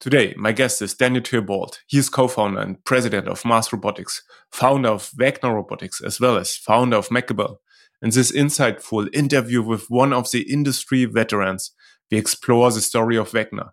Today, 0.00 0.32
my 0.36 0.52
guest 0.52 0.80
is 0.80 0.94
Daniel 0.94 1.24
Theobald. 1.24 1.80
He 1.88 1.98
is 1.98 2.08
co-founder 2.08 2.60
and 2.60 2.84
president 2.84 3.26
of 3.26 3.44
Mass 3.44 3.72
Robotics, 3.72 4.22
founder 4.52 4.90
of 4.90 5.10
Vecna 5.10 5.52
Robotics, 5.52 6.00
as 6.00 6.20
well 6.20 6.36
as 6.36 6.54
founder 6.54 6.96
of 6.96 7.08
Mekable. 7.08 7.56
In 8.00 8.10
this 8.10 8.30
insightful 8.30 9.08
interview 9.12 9.60
with 9.60 9.90
one 9.90 10.12
of 10.12 10.30
the 10.30 10.42
industry 10.52 11.04
veterans, 11.04 11.72
we 12.12 12.18
explore 12.18 12.70
the 12.70 12.80
story 12.80 13.16
of 13.16 13.32
Vecna, 13.32 13.70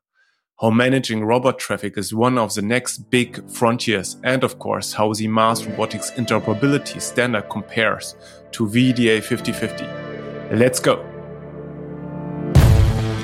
how 0.60 0.72
managing 0.72 1.24
robot 1.26 1.60
traffic 1.60 1.96
is 1.96 2.12
one 2.12 2.40
of 2.40 2.56
the 2.56 2.64
next 2.64 3.12
big 3.12 3.48
frontiers, 3.48 4.18
and 4.24 4.44
of 4.44 4.58
course, 4.58 4.94
how 4.94 5.14
the 5.14 5.28
Mass 5.28 5.64
Robotics 5.64 6.10
interoperability 6.12 7.00
standard 7.00 7.50
compares 7.52 8.16
to 8.54 8.66
VDA 8.66 9.22
5050. 9.22 10.56
Let's 10.56 10.80
go. 10.80 11.15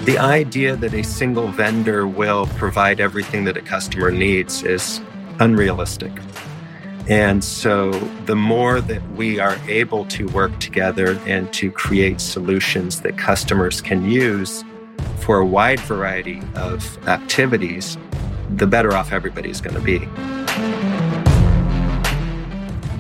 The 0.05 0.17
idea 0.17 0.75
that 0.77 0.95
a 0.95 1.03
single 1.03 1.49
vendor 1.49 2.07
will 2.07 2.47
provide 2.57 2.99
everything 2.99 3.43
that 3.43 3.55
a 3.55 3.61
customer 3.61 4.09
needs 4.09 4.63
is 4.63 4.99
unrealistic. 5.39 6.11
And 7.07 7.43
so, 7.43 7.91
the 8.25 8.35
more 8.35 8.81
that 8.81 9.07
we 9.11 9.39
are 9.39 9.57
able 9.67 10.05
to 10.05 10.25
work 10.29 10.59
together 10.59 11.19
and 11.27 11.53
to 11.53 11.69
create 11.69 12.19
solutions 12.19 13.01
that 13.01 13.19
customers 13.19 13.79
can 13.79 14.09
use 14.09 14.63
for 15.19 15.37
a 15.37 15.45
wide 15.45 15.79
variety 15.81 16.41
of 16.55 16.97
activities, 17.07 17.95
the 18.57 18.65
better 18.65 18.95
off 18.95 19.11
everybody's 19.11 19.61
going 19.61 19.75
to 19.75 19.81
be. 19.81 19.99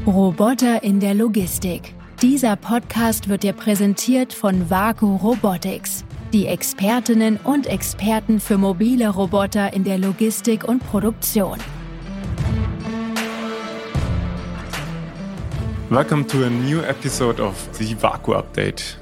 Roboter 0.05 0.83
in 0.83 0.99
der 0.99 1.15
Logistik. 1.15 1.95
Dieser 2.21 2.55
Podcast 2.55 3.27
wird 3.27 3.41
dir 3.41 3.53
präsentiert 3.53 4.33
von 4.33 4.69
WAKU 4.69 5.15
Robotics. 5.15 6.05
Die 6.31 6.47
Expertinnen 6.47 7.37
und 7.43 7.67
Experten 7.67 8.39
für 8.39 8.57
mobile 8.57 9.09
Roboter 9.09 9.73
in 9.73 9.83
der 9.83 9.97
Logistik 9.97 10.63
und 10.63 10.79
Produktion. 10.79 11.59
Welcome 15.89 16.25
to 16.27 16.45
a 16.45 16.49
new 16.49 16.79
episode 16.83 17.41
of 17.41 17.55
the 17.77 17.93
Vaku 17.95 18.33
Update, 18.33 18.95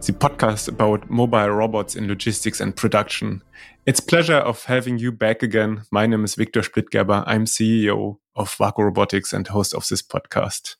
the 0.00 0.12
podcast 0.12 0.68
about 0.68 1.10
mobile 1.10 1.50
robots 1.50 1.94
in 1.94 2.08
logistics 2.08 2.62
and 2.62 2.74
production. 2.74 3.42
It's 3.84 4.00
pleasure 4.00 4.38
of 4.38 4.64
having 4.64 4.96
you 4.96 5.12
back 5.12 5.42
again. 5.42 5.82
My 5.90 6.06
name 6.06 6.24
is 6.24 6.34
Victor 6.34 6.62
Splittgerber. 6.62 7.24
I'm 7.26 7.44
CEO 7.44 8.16
of 8.34 8.56
Vaku 8.56 8.84
Robotics 8.84 9.34
and 9.34 9.46
host 9.48 9.74
of 9.74 9.86
this 9.86 10.00
podcast 10.02 10.76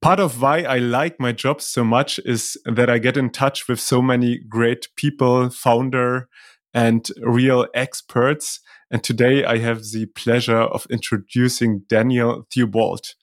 part 0.00 0.20
of 0.20 0.40
why 0.40 0.62
I 0.62 0.78
like 0.78 1.20
my 1.20 1.32
job 1.32 1.60
so 1.60 1.84
much 1.84 2.18
is 2.24 2.56
that 2.64 2.88
I 2.88 2.98
get 2.98 3.16
in 3.16 3.30
touch 3.30 3.68
with 3.68 3.80
so 3.80 4.00
many 4.00 4.38
great 4.38 4.88
people, 4.96 5.50
founder 5.50 6.28
and 6.74 7.06
real 7.20 7.66
experts. 7.74 8.60
And 8.90 9.02
today 9.02 9.44
I 9.44 9.58
have 9.58 9.82
the 9.92 10.06
pleasure 10.14 10.62
of 10.62 10.86
introducing 10.90 11.82
Daniel 11.88 12.46
Theobald. 12.52 13.14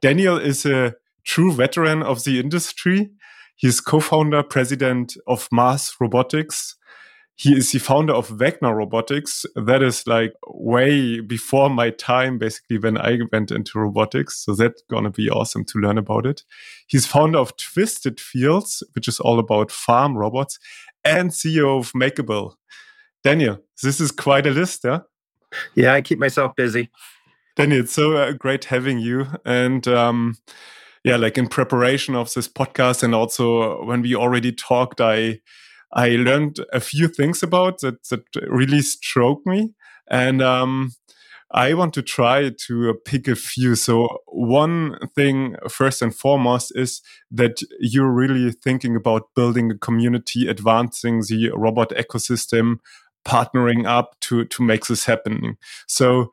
Daniel 0.00 0.36
is 0.36 0.66
a 0.66 0.94
true 1.24 1.52
veteran 1.52 2.02
of 2.02 2.24
the 2.24 2.40
industry. 2.40 3.10
He's 3.56 3.80
co-founder, 3.80 4.42
president 4.42 5.16
of 5.26 5.48
Mass 5.52 5.94
Robotics, 6.00 6.74
he 7.36 7.56
is 7.56 7.72
the 7.72 7.78
founder 7.78 8.12
of 8.12 8.28
Vecna 8.28 8.74
Robotics. 8.74 9.46
That 9.56 9.82
is 9.82 10.06
like 10.06 10.32
way 10.46 11.20
before 11.20 11.70
my 11.70 11.90
time, 11.90 12.38
basically, 12.38 12.78
when 12.78 12.98
I 12.98 13.18
went 13.32 13.50
into 13.50 13.78
robotics. 13.78 14.44
So 14.44 14.54
that's 14.54 14.82
going 14.90 15.04
to 15.04 15.10
be 15.10 15.30
awesome 15.30 15.64
to 15.66 15.78
learn 15.78 15.98
about 15.98 16.26
it. 16.26 16.44
He's 16.86 17.06
founder 17.06 17.38
of 17.38 17.56
Twisted 17.56 18.20
Fields, 18.20 18.82
which 18.92 19.08
is 19.08 19.18
all 19.18 19.38
about 19.38 19.70
farm 19.70 20.16
robots, 20.16 20.58
and 21.04 21.30
CEO 21.30 21.78
of 21.78 21.92
Mekable. 21.92 22.54
Daniel, 23.24 23.58
this 23.82 24.00
is 24.00 24.10
quite 24.10 24.46
a 24.46 24.50
list, 24.50 24.82
yeah? 24.84 25.00
Yeah, 25.74 25.94
I 25.94 26.02
keep 26.02 26.18
myself 26.18 26.54
busy. 26.54 26.90
Daniel, 27.56 27.80
it's 27.80 27.92
so 27.92 28.16
uh, 28.16 28.32
great 28.32 28.66
having 28.66 28.98
you. 28.98 29.26
And, 29.44 29.86
um, 29.88 30.36
yeah, 31.04 31.16
like 31.16 31.38
in 31.38 31.48
preparation 31.48 32.14
of 32.14 32.32
this 32.32 32.48
podcast, 32.48 33.02
and 33.02 33.14
also 33.14 33.84
when 33.84 34.02
we 34.02 34.14
already 34.14 34.52
talked, 34.52 35.00
I 35.00 35.40
I 35.92 36.10
learned 36.10 36.60
a 36.72 36.80
few 36.80 37.08
things 37.08 37.42
about 37.42 37.80
that 37.80 38.08
that 38.08 38.24
really 38.48 38.80
struck 38.80 39.38
me, 39.44 39.74
and 40.08 40.40
um, 40.40 40.92
I 41.52 41.74
want 41.74 41.92
to 41.94 42.02
try 42.02 42.50
to 42.66 42.90
uh, 42.90 42.92
pick 43.04 43.28
a 43.28 43.36
few. 43.36 43.74
So 43.74 44.20
one 44.26 44.96
thing, 45.14 45.56
first 45.68 46.00
and 46.00 46.14
foremost, 46.14 46.72
is 46.74 47.02
that 47.30 47.60
you're 47.78 48.10
really 48.10 48.52
thinking 48.52 48.96
about 48.96 49.28
building 49.36 49.70
a 49.70 49.78
community, 49.78 50.48
advancing 50.48 51.20
the 51.20 51.50
robot 51.54 51.90
ecosystem, 51.90 52.78
partnering 53.26 53.86
up 53.86 54.16
to 54.20 54.44
to 54.46 54.62
make 54.62 54.86
this 54.86 55.04
happen. 55.04 55.58
So 55.86 56.32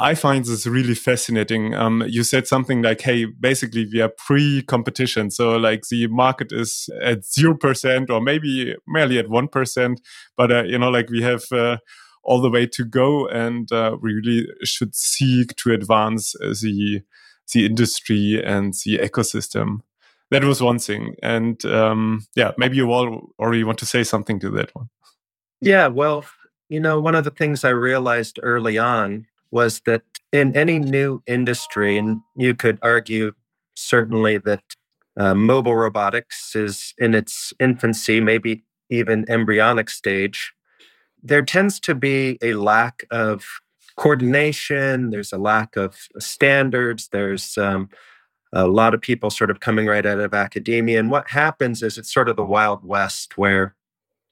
I 0.00 0.14
find 0.14 0.44
this 0.44 0.66
really 0.66 0.94
fascinating. 0.94 1.74
Um, 1.74 2.02
you 2.08 2.24
said 2.24 2.46
something 2.46 2.80
like, 2.80 3.02
"Hey, 3.02 3.26
basically 3.26 3.86
we 3.92 4.00
are 4.00 4.08
pre-competition, 4.08 5.30
so 5.30 5.56
like 5.56 5.82
the 5.90 6.06
market 6.06 6.52
is 6.52 6.88
at 7.02 7.26
zero 7.26 7.54
percent 7.54 8.08
or 8.08 8.20
maybe 8.20 8.74
merely 8.88 9.18
at 9.18 9.28
one 9.28 9.46
percent, 9.46 10.00
but 10.38 10.50
uh, 10.50 10.62
you 10.64 10.78
know, 10.78 10.88
like 10.88 11.10
we 11.10 11.20
have 11.22 11.44
uh, 11.52 11.76
all 12.24 12.40
the 12.40 12.50
way 12.50 12.66
to 12.66 12.84
go, 12.84 13.28
and 13.28 13.70
uh, 13.72 13.96
we 14.00 14.14
really 14.14 14.46
should 14.64 14.94
seek 14.94 15.54
to 15.56 15.72
advance 15.72 16.34
uh, 16.36 16.54
the 16.62 17.02
the 17.52 17.66
industry 17.66 18.42
and 18.42 18.72
the 18.84 18.98
ecosystem." 18.98 19.80
That 20.30 20.44
was 20.44 20.62
one 20.62 20.78
thing, 20.78 21.16
and 21.22 21.62
um, 21.66 22.26
yeah, 22.34 22.52
maybe 22.56 22.76
you 22.76 22.90
all 22.90 23.34
already 23.38 23.64
want 23.64 23.78
to 23.80 23.86
say 23.86 24.02
something 24.04 24.40
to 24.40 24.50
that 24.52 24.74
one. 24.74 24.88
Yeah, 25.60 25.88
well, 25.88 26.24
you 26.70 26.80
know, 26.80 27.00
one 27.00 27.16
of 27.16 27.24
the 27.24 27.30
things 27.30 27.64
I 27.64 27.70
realized 27.70 28.38
early 28.42 28.78
on 28.78 29.26
was 29.50 29.80
that 29.86 30.02
in 30.32 30.56
any 30.56 30.78
new 30.78 31.22
industry, 31.26 31.98
and 31.98 32.20
you 32.36 32.54
could 32.54 32.78
argue 32.82 33.32
certainly 33.74 34.38
that 34.38 34.62
uh, 35.16 35.34
mobile 35.34 35.74
robotics 35.74 36.54
is 36.54 36.94
in 36.98 37.14
its 37.14 37.52
infancy, 37.58 38.20
maybe 38.20 38.64
even 38.90 39.24
embryonic 39.28 39.90
stage, 39.90 40.52
there 41.22 41.42
tends 41.42 41.80
to 41.80 41.94
be 41.94 42.38
a 42.42 42.54
lack 42.54 43.04
of 43.10 43.44
coordination, 43.96 45.10
there's 45.10 45.32
a 45.32 45.38
lack 45.38 45.76
of 45.76 45.96
standards, 46.18 47.08
there's 47.12 47.58
um, 47.58 47.88
a 48.52 48.66
lot 48.66 48.94
of 48.94 49.00
people 49.00 49.30
sort 49.30 49.50
of 49.50 49.60
coming 49.60 49.86
right 49.86 50.06
out 50.06 50.18
of 50.18 50.32
academia. 50.32 50.98
And 50.98 51.10
what 51.10 51.28
happens 51.28 51.82
is 51.82 51.98
it's 51.98 52.12
sort 52.12 52.28
of 52.28 52.36
the 52.36 52.44
Wild 52.44 52.84
West 52.84 53.36
where 53.36 53.74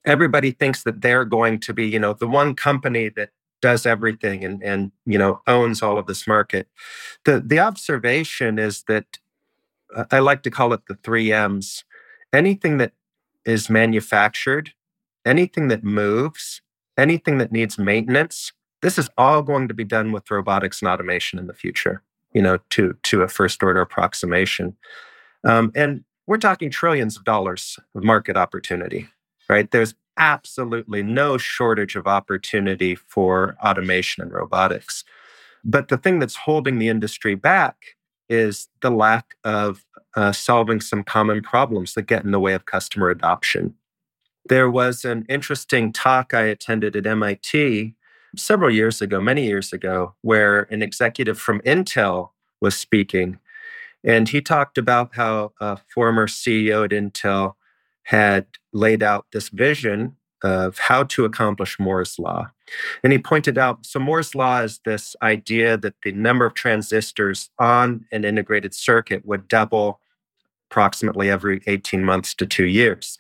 everybody 0.04 0.52
thinks 0.52 0.84
that 0.84 1.02
they're 1.02 1.24
going 1.24 1.60
to 1.60 1.74
be, 1.74 1.86
you 1.86 1.98
know, 1.98 2.14
the 2.14 2.26
one 2.26 2.54
company 2.54 3.10
that 3.10 3.30
does 3.60 3.86
everything 3.86 4.44
and 4.44 4.62
and 4.62 4.92
you 5.04 5.18
know 5.18 5.40
owns 5.46 5.82
all 5.82 5.98
of 5.98 6.06
this 6.06 6.26
market. 6.26 6.68
The 7.24 7.40
the 7.44 7.58
observation 7.58 8.58
is 8.58 8.84
that 8.84 9.18
uh, 9.94 10.04
I 10.10 10.18
like 10.20 10.42
to 10.44 10.50
call 10.50 10.72
it 10.72 10.86
the 10.86 10.98
three 11.02 11.32
M's. 11.32 11.84
Anything 12.32 12.76
that 12.78 12.92
is 13.44 13.70
manufactured, 13.70 14.72
anything 15.24 15.68
that 15.68 15.82
moves, 15.82 16.60
anything 16.98 17.38
that 17.38 17.52
needs 17.52 17.78
maintenance, 17.78 18.52
this 18.82 18.98
is 18.98 19.08
all 19.16 19.42
going 19.42 19.66
to 19.68 19.74
be 19.74 19.84
done 19.84 20.12
with 20.12 20.30
robotics 20.30 20.82
and 20.82 20.90
automation 20.90 21.38
in 21.38 21.46
the 21.46 21.54
future. 21.54 22.02
You 22.32 22.42
know, 22.42 22.58
to 22.70 22.96
to 23.04 23.22
a 23.22 23.28
first 23.28 23.62
order 23.62 23.80
approximation, 23.80 24.76
um, 25.44 25.72
and 25.74 26.04
we're 26.26 26.36
talking 26.36 26.70
trillions 26.70 27.16
of 27.16 27.24
dollars 27.24 27.78
of 27.94 28.04
market 28.04 28.36
opportunity. 28.36 29.08
Right? 29.48 29.70
There's 29.70 29.94
absolutely 30.18 31.02
no 31.02 31.38
shortage 31.38 31.96
of 31.96 32.06
opportunity 32.06 32.94
for 32.94 33.56
automation 33.64 34.22
and 34.22 34.32
robotics. 34.32 35.04
But 35.64 35.88
the 35.88 35.96
thing 35.96 36.18
that's 36.18 36.36
holding 36.36 36.78
the 36.78 36.88
industry 36.88 37.34
back 37.34 37.76
is 38.28 38.68
the 38.82 38.90
lack 38.90 39.36
of 39.44 39.84
uh, 40.16 40.32
solving 40.32 40.80
some 40.80 41.02
common 41.02 41.42
problems 41.42 41.94
that 41.94 42.02
get 42.02 42.24
in 42.24 42.30
the 42.30 42.40
way 42.40 42.54
of 42.54 42.66
customer 42.66 43.10
adoption. 43.10 43.74
There 44.48 44.70
was 44.70 45.04
an 45.04 45.24
interesting 45.28 45.92
talk 45.92 46.34
I 46.34 46.42
attended 46.42 46.96
at 46.96 47.06
MIT 47.06 47.94
several 48.36 48.70
years 48.70 49.00
ago, 49.00 49.20
many 49.20 49.46
years 49.46 49.72
ago, 49.72 50.14
where 50.22 50.62
an 50.70 50.82
executive 50.82 51.38
from 51.38 51.60
Intel 51.60 52.30
was 52.60 52.76
speaking. 52.76 53.38
And 54.04 54.28
he 54.28 54.40
talked 54.40 54.78
about 54.78 55.14
how 55.14 55.52
a 55.60 55.78
former 55.92 56.26
CEO 56.26 56.84
at 56.84 56.90
Intel 56.90 57.54
had 58.04 58.46
laid 58.72 59.02
out 59.02 59.26
this 59.32 59.48
vision 59.48 60.16
of 60.42 60.78
how 60.78 61.02
to 61.02 61.24
accomplish 61.24 61.78
Moore's 61.80 62.18
Law. 62.18 62.50
And 63.02 63.12
he 63.12 63.18
pointed 63.18 63.58
out 63.58 63.84
so, 63.84 63.98
Moore's 63.98 64.34
Law 64.34 64.60
is 64.60 64.80
this 64.84 65.16
idea 65.22 65.76
that 65.76 65.94
the 66.02 66.12
number 66.12 66.46
of 66.46 66.54
transistors 66.54 67.50
on 67.58 68.04
an 68.12 68.24
integrated 68.24 68.74
circuit 68.74 69.26
would 69.26 69.48
double 69.48 70.00
approximately 70.70 71.30
every 71.30 71.62
18 71.66 72.04
months 72.04 72.34
to 72.34 72.46
two 72.46 72.66
years. 72.66 73.18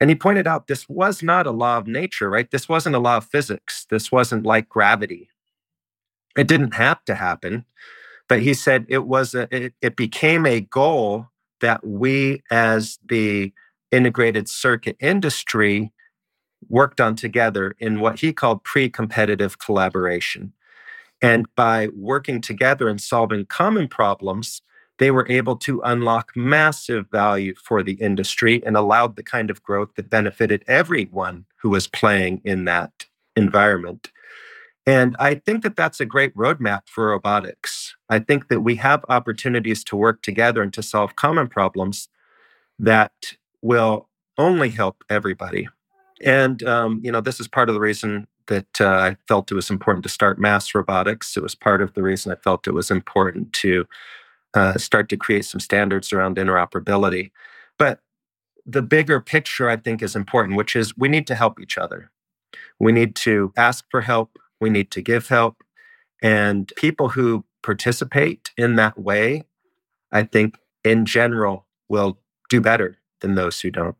And 0.00 0.10
he 0.10 0.16
pointed 0.16 0.46
out 0.46 0.66
this 0.66 0.88
was 0.88 1.22
not 1.22 1.46
a 1.46 1.50
law 1.50 1.76
of 1.76 1.86
nature, 1.86 2.30
right? 2.30 2.50
This 2.50 2.68
wasn't 2.68 2.96
a 2.96 3.00
law 3.00 3.18
of 3.18 3.26
physics. 3.26 3.86
This 3.90 4.10
wasn't 4.10 4.46
like 4.46 4.68
gravity. 4.68 5.28
It 6.36 6.46
didn't 6.46 6.74
have 6.74 7.04
to 7.06 7.16
happen. 7.16 7.64
But 8.28 8.42
he 8.42 8.54
said 8.54 8.86
it 8.88 9.06
was 9.06 9.34
a, 9.34 9.48
it, 9.54 9.74
it 9.82 9.96
became 9.96 10.46
a 10.46 10.60
goal 10.60 11.26
that 11.60 11.84
we 11.84 12.42
as 12.50 12.98
the 13.04 13.52
integrated 13.90 14.48
circuit 14.48 14.96
industry 15.00 15.92
worked 16.68 17.00
on 17.00 17.14
together 17.14 17.74
in 17.78 18.00
what 18.00 18.20
he 18.20 18.32
called 18.32 18.64
pre 18.64 18.88
competitive 18.88 19.58
collaboration. 19.58 20.52
And 21.20 21.46
by 21.56 21.88
working 21.96 22.40
together 22.40 22.88
and 22.88 23.00
solving 23.00 23.46
common 23.46 23.88
problems, 23.88 24.62
they 24.98 25.10
were 25.10 25.26
able 25.28 25.56
to 25.56 25.80
unlock 25.82 26.32
massive 26.36 27.06
value 27.10 27.54
for 27.54 27.82
the 27.82 27.94
industry 27.94 28.62
and 28.64 28.76
allowed 28.76 29.16
the 29.16 29.22
kind 29.22 29.50
of 29.50 29.62
growth 29.62 29.90
that 29.96 30.10
benefited 30.10 30.64
everyone 30.66 31.44
who 31.56 31.70
was 31.70 31.86
playing 31.86 32.40
in 32.44 32.64
that 32.64 33.06
environment. 33.36 34.10
And 34.86 35.16
I 35.18 35.34
think 35.34 35.62
that 35.62 35.76
that's 35.76 36.00
a 36.00 36.06
great 36.06 36.34
roadmap 36.34 36.82
for 36.86 37.08
robotics. 37.08 37.94
I 38.08 38.18
think 38.20 38.48
that 38.48 38.60
we 38.60 38.76
have 38.76 39.04
opportunities 39.08 39.84
to 39.84 39.96
work 39.96 40.22
together 40.22 40.62
and 40.62 40.72
to 40.72 40.82
solve 40.82 41.14
common 41.14 41.48
problems 41.48 42.08
that 42.78 43.12
will 43.62 44.08
only 44.36 44.70
help 44.70 45.02
everybody. 45.10 45.68
And, 46.24 46.62
um, 46.64 47.00
you 47.02 47.12
know, 47.12 47.20
this 47.20 47.40
is 47.40 47.48
part 47.48 47.68
of 47.68 47.74
the 47.74 47.80
reason 47.80 48.26
that 48.46 48.80
uh, 48.80 48.88
I 48.88 49.16
felt 49.26 49.50
it 49.50 49.54
was 49.54 49.70
important 49.70 50.02
to 50.04 50.08
start 50.08 50.38
mass 50.38 50.74
robotics. 50.74 51.36
It 51.36 51.42
was 51.42 51.54
part 51.54 51.82
of 51.82 51.94
the 51.94 52.02
reason 52.02 52.32
I 52.32 52.36
felt 52.36 52.66
it 52.66 52.72
was 52.72 52.90
important 52.90 53.52
to 53.54 53.86
uh, 54.54 54.78
start 54.78 55.08
to 55.10 55.16
create 55.16 55.44
some 55.44 55.60
standards 55.60 56.12
around 56.12 56.36
interoperability. 56.36 57.30
But 57.78 58.00
the 58.64 58.82
bigger 58.82 59.20
picture, 59.20 59.68
I 59.68 59.76
think, 59.76 60.02
is 60.02 60.16
important, 60.16 60.56
which 60.56 60.74
is 60.74 60.96
we 60.96 61.08
need 61.08 61.26
to 61.28 61.34
help 61.34 61.60
each 61.60 61.78
other. 61.78 62.10
We 62.80 62.92
need 62.92 63.14
to 63.16 63.52
ask 63.56 63.84
for 63.90 64.00
help. 64.00 64.38
We 64.60 64.70
need 64.70 64.90
to 64.92 65.02
give 65.02 65.28
help. 65.28 65.62
And 66.22 66.72
people 66.76 67.10
who 67.10 67.44
participate 67.62 68.50
in 68.56 68.76
that 68.76 68.98
way, 68.98 69.44
I 70.10 70.24
think 70.24 70.56
in 70.84 71.04
general 71.04 71.66
will 71.88 72.18
do 72.48 72.60
better 72.60 72.98
than 73.20 73.34
those 73.34 73.60
who 73.60 73.70
don't. 73.70 73.96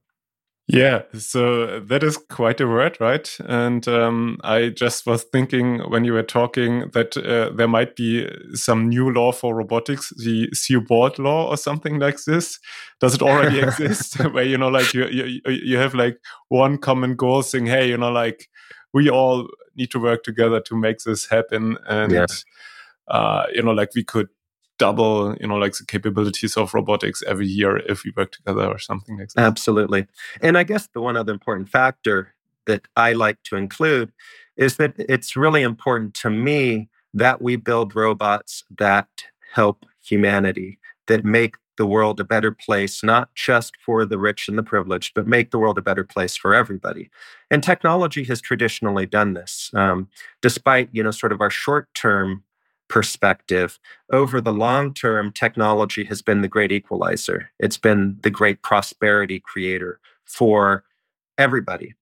Yeah, 0.70 1.04
so 1.14 1.80
that 1.80 2.02
is 2.02 2.18
quite 2.18 2.60
a 2.60 2.66
word, 2.66 2.98
right? 3.00 3.34
And 3.46 3.88
um, 3.88 4.38
I 4.44 4.68
just 4.68 5.06
was 5.06 5.24
thinking 5.24 5.78
when 5.90 6.04
you 6.04 6.12
were 6.12 6.22
talking 6.22 6.90
that 6.92 7.16
uh, 7.16 7.56
there 7.56 7.66
might 7.66 7.96
be 7.96 8.28
some 8.52 8.90
new 8.90 9.10
law 9.10 9.32
for 9.32 9.54
robotics, 9.54 10.12
the 10.22 10.46
CUBORD 10.48 11.18
law 11.18 11.48
or 11.48 11.56
something 11.56 11.98
like 11.98 12.22
this. 12.24 12.58
Does 13.00 13.14
it 13.14 13.22
already 13.22 13.60
exist? 13.62 14.22
Where 14.32 14.44
you 14.44 14.58
know, 14.58 14.68
like 14.68 14.92
you, 14.92 15.06
you 15.06 15.40
you 15.46 15.78
have 15.78 15.94
like 15.94 16.18
one 16.48 16.76
common 16.76 17.16
goal, 17.16 17.42
saying, 17.42 17.64
"Hey, 17.64 17.88
you 17.88 17.96
know, 17.96 18.12
like 18.12 18.50
we 18.92 19.08
all 19.08 19.48
need 19.74 19.90
to 19.92 19.98
work 19.98 20.22
together 20.22 20.60
to 20.60 20.76
make 20.76 20.98
this 20.98 21.30
happen," 21.30 21.78
and 21.88 22.12
yeah. 22.12 22.26
uh, 23.08 23.46
you 23.54 23.62
know, 23.62 23.72
like 23.72 23.94
we 23.94 24.04
could 24.04 24.28
double, 24.78 25.36
you 25.40 25.46
know, 25.46 25.56
like 25.56 25.74
the 25.74 25.84
capabilities 25.84 26.56
of 26.56 26.72
robotics 26.72 27.22
every 27.26 27.46
year 27.46 27.78
if 27.78 28.04
we 28.04 28.12
work 28.16 28.32
together 28.32 28.66
or 28.66 28.78
something 28.78 29.18
like 29.18 29.28
that. 29.30 29.42
Absolutely. 29.42 30.06
And 30.40 30.56
I 30.56 30.62
guess 30.62 30.88
the 30.92 31.00
one 31.00 31.16
other 31.16 31.32
important 31.32 31.68
factor 31.68 32.34
that 32.66 32.86
I 32.96 33.12
like 33.12 33.42
to 33.44 33.56
include 33.56 34.12
is 34.56 34.76
that 34.76 34.94
it's 34.98 35.36
really 35.36 35.62
important 35.62 36.14
to 36.14 36.30
me 36.30 36.88
that 37.14 37.40
we 37.42 37.56
build 37.56 37.96
robots 37.96 38.64
that 38.78 39.08
help 39.54 39.86
humanity, 40.02 40.78
that 41.06 41.24
make 41.24 41.56
the 41.78 41.86
world 41.86 42.20
a 42.20 42.24
better 42.24 42.50
place, 42.50 43.02
not 43.02 43.34
just 43.34 43.76
for 43.84 44.04
the 44.04 44.18
rich 44.18 44.48
and 44.48 44.58
the 44.58 44.62
privileged, 44.62 45.14
but 45.14 45.26
make 45.26 45.50
the 45.50 45.58
world 45.58 45.78
a 45.78 45.82
better 45.82 46.04
place 46.04 46.36
for 46.36 46.54
everybody. 46.54 47.08
And 47.50 47.62
technology 47.62 48.24
has 48.24 48.40
traditionally 48.40 49.06
done 49.06 49.34
this, 49.34 49.70
um, 49.74 50.08
despite 50.42 50.90
you 50.92 51.02
know 51.02 51.12
sort 51.12 51.32
of 51.32 51.40
our 51.40 51.50
short-term 51.50 52.42
perspective, 52.88 53.78
over 54.12 54.40
the 54.40 54.52
long 54.52 54.94
term, 54.94 55.32
technology 55.32 56.04
has 56.04 56.22
been 56.22 56.42
the 56.42 56.48
great 56.48 56.72
equalizer. 56.72 57.50
It's 57.58 57.78
been 57.78 58.18
the 58.22 58.30
great 58.30 58.62
prosperity 58.62 59.40
creator 59.40 60.00
for 60.24 60.84
everybody. 61.36 61.94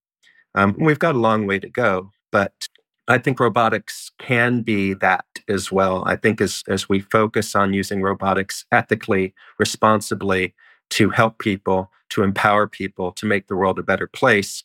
Um, 0.55 0.75
we've 0.79 0.99
got 0.99 1.15
a 1.15 1.19
long 1.19 1.47
way 1.47 1.59
to 1.59 1.69
go, 1.69 2.11
but 2.33 2.69
I 3.09 3.19
think 3.19 3.39
robotics 3.39 4.11
can 4.19 4.63
be 4.63 4.95
that 4.95 5.27
as 5.49 5.71
well. 5.71 6.03
I 6.07 6.17
think 6.17 6.41
as, 6.41 6.65
as 6.69 6.89
we 6.89 7.01
focus 7.01 7.55
on 7.55 7.73
using 7.73 8.03
robotics 8.03 8.65
ethically, 8.73 9.35
responsibly 9.59 10.55
to 10.91 11.11
help 11.11 11.39
people, 11.39 11.91
to 12.11 12.23
empower 12.23 12.67
people, 12.67 13.13
to 13.13 13.27
make 13.27 13.47
the 13.47 13.57
world 13.57 13.79
a 13.79 13.85
better 13.85 14.07
place, 14.07 14.65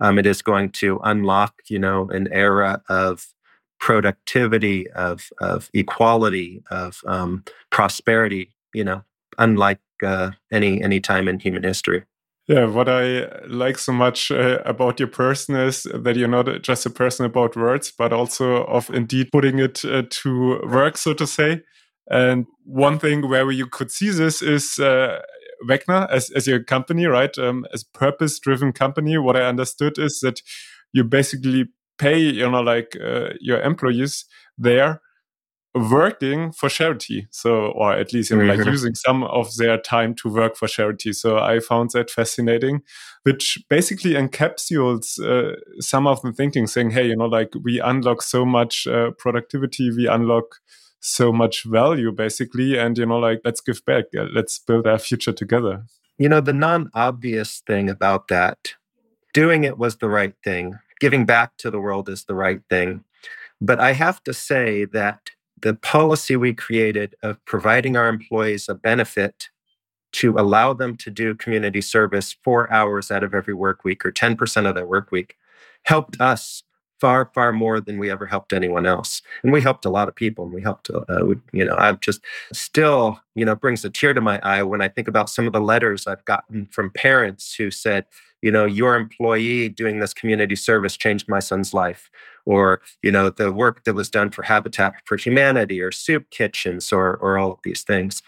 um, 0.00 0.18
it 0.18 0.26
is 0.26 0.42
going 0.42 0.70
to 0.70 1.00
unlock, 1.04 1.54
you 1.68 1.78
know, 1.78 2.08
an 2.10 2.28
era 2.32 2.82
of 2.88 3.28
productivity, 3.78 4.90
of 4.90 5.30
of 5.40 5.70
equality, 5.74 6.62
of 6.70 7.00
um, 7.06 7.44
prosperity. 7.70 8.50
You 8.74 8.84
know, 8.84 9.04
unlike 9.38 9.80
uh, 10.02 10.32
any 10.52 10.82
any 10.82 11.00
time 11.00 11.28
in 11.28 11.38
human 11.38 11.62
history. 11.62 12.04
Yeah, 12.48 12.66
what 12.66 12.88
I 12.88 13.26
like 13.48 13.76
so 13.76 13.92
much 13.92 14.30
uh, 14.30 14.60
about 14.64 15.00
your 15.00 15.08
person 15.08 15.56
is 15.56 15.82
that 15.92 16.14
you're 16.14 16.28
not 16.28 16.62
just 16.62 16.86
a 16.86 16.90
person 16.90 17.26
about 17.26 17.56
words, 17.56 17.92
but 17.96 18.12
also 18.12 18.64
of 18.66 18.88
indeed 18.90 19.30
putting 19.32 19.58
it 19.58 19.84
uh, 19.84 20.04
to 20.08 20.60
work, 20.62 20.96
so 20.96 21.12
to 21.14 21.26
say. 21.26 21.62
And 22.08 22.46
one 22.64 23.00
thing 23.00 23.28
where 23.28 23.50
you 23.50 23.66
could 23.66 23.90
see 23.90 24.10
this 24.10 24.42
is 24.42 24.78
uh, 24.78 25.22
Vecna 25.68 26.08
as, 26.08 26.30
as 26.30 26.46
your 26.46 26.62
company, 26.62 27.06
right? 27.06 27.36
Um, 27.36 27.66
as 27.72 27.82
purpose 27.82 28.38
driven 28.38 28.72
company. 28.72 29.18
What 29.18 29.36
I 29.36 29.42
understood 29.42 29.98
is 29.98 30.20
that 30.20 30.40
you 30.92 31.02
basically 31.02 31.66
pay 31.98 32.18
you 32.18 32.50
know 32.50 32.62
like 32.62 32.96
uh, 33.02 33.30
your 33.40 33.60
employees 33.60 34.24
there 34.58 35.00
working 35.76 36.52
for 36.52 36.68
charity. 36.68 37.28
So 37.30 37.66
or 37.66 37.92
at 37.92 38.12
least 38.12 38.30
you 38.30 38.36
know, 38.36 38.44
like 38.44 38.60
mm-hmm. 38.60 38.70
using 38.70 38.94
some 38.94 39.24
of 39.24 39.54
their 39.56 39.78
time 39.78 40.14
to 40.16 40.32
work 40.32 40.56
for 40.56 40.68
charity. 40.68 41.12
So 41.12 41.38
i 41.38 41.60
found 41.60 41.90
that 41.90 42.10
fascinating 42.10 42.82
which 43.24 43.58
basically 43.68 44.12
encapsulates 44.12 45.18
uh, 45.20 45.56
some 45.80 46.06
of 46.06 46.22
the 46.22 46.32
thinking 46.32 46.66
saying 46.66 46.90
hey 46.90 47.06
you 47.08 47.16
know 47.16 47.26
like 47.26 47.52
we 47.62 47.80
unlock 47.80 48.22
so 48.22 48.44
much 48.44 48.86
uh, 48.86 49.10
productivity 49.18 49.90
we 49.90 50.06
unlock 50.06 50.60
so 51.00 51.32
much 51.32 51.64
value 51.64 52.12
basically 52.12 52.78
and 52.78 52.96
you 52.98 53.06
know 53.06 53.18
like 53.18 53.40
let's 53.44 53.60
give 53.60 53.84
back. 53.84 54.04
Let's 54.12 54.58
build 54.58 54.86
our 54.86 54.98
future 54.98 55.32
together. 55.32 55.84
You 56.18 56.28
know 56.28 56.40
the 56.40 56.52
non-obvious 56.52 57.62
thing 57.66 57.90
about 57.90 58.28
that 58.28 58.74
doing 59.34 59.64
it 59.64 59.76
was 59.76 59.96
the 59.96 60.08
right 60.08 60.34
thing 60.42 60.78
giving 61.00 61.26
back 61.26 61.56
to 61.58 61.70
the 61.70 61.80
world 61.80 62.08
is 62.08 62.24
the 62.24 62.34
right 62.34 62.60
thing. 62.68 63.04
But 63.60 63.80
I 63.80 63.92
have 63.92 64.22
to 64.24 64.34
say 64.34 64.84
that 64.86 65.30
the 65.60 65.74
policy 65.74 66.36
we 66.36 66.52
created 66.52 67.14
of 67.22 67.42
providing 67.44 67.96
our 67.96 68.08
employees 68.08 68.68
a 68.68 68.74
benefit 68.74 69.48
to 70.12 70.34
allow 70.38 70.72
them 70.72 70.96
to 70.96 71.10
do 71.10 71.34
community 71.34 71.80
service 71.80 72.36
four 72.44 72.70
hours 72.72 73.10
out 73.10 73.24
of 73.24 73.34
every 73.34 73.54
work 73.54 73.84
week 73.84 74.04
or 74.04 74.12
10% 74.12 74.68
of 74.68 74.74
their 74.74 74.86
work 74.86 75.10
week 75.10 75.36
helped 75.84 76.20
us 76.20 76.62
far 77.00 77.30
far 77.34 77.52
more 77.52 77.80
than 77.80 77.98
we 77.98 78.10
ever 78.10 78.24
helped 78.24 78.52
anyone 78.54 78.86
else 78.86 79.20
and 79.42 79.52
we 79.52 79.60
helped 79.60 79.84
a 79.84 79.90
lot 79.90 80.08
of 80.08 80.14
people 80.14 80.44
and 80.44 80.54
we 80.54 80.62
helped 80.62 80.90
uh, 80.90 81.26
you 81.52 81.62
know 81.64 81.74
i'm 81.76 81.98
just 82.00 82.22
still 82.54 83.20
you 83.34 83.44
know 83.44 83.54
brings 83.54 83.84
a 83.84 83.90
tear 83.90 84.14
to 84.14 84.20
my 84.22 84.40
eye 84.42 84.62
when 84.62 84.80
i 84.80 84.88
think 84.88 85.06
about 85.06 85.28
some 85.28 85.46
of 85.46 85.52
the 85.52 85.60
letters 85.60 86.06
i've 86.06 86.24
gotten 86.24 86.66
from 86.66 86.90
parents 86.90 87.54
who 87.54 87.70
said 87.70 88.06
you 88.46 88.52
know, 88.52 88.64
your 88.64 88.94
employee 88.94 89.68
doing 89.68 89.98
this 89.98 90.14
community 90.14 90.54
service 90.54 90.96
changed 90.96 91.28
my 91.28 91.40
son's 91.40 91.74
life. 91.74 92.08
Or, 92.44 92.80
you 93.02 93.10
know, 93.10 93.28
the 93.28 93.50
work 93.50 93.82
that 93.82 93.94
was 93.94 94.08
done 94.08 94.30
for 94.30 94.44
Habitat 94.44 94.94
for 95.04 95.16
Humanity 95.16 95.80
or 95.80 95.90
soup 95.90 96.30
kitchens 96.30 96.92
or, 96.92 97.16
or 97.16 97.38
all 97.38 97.50
of 97.50 97.58
these 97.64 97.82
things. 97.82 98.22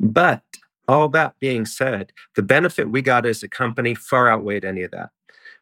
But 0.00 0.42
all 0.88 1.10
that 1.10 1.34
being 1.38 1.66
said, 1.66 2.14
the 2.34 2.42
benefit 2.42 2.90
we 2.90 3.02
got 3.02 3.26
as 3.26 3.42
a 3.42 3.48
company 3.48 3.94
far 3.94 4.32
outweighed 4.32 4.64
any 4.64 4.80
of 4.84 4.90
that. 4.92 5.10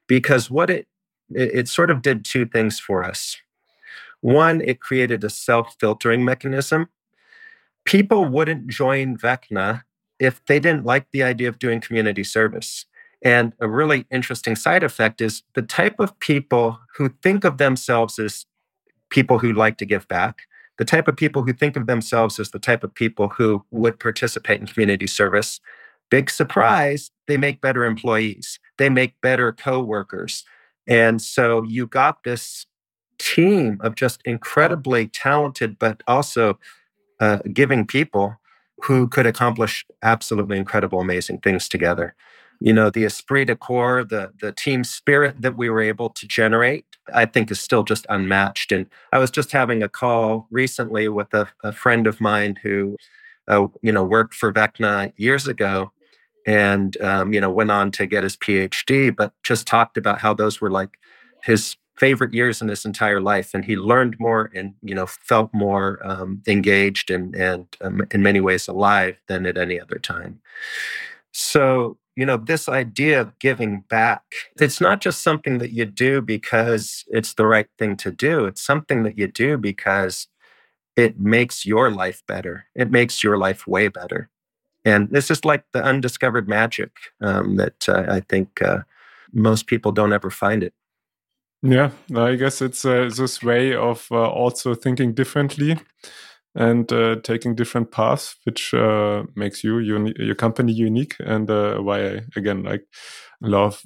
Because 0.06 0.48
what 0.48 0.70
it, 0.70 0.86
it, 1.34 1.50
it 1.52 1.68
sort 1.68 1.90
of 1.90 2.00
did 2.00 2.24
two 2.24 2.46
things 2.46 2.78
for 2.78 3.02
us. 3.02 3.36
One, 4.20 4.60
it 4.60 4.78
created 4.78 5.24
a 5.24 5.30
self 5.30 5.74
filtering 5.80 6.24
mechanism. 6.24 6.90
People 7.84 8.24
wouldn't 8.24 8.68
join 8.68 9.18
Vecna 9.18 9.82
if 10.20 10.40
they 10.46 10.60
didn't 10.60 10.86
like 10.86 11.08
the 11.10 11.24
idea 11.24 11.48
of 11.48 11.58
doing 11.58 11.80
community 11.80 12.22
service. 12.22 12.86
And 13.24 13.52
a 13.60 13.68
really 13.68 14.06
interesting 14.10 14.56
side 14.56 14.82
effect 14.82 15.20
is 15.20 15.42
the 15.54 15.62
type 15.62 16.00
of 16.00 16.18
people 16.18 16.80
who 16.96 17.10
think 17.22 17.44
of 17.44 17.58
themselves 17.58 18.18
as 18.18 18.46
people 19.10 19.38
who 19.38 19.52
like 19.52 19.78
to 19.78 19.86
give 19.86 20.08
back, 20.08 20.42
the 20.78 20.84
type 20.84 21.06
of 21.06 21.16
people 21.16 21.42
who 21.42 21.52
think 21.52 21.76
of 21.76 21.86
themselves 21.86 22.40
as 22.40 22.50
the 22.50 22.58
type 22.58 22.82
of 22.82 22.94
people 22.94 23.28
who 23.28 23.64
would 23.70 24.00
participate 24.00 24.60
in 24.60 24.66
community 24.66 25.06
service. 25.06 25.60
Big 26.10 26.30
surprise, 26.30 27.10
they 27.28 27.36
make 27.36 27.60
better 27.60 27.84
employees, 27.84 28.58
they 28.76 28.88
make 28.88 29.20
better 29.20 29.52
coworkers. 29.52 30.44
And 30.86 31.22
so 31.22 31.62
you 31.62 31.86
got 31.86 32.24
this 32.24 32.66
team 33.18 33.78
of 33.82 33.94
just 33.94 34.20
incredibly 34.24 35.06
talented, 35.06 35.78
but 35.78 36.02
also 36.08 36.58
uh, 37.20 37.38
giving 37.52 37.86
people 37.86 38.40
who 38.82 39.06
could 39.06 39.26
accomplish 39.26 39.86
absolutely 40.02 40.58
incredible, 40.58 41.00
amazing 41.00 41.38
things 41.38 41.68
together 41.68 42.16
you 42.62 42.72
know 42.72 42.90
the 42.90 43.04
esprit 43.04 43.46
de 43.46 43.56
corps 43.56 44.04
the 44.04 44.32
the 44.40 44.52
team 44.52 44.84
spirit 44.84 45.40
that 45.40 45.56
we 45.56 45.68
were 45.68 45.80
able 45.80 46.08
to 46.10 46.26
generate 46.26 46.86
i 47.12 47.24
think 47.24 47.50
is 47.50 47.60
still 47.60 47.82
just 47.82 48.06
unmatched. 48.08 48.72
And 48.72 48.86
i 49.12 49.18
was 49.18 49.30
just 49.30 49.52
having 49.52 49.82
a 49.82 49.88
call 49.88 50.46
recently 50.50 51.08
with 51.08 51.32
a, 51.34 51.48
a 51.62 51.72
friend 51.72 52.06
of 52.06 52.20
mine 52.20 52.58
who 52.62 52.96
uh, 53.48 53.66
you 53.82 53.92
know 53.92 54.04
worked 54.04 54.34
for 54.34 54.52
vecna 54.52 55.12
years 55.16 55.46
ago 55.48 55.92
and 56.46 57.00
um, 57.00 57.32
you 57.32 57.40
know 57.40 57.50
went 57.50 57.70
on 57.70 57.90
to 57.92 58.06
get 58.06 58.24
his 58.24 58.36
phd 58.36 59.16
but 59.16 59.32
just 59.42 59.66
talked 59.66 59.96
about 59.96 60.20
how 60.20 60.32
those 60.32 60.60
were 60.60 60.70
like 60.70 60.98
his 61.42 61.76
favorite 61.96 62.34
years 62.34 62.60
in 62.62 62.68
his 62.68 62.84
entire 62.84 63.20
life. 63.20 63.54
And 63.54 63.64
he 63.64 63.76
learned 63.76 64.16
more 64.18 64.50
and 64.54 64.74
you 64.82 64.94
know 64.94 65.06
felt 65.06 65.50
more 65.52 66.00
um, 66.04 66.42
engaged 66.46 67.10
and 67.10 67.34
and 67.34 67.66
um, 67.80 68.06
in 68.10 68.22
many 68.22 68.40
ways 68.40 68.68
alive 68.68 69.16
than 69.28 69.46
at 69.46 69.58
any 69.58 69.80
other 69.80 69.98
time. 69.98 70.40
So 71.32 71.98
you 72.16 72.26
know 72.26 72.36
this 72.36 72.68
idea 72.68 73.20
of 73.20 73.38
giving 73.38 73.80
back 73.88 74.22
it's 74.60 74.80
not 74.80 75.00
just 75.00 75.22
something 75.22 75.58
that 75.58 75.72
you 75.72 75.84
do 75.84 76.20
because 76.20 77.04
it's 77.08 77.34
the 77.34 77.46
right 77.46 77.68
thing 77.78 77.96
to 77.96 78.10
do 78.10 78.44
it's 78.44 78.62
something 78.62 79.02
that 79.02 79.18
you 79.18 79.26
do 79.26 79.56
because 79.56 80.28
it 80.96 81.18
makes 81.18 81.64
your 81.64 81.90
life 81.90 82.22
better 82.26 82.66
it 82.74 82.90
makes 82.90 83.22
your 83.22 83.38
life 83.38 83.66
way 83.66 83.88
better 83.88 84.28
and 84.84 85.10
this 85.10 85.30
is 85.30 85.44
like 85.44 85.64
the 85.72 85.82
undiscovered 85.82 86.48
magic 86.48 86.90
um, 87.20 87.56
that 87.56 87.88
uh, 87.88 88.04
I 88.08 88.20
think 88.20 88.60
uh, 88.62 88.80
most 89.32 89.66
people 89.66 89.92
don't 89.92 90.12
ever 90.12 90.30
find 90.30 90.62
it. 90.62 90.74
Yeah, 91.62 91.90
I 92.14 92.34
guess 92.34 92.60
it's 92.60 92.84
uh, 92.84 93.08
this 93.16 93.42
way 93.42 93.74
of 93.74 94.08
uh, 94.10 94.28
also 94.28 94.74
thinking 94.74 95.12
differently 95.12 95.78
and 96.54 96.92
uh, 96.92 97.16
taking 97.22 97.54
different 97.54 97.90
paths, 97.90 98.36
which 98.44 98.74
uh, 98.74 99.22
makes 99.34 99.64
you 99.64 99.78
uni- 99.78 100.14
your 100.18 100.34
company 100.34 100.72
unique, 100.72 101.16
and 101.20 101.48
why 101.48 102.06
I 102.06 102.20
again 102.36 102.62
like 102.62 102.84
love 103.40 103.82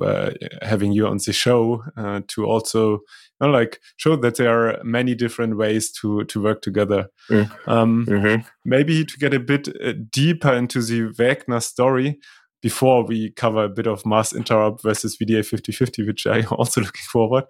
having 0.62 0.92
you 0.92 1.06
on 1.06 1.18
the 1.24 1.32
show 1.32 1.82
to 2.28 2.44
also 2.44 3.00
know, 3.40 3.48
like 3.48 3.80
show 3.96 4.16
that 4.16 4.36
there 4.36 4.68
are 4.68 4.82
many 4.84 5.14
different 5.14 5.56
ways 5.56 5.90
to 5.92 6.24
to 6.24 6.42
work 6.42 6.62
together. 6.62 7.08
Mm. 7.30 7.68
Um, 7.68 8.06
mm-hmm. 8.06 8.46
Maybe 8.64 9.04
to 9.04 9.18
get 9.18 9.34
a 9.34 9.40
bit 9.40 9.68
uh, 9.68 9.92
deeper 10.10 10.52
into 10.52 10.82
the 10.82 11.12
Vecna 11.12 11.62
story 11.62 12.18
before 12.62 13.04
we 13.04 13.30
cover 13.30 13.64
a 13.64 13.68
bit 13.68 13.86
of 13.86 14.04
mass 14.06 14.32
interop 14.32 14.82
versus 14.82 15.16
VDA 15.16 15.44
5050, 15.44 16.06
which 16.06 16.26
I 16.26 16.42
also 16.44 16.80
looking 16.86 17.04
forward, 17.10 17.44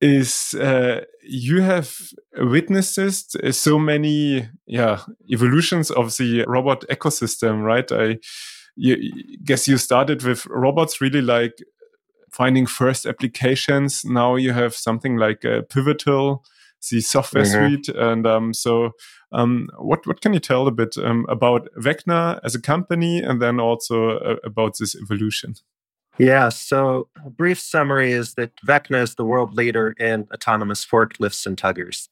is 0.00 0.54
uh, 0.54 1.00
you 1.22 1.62
have 1.62 1.96
witnessed 2.38 2.98
uh, 2.98 3.52
so 3.52 3.78
many 3.78 4.48
yeah 4.66 5.00
evolutions 5.30 5.90
of 5.90 6.16
the 6.16 6.44
robot 6.46 6.84
ecosystem, 6.90 7.62
right? 7.62 7.90
I 7.90 8.18
you, 8.76 9.12
guess 9.44 9.68
you 9.68 9.76
started 9.78 10.22
with 10.22 10.46
robots 10.46 11.00
really 11.00 11.22
like 11.22 11.54
finding 12.30 12.66
first 12.66 13.06
applications. 13.06 14.04
Now 14.04 14.36
you 14.36 14.52
have 14.52 14.74
something 14.74 15.16
like 15.16 15.44
a 15.44 15.62
Pivotal, 15.62 16.44
the 16.90 17.00
software 17.00 17.44
mm-hmm. 17.44 17.74
suite, 17.74 17.88
and 17.88 18.26
um, 18.26 18.54
so 18.54 18.92
um, 19.32 19.68
what 19.78 20.06
what 20.06 20.20
can 20.20 20.32
you 20.34 20.40
tell 20.40 20.66
a 20.66 20.72
bit 20.72 20.96
um, 20.98 21.26
about 21.28 21.68
Vecna 21.78 22.40
as 22.44 22.54
a 22.54 22.60
company, 22.60 23.20
and 23.20 23.40
then 23.40 23.60
also 23.60 24.18
uh, 24.18 24.36
about 24.44 24.78
this 24.78 24.94
evolution? 24.94 25.54
Yeah, 26.18 26.50
so 26.50 27.08
a 27.24 27.30
brief 27.30 27.58
summary 27.58 28.12
is 28.12 28.34
that 28.34 28.52
Vecna 28.66 29.02
is 29.02 29.14
the 29.14 29.24
world 29.24 29.54
leader 29.54 29.94
in 29.98 30.28
autonomous 30.32 30.84
forklifts 30.84 31.46
and 31.46 31.56
tuggers. 31.56 32.08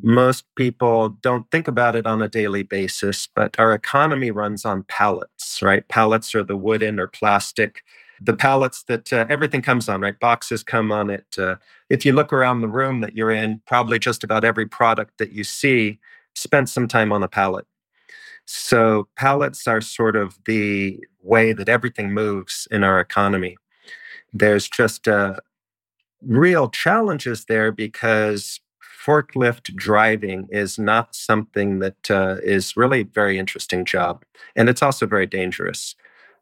Most 0.00 0.44
people 0.56 1.08
don't 1.08 1.50
think 1.50 1.68
about 1.68 1.96
it 1.96 2.06
on 2.06 2.22
a 2.22 2.28
daily 2.28 2.62
basis, 2.62 3.28
but 3.34 3.58
our 3.58 3.74
economy 3.74 4.30
runs 4.30 4.64
on 4.64 4.84
pallets, 4.84 5.62
right? 5.62 5.86
Pallets 5.88 6.34
are 6.34 6.44
the 6.44 6.56
wooden 6.56 6.98
or 6.98 7.06
plastic 7.06 7.82
the 8.20 8.34
pallets 8.34 8.84
that 8.84 9.12
uh, 9.12 9.26
everything 9.28 9.62
comes 9.62 9.88
on, 9.88 10.00
right? 10.00 10.18
Boxes 10.18 10.62
come 10.62 10.92
on 10.92 11.10
it. 11.10 11.26
Uh, 11.38 11.56
if 11.90 12.04
you 12.04 12.12
look 12.12 12.32
around 12.32 12.60
the 12.60 12.68
room 12.68 13.00
that 13.00 13.14
you're 13.16 13.30
in, 13.30 13.60
probably 13.66 13.98
just 13.98 14.24
about 14.24 14.44
every 14.44 14.66
product 14.66 15.18
that 15.18 15.32
you 15.32 15.44
see 15.44 15.98
spent 16.34 16.68
some 16.68 16.88
time 16.88 17.12
on 17.12 17.22
a 17.22 17.28
pallet. 17.28 17.66
So 18.46 19.08
pallets 19.16 19.66
are 19.66 19.80
sort 19.80 20.16
of 20.16 20.38
the 20.46 21.00
way 21.22 21.52
that 21.52 21.68
everything 21.68 22.12
moves 22.12 22.68
in 22.70 22.84
our 22.84 23.00
economy. 23.00 23.56
There's 24.32 24.68
just 24.68 25.08
uh, 25.08 25.36
real 26.20 26.68
challenges 26.68 27.46
there 27.46 27.72
because 27.72 28.60
forklift 29.04 29.74
driving 29.74 30.48
is 30.50 30.78
not 30.78 31.14
something 31.14 31.78
that 31.78 32.10
uh, 32.10 32.36
is 32.42 32.76
really 32.76 33.02
a 33.02 33.04
very 33.04 33.38
interesting 33.38 33.84
job, 33.84 34.24
and 34.56 34.68
it's 34.68 34.82
also 34.82 35.06
very 35.06 35.26
dangerous. 35.26 35.94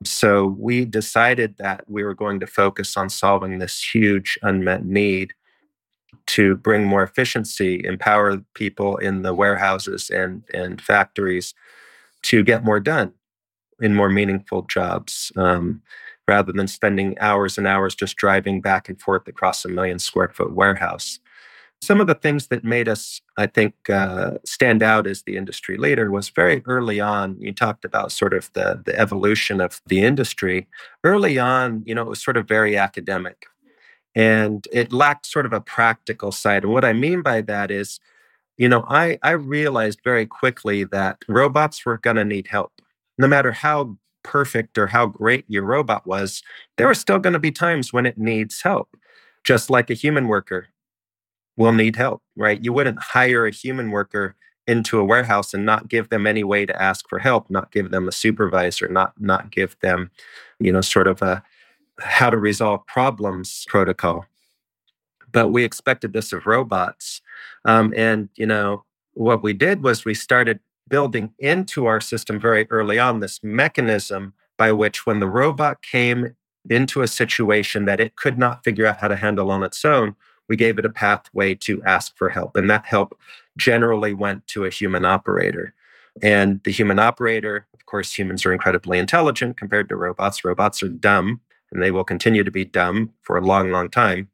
So 0.04 0.56
we 0.58 0.84
decided 0.84 1.56
that 1.58 1.84
we 1.88 2.04
were 2.04 2.14
going 2.14 2.40
to 2.40 2.46
focus 2.46 2.96
on 2.96 3.08
solving 3.08 3.58
this 3.58 3.82
huge 3.94 4.38
unmet 4.42 4.84
need 4.84 5.32
to 6.26 6.56
bring 6.56 6.84
more 6.84 7.02
efficiency, 7.02 7.82
empower 7.84 8.38
people 8.54 8.96
in 8.98 9.22
the 9.22 9.34
warehouses 9.34 10.10
and, 10.10 10.44
and 10.54 10.80
factories 10.80 11.54
to 12.22 12.42
get 12.42 12.64
more 12.64 12.80
done 12.80 13.12
in 13.80 13.94
more 13.94 14.08
meaningful 14.08 14.62
jobs 14.62 15.32
um, 15.36 15.82
rather 16.28 16.52
than 16.52 16.68
spending 16.68 17.18
hours 17.18 17.58
and 17.58 17.66
hours 17.66 17.94
just 17.94 18.16
driving 18.16 18.60
back 18.60 18.88
and 18.88 19.00
forth 19.00 19.26
across 19.26 19.64
a 19.64 19.68
million 19.68 19.98
square 19.98 20.28
foot 20.28 20.52
warehouse. 20.52 21.18
Some 21.82 22.00
of 22.00 22.06
the 22.06 22.14
things 22.14 22.46
that 22.46 22.62
made 22.62 22.88
us, 22.88 23.20
I 23.36 23.46
think, 23.46 23.74
uh, 23.90 24.38
stand 24.44 24.84
out 24.84 25.06
as 25.08 25.24
the 25.24 25.36
industry 25.36 25.76
leader 25.76 26.12
was 26.12 26.28
very 26.28 26.62
early 26.64 27.00
on. 27.00 27.36
You 27.40 27.52
talked 27.52 27.84
about 27.84 28.12
sort 28.12 28.34
of 28.34 28.52
the, 28.52 28.80
the 28.84 28.96
evolution 28.96 29.60
of 29.60 29.82
the 29.86 30.00
industry. 30.02 30.68
Early 31.02 31.40
on, 31.40 31.82
you 31.84 31.94
know, 31.94 32.02
it 32.02 32.08
was 32.08 32.22
sort 32.22 32.36
of 32.36 32.46
very 32.46 32.76
academic 32.76 33.46
and 34.14 34.68
it 34.72 34.92
lacked 34.92 35.26
sort 35.26 35.46
of 35.46 35.52
a 35.52 35.60
practical 35.60 36.32
side. 36.32 36.64
And 36.64 36.72
what 36.72 36.84
I 36.84 36.92
mean 36.92 37.22
by 37.22 37.40
that 37.42 37.70
is, 37.70 37.98
you 38.56 38.68
know, 38.68 38.84
I, 38.88 39.18
I 39.22 39.30
realized 39.30 40.00
very 40.04 40.26
quickly 40.26 40.84
that 40.84 41.18
robots 41.28 41.84
were 41.84 41.98
going 41.98 42.16
to 42.16 42.24
need 42.24 42.48
help. 42.48 42.72
No 43.18 43.26
matter 43.26 43.52
how 43.52 43.96
perfect 44.22 44.78
or 44.78 44.86
how 44.86 45.06
great 45.06 45.44
your 45.48 45.64
robot 45.64 46.06
was, 46.06 46.42
there 46.76 46.88
are 46.88 46.94
still 46.94 47.18
going 47.18 47.32
to 47.32 47.38
be 47.38 47.50
times 47.50 47.92
when 47.92 48.06
it 48.06 48.18
needs 48.18 48.62
help, 48.62 48.96
just 49.42 49.70
like 49.70 49.90
a 49.90 49.94
human 49.94 50.28
worker 50.28 50.68
will 51.56 51.72
need 51.72 51.96
help, 51.96 52.22
right? 52.36 52.62
You 52.62 52.72
wouldn't 52.72 53.00
hire 53.00 53.46
a 53.46 53.50
human 53.52 53.90
worker 53.90 54.34
into 54.66 54.98
a 54.98 55.04
warehouse 55.04 55.52
and 55.52 55.66
not 55.66 55.88
give 55.88 56.08
them 56.08 56.26
any 56.26 56.44
way 56.44 56.64
to 56.66 56.82
ask 56.82 57.08
for 57.08 57.18
help, 57.18 57.50
not 57.50 57.72
give 57.72 57.90
them 57.90 58.08
a 58.08 58.12
supervisor, 58.12 58.88
not 58.88 59.12
not 59.18 59.50
give 59.50 59.78
them, 59.80 60.10
you 60.60 60.72
know, 60.72 60.80
sort 60.80 61.08
of 61.08 61.20
a 61.22 61.42
how 62.00 62.30
to 62.30 62.38
resolve 62.38 62.86
problems 62.86 63.64
protocol. 63.68 64.26
But 65.30 65.48
we 65.48 65.64
expected 65.64 66.12
this 66.12 66.32
of 66.32 66.46
robots, 66.46 67.20
um, 67.64 67.92
and 67.96 68.28
you 68.36 68.46
know 68.46 68.84
what 69.14 69.42
we 69.42 69.52
did 69.52 69.82
was 69.82 70.04
we 70.04 70.14
started 70.14 70.60
building 70.88 71.32
into 71.38 71.86
our 71.86 72.00
system 72.00 72.40
very 72.40 72.66
early 72.70 72.98
on 72.98 73.20
this 73.20 73.40
mechanism 73.42 74.34
by 74.58 74.72
which 74.72 75.06
when 75.06 75.20
the 75.20 75.28
robot 75.28 75.82
came 75.82 76.34
into 76.68 77.02
a 77.02 77.08
situation 77.08 77.84
that 77.86 78.00
it 78.00 78.16
could 78.16 78.38
not 78.38 78.62
figure 78.62 78.86
out 78.86 78.98
how 78.98 79.08
to 79.08 79.16
handle 79.16 79.50
on 79.50 79.62
its 79.62 79.84
own, 79.84 80.14
we 80.48 80.56
gave 80.56 80.78
it 80.78 80.84
a 80.84 80.90
pathway 80.90 81.54
to 81.54 81.82
ask 81.84 82.16
for 82.16 82.28
help. 82.28 82.56
And 82.56 82.68
that 82.70 82.84
help 82.84 83.18
generally 83.56 84.14
went 84.14 84.46
to 84.48 84.64
a 84.64 84.70
human 84.70 85.04
operator. 85.04 85.74
And 86.22 86.62
the 86.64 86.72
human 86.72 86.98
operator, 86.98 87.66
of 87.74 87.86
course, 87.86 88.12
humans 88.12 88.44
are 88.44 88.52
incredibly 88.52 88.98
intelligent 88.98 89.56
compared 89.56 89.88
to 89.88 89.96
robots. 89.96 90.44
Robots 90.44 90.82
are 90.82 90.88
dumb, 90.88 91.40
and 91.70 91.82
they 91.82 91.90
will 91.90 92.04
continue 92.04 92.44
to 92.44 92.50
be 92.50 92.64
dumb 92.64 93.12
for 93.22 93.36
a 93.36 93.44
long, 93.44 93.70
long 93.70 93.88
time. 93.88 94.28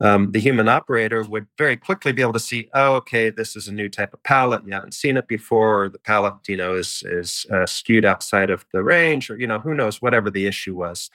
Um, 0.00 0.32
the 0.32 0.40
human 0.40 0.68
operator 0.68 1.22
would 1.22 1.46
very 1.56 1.76
quickly 1.76 2.12
be 2.12 2.20
able 2.20 2.34
to 2.34 2.40
see, 2.40 2.68
oh, 2.74 2.96
okay, 2.96 3.30
this 3.30 3.56
is 3.56 3.66
a 3.66 3.72
new 3.72 3.88
type 3.88 4.12
of 4.12 4.22
pallet. 4.24 4.62
You 4.66 4.74
haven't 4.74 4.92
seen 4.92 5.16
it 5.16 5.26
before, 5.26 5.84
or 5.84 5.88
the 5.88 5.98
pallet, 5.98 6.34
you 6.48 6.56
know, 6.56 6.74
is 6.74 7.02
is 7.06 7.46
uh, 7.50 7.64
skewed 7.64 8.04
outside 8.04 8.50
of 8.50 8.66
the 8.72 8.82
range, 8.82 9.30
or 9.30 9.38
you 9.38 9.46
know, 9.46 9.58
who 9.58 9.74
knows, 9.74 10.02
whatever 10.02 10.30
the 10.30 10.46
issue 10.46 10.74
was. 10.74 11.08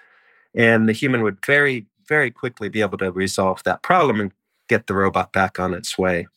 And 0.56 0.90
the 0.90 0.94
human 0.94 1.22
would 1.22 1.46
very 1.46 1.86
very 2.12 2.30
quickly 2.30 2.68
be 2.68 2.82
able 2.82 2.98
to 2.98 3.10
resolve 3.10 3.64
that 3.64 3.82
problem 3.84 4.20
and 4.20 4.34
get 4.68 4.88
the 4.88 4.94
robot 4.94 5.32
back 5.32 5.62
on 5.62 5.74
its 5.74 5.98
way. 5.98 6.28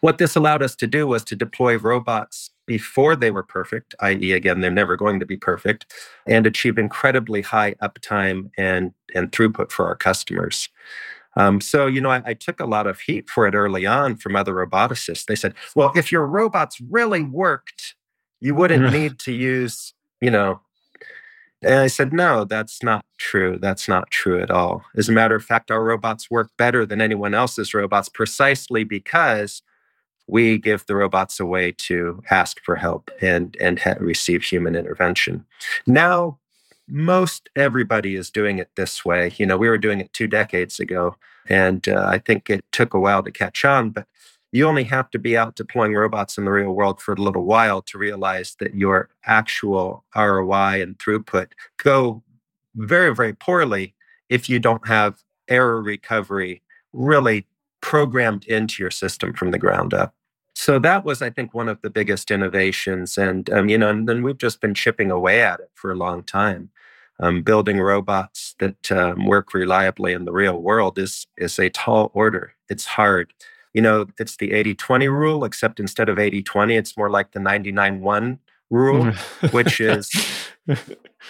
What 0.00 0.16
this 0.16 0.36
allowed 0.36 0.62
us 0.62 0.74
to 0.76 0.86
do 0.86 1.06
was 1.06 1.22
to 1.24 1.36
deploy 1.36 1.76
robots 1.76 2.50
before 2.64 3.14
they 3.14 3.30
were 3.30 3.42
perfect, 3.42 3.94
i.e., 4.00 4.32
again, 4.32 4.62
they're 4.62 4.70
never 4.70 4.96
going 4.96 5.20
to 5.20 5.26
be 5.26 5.36
perfect, 5.36 5.92
and 6.26 6.46
achieve 6.46 6.78
incredibly 6.78 7.42
high 7.42 7.74
uptime 7.82 8.50
and, 8.56 8.94
and 9.14 9.32
throughput 9.32 9.70
for 9.70 9.86
our 9.86 9.96
customers. 9.96 10.70
Um, 11.36 11.60
so, 11.60 11.86
you 11.86 12.00
know, 12.00 12.10
I, 12.10 12.22
I, 12.24 12.32
took 12.32 12.58
a 12.58 12.64
lot 12.64 12.86
of 12.86 13.00
heat 13.00 13.28
for 13.28 13.46
it 13.46 13.54
early 13.54 13.84
on 13.84 14.16
from 14.16 14.34
other 14.34 14.54
roboticists. 14.54 15.26
They 15.26 15.36
said, 15.36 15.52
well, 15.74 15.92
if 15.94 16.10
your 16.10 16.26
robots 16.26 16.80
really 16.80 17.22
worked, 17.22 17.96
you 18.40 18.54
wouldn't 18.54 18.92
need 18.98 19.18
to 19.18 19.32
use, 19.32 19.92
you 20.22 20.30
know, 20.30 20.60
and 21.64 21.74
I 21.74 21.86
said, 21.86 22.12
no, 22.12 22.44
that's 22.44 22.82
not 22.82 23.04
true. 23.18 23.58
That's 23.60 23.88
not 23.88 24.10
true 24.10 24.40
at 24.40 24.50
all. 24.50 24.84
As 24.96 25.08
a 25.08 25.12
matter 25.12 25.34
of 25.34 25.44
fact, 25.44 25.70
our 25.70 25.82
robots 25.82 26.30
work 26.30 26.50
better 26.56 26.86
than 26.86 27.00
anyone 27.00 27.34
else's 27.34 27.74
robots 27.74 28.08
precisely 28.08 28.84
because 28.84 29.62
we 30.26 30.58
give 30.58 30.86
the 30.86 30.96
robots 30.96 31.38
a 31.40 31.44
way 31.44 31.72
to 31.72 32.22
ask 32.30 32.60
for 32.64 32.76
help 32.76 33.10
and, 33.20 33.56
and 33.60 33.78
ha- 33.78 33.96
receive 34.00 34.42
human 34.42 34.74
intervention. 34.74 35.44
Now, 35.86 36.38
most 36.88 37.48
everybody 37.56 38.14
is 38.14 38.30
doing 38.30 38.58
it 38.58 38.70
this 38.76 39.04
way. 39.04 39.32
You 39.36 39.46
know, 39.46 39.56
we 39.56 39.68
were 39.68 39.78
doing 39.78 40.00
it 40.00 40.12
two 40.12 40.26
decades 40.26 40.80
ago, 40.80 41.16
and 41.48 41.86
uh, 41.88 42.06
I 42.08 42.18
think 42.18 42.50
it 42.50 42.64
took 42.72 42.94
a 42.94 43.00
while 43.00 43.22
to 43.22 43.30
catch 43.30 43.64
on. 43.64 43.90
But 43.90 44.06
you 44.54 44.68
only 44.68 44.84
have 44.84 45.10
to 45.10 45.18
be 45.18 45.36
out 45.36 45.56
deploying 45.56 45.94
robots 45.94 46.38
in 46.38 46.44
the 46.44 46.50
real 46.52 46.70
world 46.70 47.00
for 47.00 47.12
a 47.12 47.20
little 47.20 47.44
while 47.44 47.82
to 47.82 47.98
realize 47.98 48.54
that 48.60 48.76
your 48.76 49.08
actual 49.26 50.04
ROI 50.14 50.80
and 50.80 50.96
throughput 50.98 51.48
go 51.76 52.22
very, 52.76 53.12
very 53.12 53.32
poorly 53.32 53.94
if 54.28 54.48
you 54.48 54.60
don't 54.60 54.86
have 54.86 55.24
error 55.48 55.82
recovery 55.82 56.62
really 56.92 57.48
programmed 57.80 58.44
into 58.46 58.80
your 58.80 58.92
system 58.92 59.32
from 59.32 59.50
the 59.50 59.58
ground 59.58 59.92
up. 59.92 60.14
So 60.54 60.78
that 60.78 61.04
was, 61.04 61.20
I 61.20 61.30
think, 61.30 61.52
one 61.52 61.68
of 61.68 61.82
the 61.82 61.90
biggest 61.90 62.30
innovations, 62.30 63.18
and 63.18 63.50
um, 63.50 63.68
you 63.68 63.76
know, 63.76 63.90
and 63.90 64.08
then 64.08 64.22
we've 64.22 64.38
just 64.38 64.60
been 64.60 64.72
chipping 64.72 65.10
away 65.10 65.42
at 65.42 65.58
it 65.58 65.70
for 65.74 65.90
a 65.90 65.96
long 65.96 66.22
time. 66.22 66.70
Um, 67.18 67.42
building 67.42 67.80
robots 67.80 68.54
that 68.60 68.92
um, 68.92 69.26
work 69.26 69.52
reliably 69.52 70.12
in 70.12 70.24
the 70.24 70.32
real 70.32 70.62
world 70.62 70.96
is 70.96 71.26
is 71.36 71.58
a 71.58 71.70
tall 71.70 72.12
order. 72.14 72.54
It's 72.68 72.86
hard. 72.86 73.34
You 73.74 73.82
know, 73.82 74.06
it's 74.18 74.36
the 74.36 74.50
80-20 74.50 75.10
rule, 75.10 75.44
except 75.44 75.78
instead 75.80 76.08
of 76.08 76.16
80-20, 76.16 76.78
it's 76.78 76.96
more 76.96 77.10
like 77.10 77.32
the 77.32 77.40
99-1 77.40 78.38
rule, 78.70 79.12
which 79.50 79.80
is, 79.80 80.10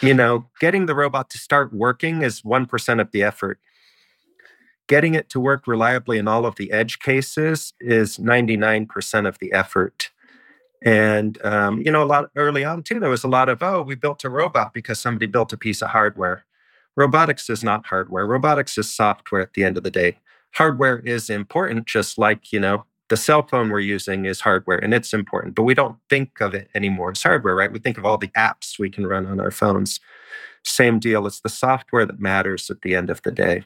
you 0.01 0.15
know, 0.15 0.47
getting 0.61 0.87
the 0.87 0.95
robot 0.95 1.31
to 1.31 1.39
start 1.39 1.73
working 1.73 2.23
is 2.23 2.43
1% 2.43 3.01
of 3.01 3.11
the 3.11 3.23
effort 3.23 3.59
Getting 4.87 5.15
it 5.15 5.31
to 5.31 5.41
work 5.41 5.67
reliably 5.67 6.19
in 6.19 6.29
all 6.29 6.45
of 6.45 6.57
the 6.57 6.71
edge 6.71 6.99
cases 6.99 7.73
is 7.81 8.19
99% 8.19 9.27
of 9.27 9.39
the 9.39 9.51
effort. 9.53 10.11
And 10.85 11.43
um, 11.43 11.81
you 11.81 11.91
know, 11.91 12.03
a 12.03 12.05
lot 12.05 12.29
early 12.37 12.65
on 12.65 12.83
too, 12.83 13.01
there 13.01 13.09
was 13.09 13.25
a 13.25 13.29
lot 13.29 13.49
of 13.49 13.63
oh, 13.63 13.81
we 13.81 13.95
built 13.95 14.25
a 14.25 14.29
robot 14.29 14.75
because 14.75 15.01
somebody 15.01 15.25
built 15.25 15.55
a 15.55 15.57
piece 15.57 15.81
of 15.81 15.91
hardware. 15.91 16.45
Robotics 16.97 17.49
is 17.49 17.65
not 17.65 17.87
hardware. 17.87 18.27
Robotics 18.27 18.77
is 18.77 18.93
software 18.93 19.41
at 19.41 19.55
the 19.55 19.65
end 19.65 19.79
of 19.79 19.85
the 19.85 19.91
day. 19.91 20.19
Hardware 20.55 21.01
is 21.01 21.31
important, 21.31 21.87
just 21.87 22.19
like 22.19 22.53
you 22.53 22.61
know 22.61 22.85
the 23.09 23.17
cell 23.17 23.47
phone 23.47 23.69
we're 23.69 23.81
using 23.81 24.25
is 24.25 24.41
hardware 24.41 24.79
and 24.79 24.95
it's 24.95 25.13
important, 25.13 25.55
but 25.55 25.65
we 25.65 25.75
don't 25.75 25.99
think 26.09 26.41
of 26.41 26.55
it 26.55 26.69
anymore 26.75 27.11
as 27.11 27.23
hardware, 27.23 27.55
right? 27.55 27.71
We 27.71 27.79
think 27.79 27.99
of 27.99 28.07
all 28.07 28.17
the 28.17 28.29
apps 28.29 28.79
we 28.79 28.91
can 28.91 29.07
run 29.07 29.27
on 29.27 29.41
our 29.41 29.51
phones. 29.51 30.01
Same 30.65 30.99
deal. 30.99 31.27
It's 31.27 31.41
the 31.41 31.51
software 31.51 32.07
that 32.07 32.19
matters 32.19 32.71
at 32.71 32.81
the 32.81 32.95
end 32.95 33.11
of 33.11 33.21
the 33.23 33.31
day. 33.31 33.65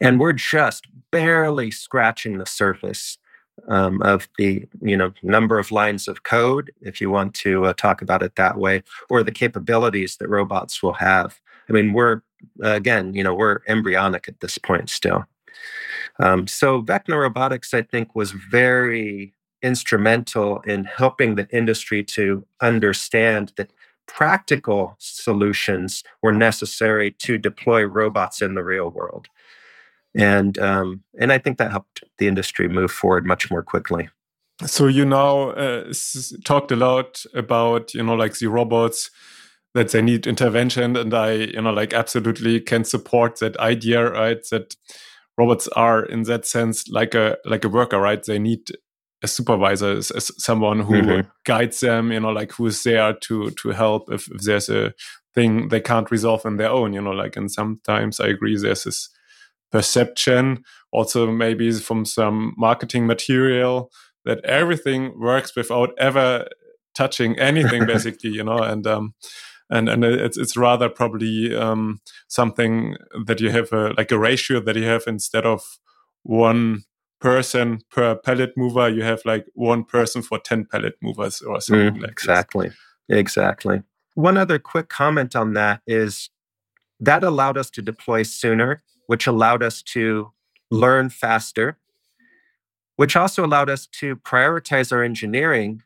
And 0.00 0.20
we're 0.20 0.34
just 0.34 0.86
barely 1.10 1.70
scratching 1.70 2.38
the 2.38 2.46
surface 2.46 3.18
um, 3.68 4.00
of 4.02 4.28
the 4.38 4.66
you 4.80 4.96
know 4.96 5.12
number 5.22 5.58
of 5.58 5.70
lines 5.70 6.08
of 6.08 6.22
code, 6.22 6.72
if 6.80 7.00
you 7.00 7.10
want 7.10 7.34
to 7.34 7.66
uh, 7.66 7.72
talk 7.74 8.02
about 8.02 8.22
it 8.22 8.36
that 8.36 8.56
way, 8.56 8.82
or 9.08 9.22
the 9.22 9.32
capabilities 9.32 10.16
that 10.16 10.28
robots 10.28 10.82
will 10.82 10.94
have. 10.94 11.40
I 11.68 11.72
mean, 11.72 11.92
we're 11.92 12.22
again, 12.62 13.14
you 13.14 13.22
know, 13.22 13.34
we're 13.34 13.60
embryonic 13.68 14.28
at 14.28 14.40
this 14.40 14.58
point 14.58 14.90
still. 14.90 15.26
Um, 16.18 16.46
so 16.46 16.82
Vecna 16.82 17.20
Robotics, 17.20 17.72
I 17.74 17.82
think, 17.82 18.14
was 18.14 18.32
very 18.32 19.34
instrumental 19.62 20.60
in 20.60 20.84
helping 20.84 21.34
the 21.34 21.48
industry 21.50 22.02
to 22.02 22.46
understand 22.60 23.52
that 23.56 23.72
practical 24.06 24.96
solutions 24.98 26.02
were 26.22 26.32
necessary 26.32 27.10
to 27.10 27.38
deploy 27.38 27.82
robots 27.82 28.42
in 28.42 28.54
the 28.54 28.64
real 28.64 28.90
world 28.90 29.28
and 30.14 30.58
um, 30.58 31.02
and 31.18 31.32
I 31.32 31.38
think 31.38 31.58
that 31.58 31.70
helped 31.70 32.04
the 32.18 32.26
industry 32.26 32.68
move 32.68 32.90
forward 32.90 33.26
much 33.26 33.50
more 33.50 33.62
quickly. 33.62 34.08
So 34.66 34.86
you 34.86 35.04
now 35.04 35.50
uh, 35.50 35.92
talked 36.44 36.72
a 36.72 36.76
lot 36.76 37.24
about 37.34 37.94
you 37.94 38.02
know 38.02 38.14
like 38.14 38.38
the 38.38 38.48
robots 38.48 39.10
that 39.74 39.90
they 39.90 40.02
need 40.02 40.26
intervention, 40.26 40.96
and 40.96 41.14
I 41.14 41.32
you 41.32 41.62
know 41.62 41.72
like 41.72 41.92
absolutely 41.92 42.60
can 42.60 42.84
support 42.84 43.38
that 43.38 43.56
idea, 43.58 44.10
right? 44.10 44.44
That 44.50 44.74
robots 45.40 45.68
are 45.68 46.04
in 46.04 46.22
that 46.24 46.46
sense 46.46 46.88
like 46.88 47.14
a 47.14 47.36
like 47.44 47.64
a 47.64 47.68
worker, 47.68 47.98
right? 47.98 48.22
They 48.22 48.38
need 48.38 48.62
a 49.22 49.28
supervisor, 49.28 49.92
as 49.98 50.32
someone 50.38 50.80
who 50.80 50.94
mm 50.94 51.08
-hmm. 51.08 51.30
guides 51.44 51.80
them, 51.80 52.12
you 52.12 52.20
know, 52.20 52.40
like 52.40 52.52
who's 52.56 52.82
there 52.82 53.14
to 53.26 53.50
to 53.50 53.70
help 53.70 54.02
if, 54.12 54.28
if 54.34 54.40
there's 54.42 54.70
a 54.70 54.92
thing 55.34 55.68
they 55.68 55.80
can't 55.80 56.10
resolve 56.10 56.48
on 56.48 56.56
their 56.56 56.70
own, 56.70 56.94
you 56.94 57.02
know, 57.02 57.22
like 57.22 57.38
and 57.38 57.50
sometimes 57.50 58.20
I 58.20 58.28
agree 58.30 58.56
there's 58.56 58.84
this 58.84 59.10
perception, 59.70 60.64
also 60.92 61.30
maybe 61.30 61.72
from 61.72 62.04
some 62.04 62.52
marketing 62.56 63.06
material 63.06 63.90
that 64.24 64.44
everything 64.44 65.12
works 65.18 65.56
without 65.56 65.90
ever 65.98 66.46
touching 66.94 67.38
anything, 67.38 67.86
basically, 67.94 68.30
you 68.30 68.44
know, 68.44 68.62
and 68.72 68.86
um, 68.86 69.14
and 69.70 69.88
and 69.88 70.04
it's 70.04 70.36
it's 70.36 70.56
rather 70.56 70.88
probably 70.88 71.54
um, 71.54 72.00
something 72.28 72.96
that 73.26 73.40
you 73.40 73.50
have 73.50 73.72
a, 73.72 73.94
like 73.96 74.10
a 74.10 74.18
ratio 74.18 74.60
that 74.60 74.76
you 74.76 74.84
have 74.84 75.04
instead 75.06 75.46
of 75.46 75.78
one 76.22 76.82
person 77.20 77.80
per 77.90 78.14
pallet 78.14 78.52
mover, 78.56 78.88
you 78.88 79.02
have 79.02 79.22
like 79.24 79.46
one 79.54 79.84
person 79.84 80.22
for 80.22 80.38
ten 80.38 80.64
pallet 80.64 80.94
movers 81.02 81.40
or 81.42 81.60
something 81.60 81.94
mm, 81.94 82.02
like 82.02 82.10
exactly, 82.10 82.68
this. 82.68 83.18
exactly. 83.18 83.82
One 84.14 84.36
other 84.36 84.58
quick 84.58 84.88
comment 84.88 85.36
on 85.36 85.54
that 85.54 85.82
is 85.86 86.30
that 86.98 87.24
allowed 87.24 87.56
us 87.56 87.70
to 87.70 87.82
deploy 87.82 88.22
sooner 88.22 88.82
which 89.10 89.26
allowed 89.26 89.60
us 89.60 89.82
to 89.82 90.30
learn 90.70 91.10
faster, 91.10 91.76
which 92.94 93.16
also 93.16 93.44
allowed 93.44 93.68
us 93.68 93.88
to 93.88 94.14
prioritize 94.14 94.92
our 94.92 95.02
engineering 95.02 95.82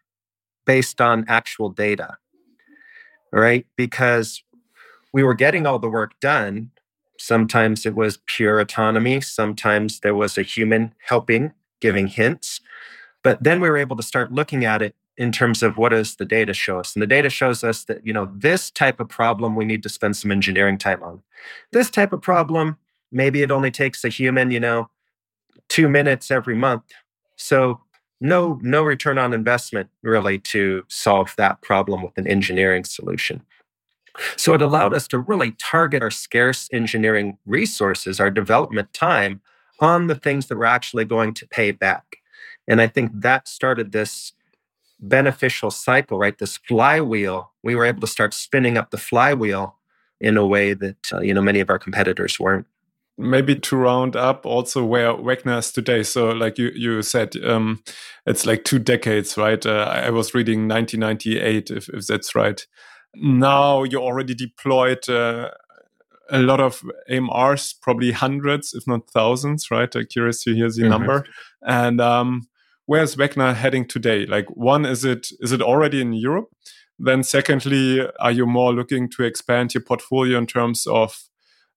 based 0.66 1.00
on 1.00 1.24
actual 1.26 1.70
data, 1.70 2.18
right? 3.40 3.66
Because 3.76 4.42
we 5.12 5.22
were 5.22 5.34
getting 5.34 5.66
all 5.66 5.78
the 5.78 5.88
work 5.88 6.18
done. 6.20 6.70
Sometimes 7.18 7.86
it 7.86 7.94
was 7.94 8.18
pure 8.26 8.60
autonomy, 8.60 9.20
sometimes 9.20 10.00
there 10.00 10.14
was 10.14 10.36
a 10.36 10.42
human 10.42 10.94
helping, 11.06 11.52
giving 11.80 12.08
hints. 12.08 12.60
But 13.22 13.42
then 13.42 13.60
we 13.60 13.68
were 13.68 13.76
able 13.76 13.96
to 13.96 14.02
start 14.02 14.32
looking 14.32 14.64
at 14.64 14.82
it 14.82 14.94
in 15.16 15.30
terms 15.30 15.62
of 15.62 15.76
what 15.78 15.90
does 15.90 16.16
the 16.16 16.24
data 16.24 16.52
show 16.52 16.80
us 16.80 16.96
and 16.96 17.00
the 17.00 17.06
data 17.06 17.30
shows 17.30 17.62
us 17.62 17.84
that 17.84 18.04
you 18.04 18.12
know 18.12 18.28
this 18.34 18.68
type 18.68 18.98
of 18.98 19.08
problem 19.08 19.54
we 19.54 19.64
need 19.64 19.80
to 19.80 19.88
spend 19.88 20.16
some 20.16 20.32
engineering 20.32 20.76
time 20.76 21.00
on 21.04 21.22
this 21.70 21.88
type 21.88 22.12
of 22.12 22.20
problem 22.20 22.76
maybe 23.14 23.42
it 23.42 23.50
only 23.50 23.70
takes 23.70 24.04
a 24.04 24.08
human, 24.08 24.50
you 24.50 24.60
know, 24.60 24.90
two 25.68 25.88
minutes 25.88 26.30
every 26.30 26.56
month. 26.56 26.82
So 27.36 27.80
no, 28.24 28.58
no 28.62 28.82
return 28.82 29.18
on 29.18 29.34
investment 29.34 29.90
really 30.02 30.38
to 30.38 30.82
solve 30.88 31.34
that 31.36 31.60
problem 31.60 32.02
with 32.02 32.16
an 32.16 32.26
engineering 32.26 32.82
solution. 32.82 33.42
So 34.36 34.54
it 34.54 34.62
allowed 34.62 34.94
us 34.94 35.06
to 35.08 35.18
really 35.18 35.52
target 35.52 36.02
our 36.02 36.10
scarce 36.10 36.68
engineering 36.72 37.36
resources, 37.44 38.20
our 38.20 38.30
development 38.30 38.94
time 38.94 39.42
on 39.78 40.06
the 40.06 40.14
things 40.14 40.46
that 40.46 40.56
were 40.56 40.64
actually 40.64 41.04
going 41.04 41.34
to 41.34 41.46
pay 41.46 41.70
back. 41.70 42.16
And 42.66 42.80
I 42.80 42.86
think 42.86 43.10
that 43.12 43.46
started 43.46 43.92
this 43.92 44.32
beneficial 44.98 45.70
cycle, 45.70 46.16
right? 46.16 46.38
This 46.38 46.56
flywheel. 46.56 47.52
We 47.62 47.74
were 47.74 47.84
able 47.84 48.00
to 48.00 48.06
start 48.06 48.32
spinning 48.32 48.78
up 48.78 48.90
the 48.90 48.96
flywheel 48.96 49.76
in 50.18 50.38
a 50.38 50.46
way 50.46 50.72
that 50.72 51.12
uh, 51.12 51.20
you 51.20 51.34
know 51.34 51.42
many 51.42 51.60
of 51.60 51.68
our 51.68 51.78
competitors 51.78 52.40
weren't 52.40 52.66
maybe 53.16 53.54
to 53.54 53.76
round 53.76 54.16
up 54.16 54.44
also 54.44 54.84
where 54.84 55.14
Vecna 55.14 55.58
is 55.58 55.72
today. 55.72 56.02
So, 56.02 56.30
like 56.30 56.58
you 56.58 56.70
you 56.74 57.02
said, 57.02 57.36
um, 57.44 57.82
it's 58.26 58.46
like 58.46 58.64
two 58.64 58.78
decades, 58.78 59.36
right? 59.36 59.64
Uh, 59.64 59.84
I 59.88 60.10
was 60.10 60.34
reading 60.34 60.68
1998, 60.68 61.70
if, 61.70 61.88
if 61.88 62.06
that's 62.06 62.34
right. 62.34 62.66
Now 63.14 63.84
you 63.84 63.98
already 63.98 64.34
deployed 64.34 65.08
uh, 65.08 65.50
a 66.30 66.38
lot 66.38 66.60
of 66.60 66.82
AMRs, 67.08 67.74
probably 67.80 68.12
hundreds, 68.12 68.74
if 68.74 68.86
not 68.86 69.10
thousands, 69.10 69.70
right? 69.70 69.94
I'm 69.94 70.06
curious 70.06 70.42
to 70.44 70.54
hear 70.54 70.68
the 70.68 70.82
mm 70.82 70.86
-hmm. 70.86 70.90
number. 70.90 71.26
And 71.60 72.00
um, 72.00 72.48
where's 72.86 73.16
Vecna 73.16 73.54
heading 73.54 73.88
today? 73.88 74.26
Like, 74.26 74.48
one, 74.56 74.90
is 74.90 75.04
it 75.04 75.28
is 75.40 75.52
it 75.52 75.62
already 75.62 76.00
in 76.00 76.12
Europe? 76.12 76.48
Then, 77.04 77.22
secondly, 77.24 78.00
are 78.18 78.32
you 78.32 78.46
more 78.46 78.74
looking 78.74 79.10
to 79.10 79.24
expand 79.24 79.74
your 79.74 79.84
portfolio 79.84 80.38
in 80.38 80.46
terms 80.46 80.86
of 80.86 81.28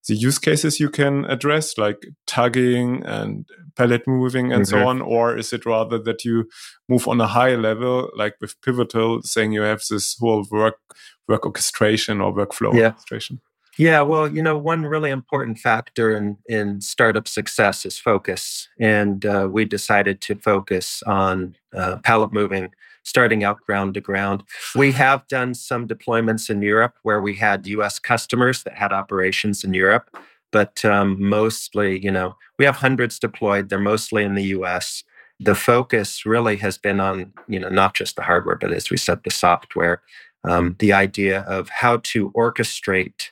the 0.08 0.16
use 0.16 0.40
cases 0.40 0.80
you 0.80 0.90
can 0.90 1.26
address, 1.26 1.78
like 1.78 2.08
tugging 2.26 3.04
and 3.06 3.46
pallet 3.76 4.08
moving 4.08 4.52
and 4.52 4.64
mm-hmm. 4.64 4.78
so 4.78 4.88
on? 4.88 5.02
Or 5.02 5.38
is 5.38 5.54
it 5.54 5.66
rather 5.66 6.00
that 6.00 6.24
you 6.24 6.50
move 6.88 7.08
on 7.08 7.22
a 7.22 7.28
higher 7.28 7.58
level, 7.58 8.10
like 8.16 8.36
with 8.42 8.60
Pivotal, 8.62 9.22
saying 9.24 9.52
you 9.52 9.62
have 9.62 9.84
this 9.90 10.18
whole 10.20 10.46
work 10.52 10.80
work 11.28 11.46
orchestration 11.46 12.22
or 12.22 12.34
workflow 12.34 12.74
yeah. 12.74 12.88
orchestration? 12.88 13.42
Yeah, 13.78 14.02
well, 14.02 14.28
you 14.28 14.42
know, 14.42 14.58
one 14.58 14.88
really 14.88 15.12
important 15.12 15.60
factor 15.60 16.16
in 16.16 16.38
in 16.48 16.82
startup 16.82 17.28
success 17.28 17.86
is 17.86 18.00
focus, 18.00 18.68
and 18.80 19.24
uh, 19.24 19.48
we 19.52 19.66
decided 19.66 20.20
to 20.22 20.36
focus 20.36 21.04
on 21.04 21.56
uh, 21.76 21.98
pallet 21.98 22.34
moving 22.34 22.70
starting 23.08 23.44
out 23.44 23.62
ground 23.62 23.94
to 23.94 24.02
ground. 24.02 24.44
We 24.76 24.92
have 24.92 25.26
done 25.28 25.54
some 25.54 25.88
deployments 25.88 26.50
in 26.50 26.62
Europe 26.62 26.96
where 27.04 27.22
we 27.22 27.36
had 27.36 27.66
US 27.68 28.00
customers 28.00 28.64
that 28.64 28.74
had 28.74 28.92
operations 28.92 29.64
in 29.64 29.74
Europe, 29.74 30.16
but 30.52 30.84
um, 30.84 31.16
mostly, 31.22 32.04
you 32.04 32.12
know, 32.12 32.36
we 32.60 32.66
have 32.66 32.76
hundreds 32.76 33.18
deployed. 33.18 33.70
They're 33.70 33.80
mostly 33.80 34.24
in 34.24 34.36
the 34.36 34.44
US. 34.58 35.04
The 35.40 35.56
focus 35.56 36.26
really 36.26 36.58
has 36.58 36.78
been 36.78 37.00
on, 37.00 37.32
you 37.48 37.60
know, 37.60 37.70
not 37.70 37.94
just 37.94 38.18
the 38.18 38.24
hardware, 38.24 38.58
but 38.58 38.74
as 38.74 38.90
we 38.90 38.98
said, 38.98 39.24
the 39.24 39.32
software. 39.32 40.02
Um, 40.44 40.76
the 40.80 40.94
idea 40.94 41.42
of 41.42 41.70
how 41.70 41.98
to 42.04 42.32
orchestrate 42.32 43.32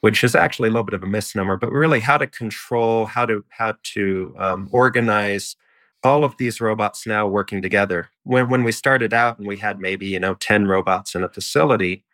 which 0.00 0.22
is 0.22 0.36
actually 0.36 0.68
a 0.68 0.70
little 0.70 0.84
bit 0.84 0.94
of 0.94 1.02
a 1.02 1.08
misnomer, 1.08 1.56
but 1.56 1.72
really 1.72 1.98
how 1.98 2.16
to 2.16 2.26
control, 2.28 3.06
how 3.06 3.26
to 3.26 3.44
how 3.48 3.74
to 3.82 4.32
um, 4.38 4.68
organize 4.70 5.56
all 6.02 6.24
of 6.24 6.36
these 6.36 6.60
robots 6.60 7.06
now 7.06 7.26
working 7.26 7.62
together. 7.62 8.08
When 8.24 8.48
when 8.48 8.64
we 8.64 8.72
started 8.72 9.12
out 9.12 9.38
and 9.38 9.46
we 9.46 9.56
had 9.56 9.80
maybe, 9.80 10.06
you 10.06 10.20
know, 10.20 10.34
10 10.34 10.66
robots 10.66 11.14
in 11.14 11.24
a 11.24 11.28
facility, 11.28 12.04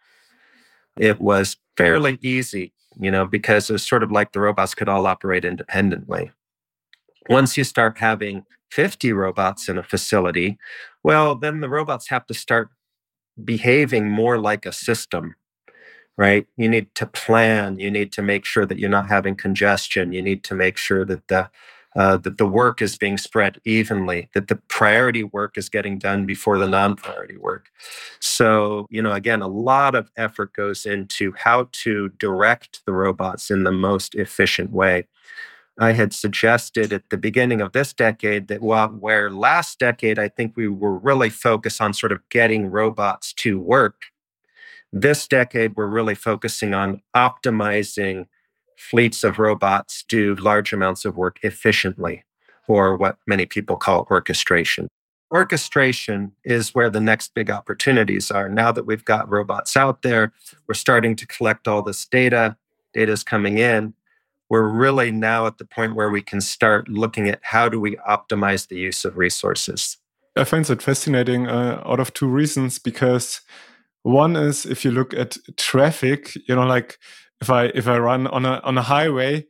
it 0.98 1.20
was 1.20 1.56
fairly 1.76 2.18
easy, 2.22 2.72
you 2.98 3.10
know, 3.10 3.26
because 3.26 3.70
it's 3.70 3.86
sort 3.86 4.02
of 4.02 4.12
like 4.12 4.32
the 4.32 4.40
robots 4.40 4.74
could 4.74 4.88
all 4.88 5.06
operate 5.06 5.44
independently. 5.44 6.30
Once 7.28 7.56
you 7.56 7.64
start 7.64 7.98
having 7.98 8.44
50 8.70 9.12
robots 9.12 9.68
in 9.68 9.78
a 9.78 9.82
facility, 9.82 10.58
well, 11.02 11.34
then 11.34 11.60
the 11.60 11.68
robots 11.68 12.08
have 12.08 12.26
to 12.26 12.34
start 12.34 12.70
behaving 13.42 14.08
more 14.08 14.38
like 14.38 14.66
a 14.66 14.72
system, 14.72 15.34
right? 16.16 16.46
You 16.56 16.68
need 16.68 16.94
to 16.96 17.06
plan. 17.06 17.78
You 17.78 17.90
need 17.90 18.12
to 18.12 18.22
make 18.22 18.44
sure 18.44 18.66
that 18.66 18.78
you're 18.78 18.90
not 18.90 19.08
having 19.08 19.36
congestion. 19.36 20.12
You 20.12 20.22
need 20.22 20.44
to 20.44 20.54
make 20.54 20.76
sure 20.76 21.04
that 21.04 21.26
the 21.28 21.50
uh, 21.96 22.16
that 22.18 22.38
the 22.38 22.46
work 22.46 22.82
is 22.82 22.98
being 22.98 23.16
spread 23.16 23.60
evenly, 23.64 24.28
that 24.34 24.48
the 24.48 24.56
priority 24.68 25.22
work 25.22 25.56
is 25.56 25.68
getting 25.68 25.98
done 25.98 26.26
before 26.26 26.58
the 26.58 26.66
non 26.66 26.96
priority 26.96 27.36
work. 27.36 27.68
So, 28.20 28.86
you 28.90 29.00
know, 29.00 29.12
again, 29.12 29.42
a 29.42 29.48
lot 29.48 29.94
of 29.94 30.10
effort 30.16 30.52
goes 30.54 30.86
into 30.86 31.32
how 31.36 31.68
to 31.84 32.08
direct 32.18 32.84
the 32.84 32.92
robots 32.92 33.50
in 33.50 33.64
the 33.64 33.72
most 33.72 34.14
efficient 34.14 34.72
way. 34.72 35.06
I 35.78 35.92
had 35.92 36.12
suggested 36.12 36.92
at 36.92 37.10
the 37.10 37.16
beginning 37.16 37.60
of 37.60 37.72
this 37.72 37.92
decade 37.92 38.46
that 38.48 38.62
while 38.62 38.88
where 38.88 39.30
last 39.30 39.78
decade 39.80 40.18
I 40.18 40.28
think 40.28 40.56
we 40.56 40.68
were 40.68 40.96
really 40.96 41.30
focused 41.30 41.80
on 41.80 41.92
sort 41.94 42.12
of 42.12 42.28
getting 42.28 42.68
robots 42.70 43.32
to 43.34 43.58
work, 43.58 44.02
this 44.92 45.26
decade 45.26 45.74
we're 45.76 45.86
really 45.86 46.14
focusing 46.14 46.74
on 46.74 47.02
optimizing 47.16 48.26
fleets 48.76 49.24
of 49.24 49.38
robots 49.38 50.04
do 50.08 50.34
large 50.36 50.72
amounts 50.72 51.04
of 51.04 51.16
work 51.16 51.38
efficiently, 51.42 52.24
or 52.68 52.96
what 52.96 53.18
many 53.26 53.46
people 53.46 53.76
call 53.76 54.06
orchestration. 54.10 54.88
Orchestration 55.32 56.32
is 56.44 56.74
where 56.74 56.90
the 56.90 57.00
next 57.00 57.34
big 57.34 57.50
opportunities 57.50 58.30
are. 58.30 58.48
Now 58.48 58.70
that 58.72 58.86
we've 58.86 59.04
got 59.04 59.28
robots 59.28 59.76
out 59.76 60.02
there, 60.02 60.32
we're 60.68 60.74
starting 60.74 61.16
to 61.16 61.26
collect 61.26 61.66
all 61.66 61.82
this 61.82 62.04
data, 62.04 62.56
data 62.92 63.12
is 63.12 63.24
coming 63.24 63.58
in. 63.58 63.94
We're 64.48 64.68
really 64.68 65.10
now 65.10 65.46
at 65.46 65.58
the 65.58 65.64
point 65.64 65.96
where 65.96 66.10
we 66.10 66.22
can 66.22 66.40
start 66.40 66.88
looking 66.88 67.28
at 67.28 67.40
how 67.42 67.68
do 67.68 67.80
we 67.80 67.96
optimize 68.08 68.68
the 68.68 68.76
use 68.76 69.04
of 69.04 69.16
resources. 69.16 69.96
I 70.36 70.44
find 70.44 70.64
that 70.66 70.82
fascinating 70.82 71.48
uh, 71.48 71.82
out 71.84 72.00
of 72.00 72.12
two 72.12 72.28
reasons 72.28 72.78
because 72.78 73.40
one 74.02 74.36
is 74.36 74.66
if 74.66 74.84
you 74.84 74.90
look 74.90 75.14
at 75.14 75.36
traffic, 75.56 76.34
you 76.46 76.54
know, 76.54 76.66
like 76.66 76.98
if 77.44 77.50
I 77.50 77.64
if 77.74 77.86
I 77.88 77.98
run 77.98 78.26
on 78.28 78.44
a 78.46 78.54
on 78.64 78.78
a 78.78 78.82
highway, 78.82 79.46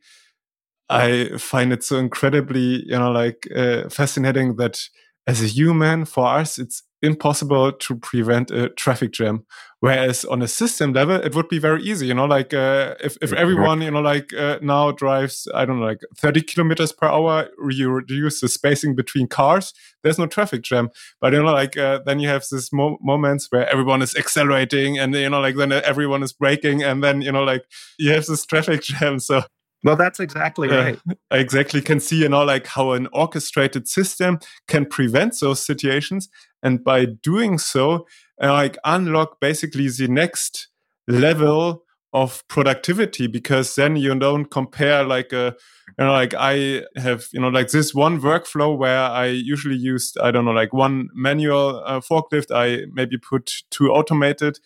I 0.89 1.29
find 1.37 1.73
it 1.73 1.83
so 1.83 1.97
incredibly 1.97 2.83
you 2.85 2.97
know 2.99 3.11
like 3.11 3.47
uh, 3.55 3.89
fascinating 3.89 4.57
that 4.57 4.81
as 5.27 5.41
a 5.41 5.47
human 5.47 6.05
for 6.05 6.27
us 6.27 6.59
it's 6.59 6.83
impossible 7.01 7.71
to 7.71 7.95
prevent 7.95 8.51
a 8.51 8.69
traffic 8.69 9.11
jam. 9.11 9.45
Whereas 9.81 10.25
on 10.25 10.41
a 10.41 10.47
system 10.47 10.93
level 10.93 11.17
it 11.17 11.35
would 11.35 11.47
be 11.47 11.59
very 11.59 11.83
easy 11.83 12.07
you 12.07 12.15
know 12.15 12.25
like 12.25 12.55
uh, 12.55 12.95
if, 13.03 13.17
if 13.21 13.31
everyone 13.33 13.81
you 13.81 13.91
know 13.91 14.01
like 14.01 14.33
uh, 14.33 14.57
now 14.61 14.91
drives 14.91 15.47
i 15.53 15.63
don't 15.63 15.79
know 15.79 15.85
like 15.85 15.99
30 16.17 16.41
kilometers 16.41 16.91
per 16.91 17.05
hour 17.05 17.49
you 17.69 17.91
reduce 17.91 18.41
the 18.41 18.47
spacing 18.47 18.95
between 18.95 19.27
cars 19.27 19.73
there's 20.05 20.19
no 20.19 20.27
traffic 20.27 20.61
jam. 20.61 20.89
But 21.19 21.33
you 21.33 21.41
know 21.41 21.51
like 21.51 21.75
uh, 21.75 21.99
then 22.05 22.19
you 22.19 22.29
have 22.29 22.45
these 22.49 22.71
mo 22.71 22.97
moments 23.01 23.47
where 23.49 23.67
everyone 23.69 24.03
is 24.03 24.15
accelerating 24.15 24.97
and 24.99 25.13
you 25.15 25.29
know 25.29 25.41
like 25.41 25.55
then 25.55 25.71
everyone 25.71 26.21
is 26.21 26.31
braking 26.31 26.83
and 26.83 27.03
then 27.03 27.21
you 27.21 27.31
know 27.31 27.43
like 27.43 27.65
you 27.97 28.11
have 28.11 28.25
this 28.27 28.45
traffic 28.45 28.81
jam. 28.89 29.19
So 29.19 29.41
well, 29.85 29.95
that's 29.95 30.19
exactly 30.19 30.67
right. 30.67 30.99
Uh, 31.07 31.13
I 31.29 31.37
exactly 31.37 31.79
can 31.79 31.99
see, 31.99 32.23
you 32.23 32.29
know, 32.29 32.43
like 32.43 32.65
how 32.65 32.93
an 32.93 33.07
orchestrated 33.13 33.87
system 33.87 34.39
can 34.67 34.87
prevent 34.87 35.39
those 35.39 35.63
situations. 35.63 36.27
And 36.63 36.83
by 36.83 37.05
doing 37.05 37.59
so, 37.59 38.07
uh, 38.41 38.51
like 38.51 38.79
unlock 38.83 39.39
basically 39.39 39.87
the 39.87 40.07
next 40.07 40.69
level 41.07 41.83
of 42.13 42.43
productivity 42.47 43.27
because 43.27 43.75
then 43.75 43.95
you 43.95 44.17
don't 44.17 44.45
compare 44.45 45.03
like 45.03 45.31
a 45.33 45.53
you 45.99 46.05
know 46.05 46.13
like 46.13 46.33
i 46.33 46.81
have 46.95 47.27
you 47.33 47.41
know 47.41 47.49
like 47.49 47.69
this 47.71 47.93
one 47.93 48.21
workflow 48.21 48.75
where 48.75 49.01
i 49.01 49.25
usually 49.25 49.75
used 49.75 50.17
i 50.19 50.31
don't 50.31 50.45
know 50.45 50.51
like 50.51 50.71
one 50.71 51.09
manual 51.13 51.83
uh, 51.85 51.99
forklift 51.99 52.55
i 52.55 52.85
maybe 52.93 53.17
put 53.17 53.51
two 53.69 53.89
automated 53.89 54.57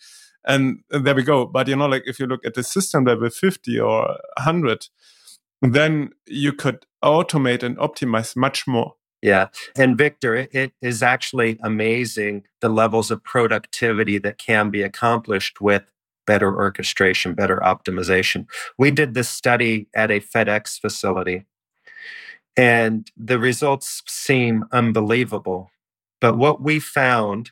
and 0.46 0.82
there 0.90 1.14
we 1.14 1.22
go 1.22 1.44
but 1.44 1.68
you 1.68 1.76
know 1.76 1.86
like 1.86 2.02
if 2.06 2.18
you 2.18 2.26
look 2.26 2.44
at 2.44 2.54
the 2.54 2.62
system 2.62 3.04
level 3.04 3.28
50 3.28 3.78
or 3.78 4.18
100 4.36 4.88
then 5.62 6.10
you 6.26 6.52
could 6.52 6.86
automate 7.04 7.62
and 7.62 7.76
optimize 7.76 8.36
much 8.36 8.66
more 8.66 8.94
yeah. 9.22 9.48
And 9.76 9.98
Victor, 9.98 10.34
it, 10.34 10.54
it 10.54 10.72
is 10.80 11.02
actually 11.02 11.58
amazing 11.62 12.44
the 12.60 12.68
levels 12.68 13.10
of 13.10 13.22
productivity 13.22 14.18
that 14.18 14.38
can 14.38 14.70
be 14.70 14.82
accomplished 14.82 15.60
with 15.60 15.82
better 16.26 16.54
orchestration, 16.54 17.34
better 17.34 17.58
optimization. 17.58 18.46
We 18.78 18.90
did 18.90 19.14
this 19.14 19.28
study 19.28 19.88
at 19.94 20.10
a 20.10 20.20
FedEx 20.20 20.80
facility, 20.80 21.44
and 22.56 23.10
the 23.16 23.38
results 23.38 24.02
seem 24.06 24.64
unbelievable. 24.72 25.70
But 26.20 26.38
what 26.38 26.62
we 26.62 26.78
found 26.80 27.50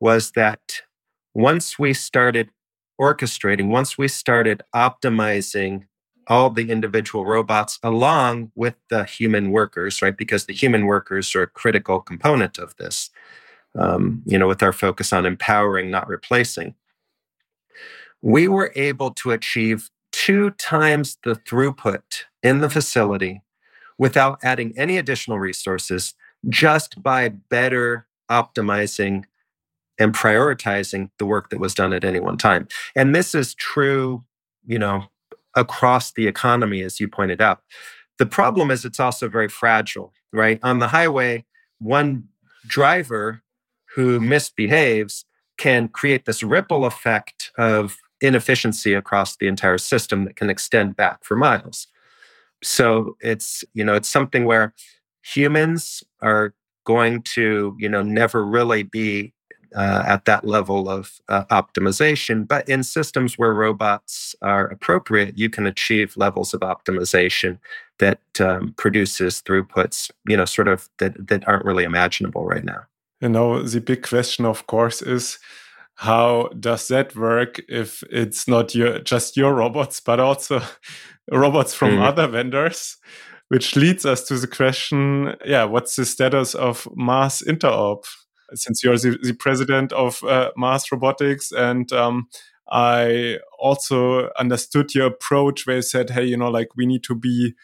was 0.00 0.32
that 0.32 0.82
once 1.38 1.78
we 1.78 1.94
started 1.94 2.50
orchestrating, 3.00 3.68
once 3.68 3.96
we 3.96 4.08
started 4.08 4.60
optimizing 4.74 5.84
all 6.26 6.50
the 6.50 6.68
individual 6.68 7.24
robots 7.24 7.78
along 7.84 8.50
with 8.56 8.74
the 8.90 9.04
human 9.04 9.52
workers, 9.52 10.02
right? 10.02 10.16
Because 10.16 10.46
the 10.46 10.52
human 10.52 10.84
workers 10.86 11.32
are 11.36 11.42
a 11.42 11.46
critical 11.46 12.00
component 12.00 12.58
of 12.58 12.74
this, 12.76 13.10
um, 13.78 14.20
you 14.26 14.36
know, 14.36 14.48
with 14.48 14.64
our 14.64 14.72
focus 14.72 15.12
on 15.12 15.24
empowering, 15.24 15.92
not 15.92 16.08
replacing. 16.08 16.74
We 18.20 18.48
were 18.48 18.72
able 18.74 19.12
to 19.12 19.30
achieve 19.30 19.90
two 20.10 20.50
times 20.50 21.18
the 21.22 21.36
throughput 21.36 22.24
in 22.42 22.58
the 22.58 22.68
facility 22.68 23.42
without 23.96 24.40
adding 24.42 24.76
any 24.76 24.98
additional 24.98 25.38
resources, 25.38 26.14
just 26.48 27.00
by 27.00 27.28
better 27.28 28.08
optimizing 28.28 29.24
and 29.98 30.14
prioritizing 30.14 31.10
the 31.18 31.26
work 31.26 31.50
that 31.50 31.60
was 31.60 31.74
done 31.74 31.92
at 31.92 32.04
any 32.04 32.20
one 32.20 32.36
time. 32.36 32.68
And 32.94 33.14
this 33.14 33.34
is 33.34 33.54
true, 33.54 34.24
you 34.66 34.78
know, 34.78 35.04
across 35.54 36.12
the 36.12 36.26
economy, 36.26 36.82
as 36.82 37.00
you 37.00 37.08
pointed 37.08 37.40
out. 37.40 37.62
The 38.18 38.26
problem 38.26 38.70
is 38.70 38.84
it's 38.84 39.00
also 39.00 39.28
very 39.28 39.48
fragile, 39.48 40.12
right? 40.32 40.58
On 40.62 40.78
the 40.78 40.88
highway, 40.88 41.44
one 41.78 42.24
driver 42.66 43.42
who 43.94 44.20
misbehaves 44.20 45.24
can 45.56 45.88
create 45.88 46.24
this 46.24 46.42
ripple 46.42 46.84
effect 46.84 47.50
of 47.58 47.96
inefficiency 48.20 48.94
across 48.94 49.36
the 49.36 49.46
entire 49.46 49.78
system 49.78 50.24
that 50.24 50.36
can 50.36 50.50
extend 50.50 50.96
back 50.96 51.24
for 51.24 51.36
miles. 51.36 51.86
So 52.62 53.16
it's, 53.20 53.64
you 53.74 53.84
know, 53.84 53.94
it's 53.94 54.08
something 54.08 54.44
where 54.44 54.74
humans 55.22 56.02
are 56.20 56.54
going 56.84 57.22
to, 57.22 57.76
you 57.78 57.88
know, 57.88 58.02
never 58.02 58.44
really 58.44 58.82
be 58.82 59.32
uh, 59.74 60.02
at 60.06 60.24
that 60.24 60.44
level 60.44 60.88
of 60.88 61.20
uh, 61.28 61.44
optimization. 61.46 62.46
But 62.46 62.68
in 62.68 62.82
systems 62.82 63.38
where 63.38 63.54
robots 63.54 64.34
are 64.42 64.66
appropriate, 64.66 65.38
you 65.38 65.50
can 65.50 65.66
achieve 65.66 66.16
levels 66.16 66.54
of 66.54 66.60
optimization 66.60 67.58
that 67.98 68.20
um, 68.40 68.74
produces 68.76 69.42
throughputs, 69.42 70.10
you 70.26 70.36
know, 70.36 70.44
sort 70.44 70.68
of 70.68 70.88
that, 70.98 71.28
that 71.28 71.46
aren't 71.48 71.64
really 71.64 71.84
imaginable 71.84 72.44
right 72.44 72.64
now. 72.64 72.82
You 73.20 73.28
know, 73.28 73.62
the 73.62 73.80
big 73.80 74.06
question, 74.06 74.44
of 74.44 74.66
course, 74.66 75.02
is 75.02 75.38
how 75.96 76.48
does 76.60 76.86
that 76.88 77.16
work 77.16 77.60
if 77.68 78.04
it's 78.04 78.46
not 78.46 78.72
your 78.72 79.00
just 79.00 79.36
your 79.36 79.52
robots, 79.54 80.00
but 80.00 80.20
also 80.20 80.62
robots 81.32 81.74
from 81.74 81.96
mm. 81.96 82.02
other 82.06 82.28
vendors? 82.28 82.96
Which 83.48 83.76
leads 83.76 84.04
us 84.04 84.24
to 84.28 84.36
the 84.36 84.46
question, 84.46 85.34
yeah, 85.44 85.64
what's 85.64 85.96
the 85.96 86.04
status 86.04 86.54
of 86.54 86.86
Mass 86.94 87.42
Interop? 87.42 88.04
Since 88.54 88.82
you're 88.82 88.96
the, 88.96 89.18
the 89.22 89.34
president 89.34 89.92
of 89.92 90.22
uh, 90.24 90.50
Mass 90.56 90.90
Robotics 90.90 91.52
and 91.52 91.92
um, 91.92 92.28
I 92.70 93.38
also 93.58 94.30
understood 94.38 94.94
your 94.94 95.06
approach 95.06 95.66
where 95.66 95.76
you 95.76 95.82
said, 95.82 96.10
hey, 96.10 96.24
you 96.24 96.36
know, 96.36 96.50
like 96.50 96.68
we 96.76 96.86
need 96.86 97.02
to 97.04 97.14
be 97.14 97.54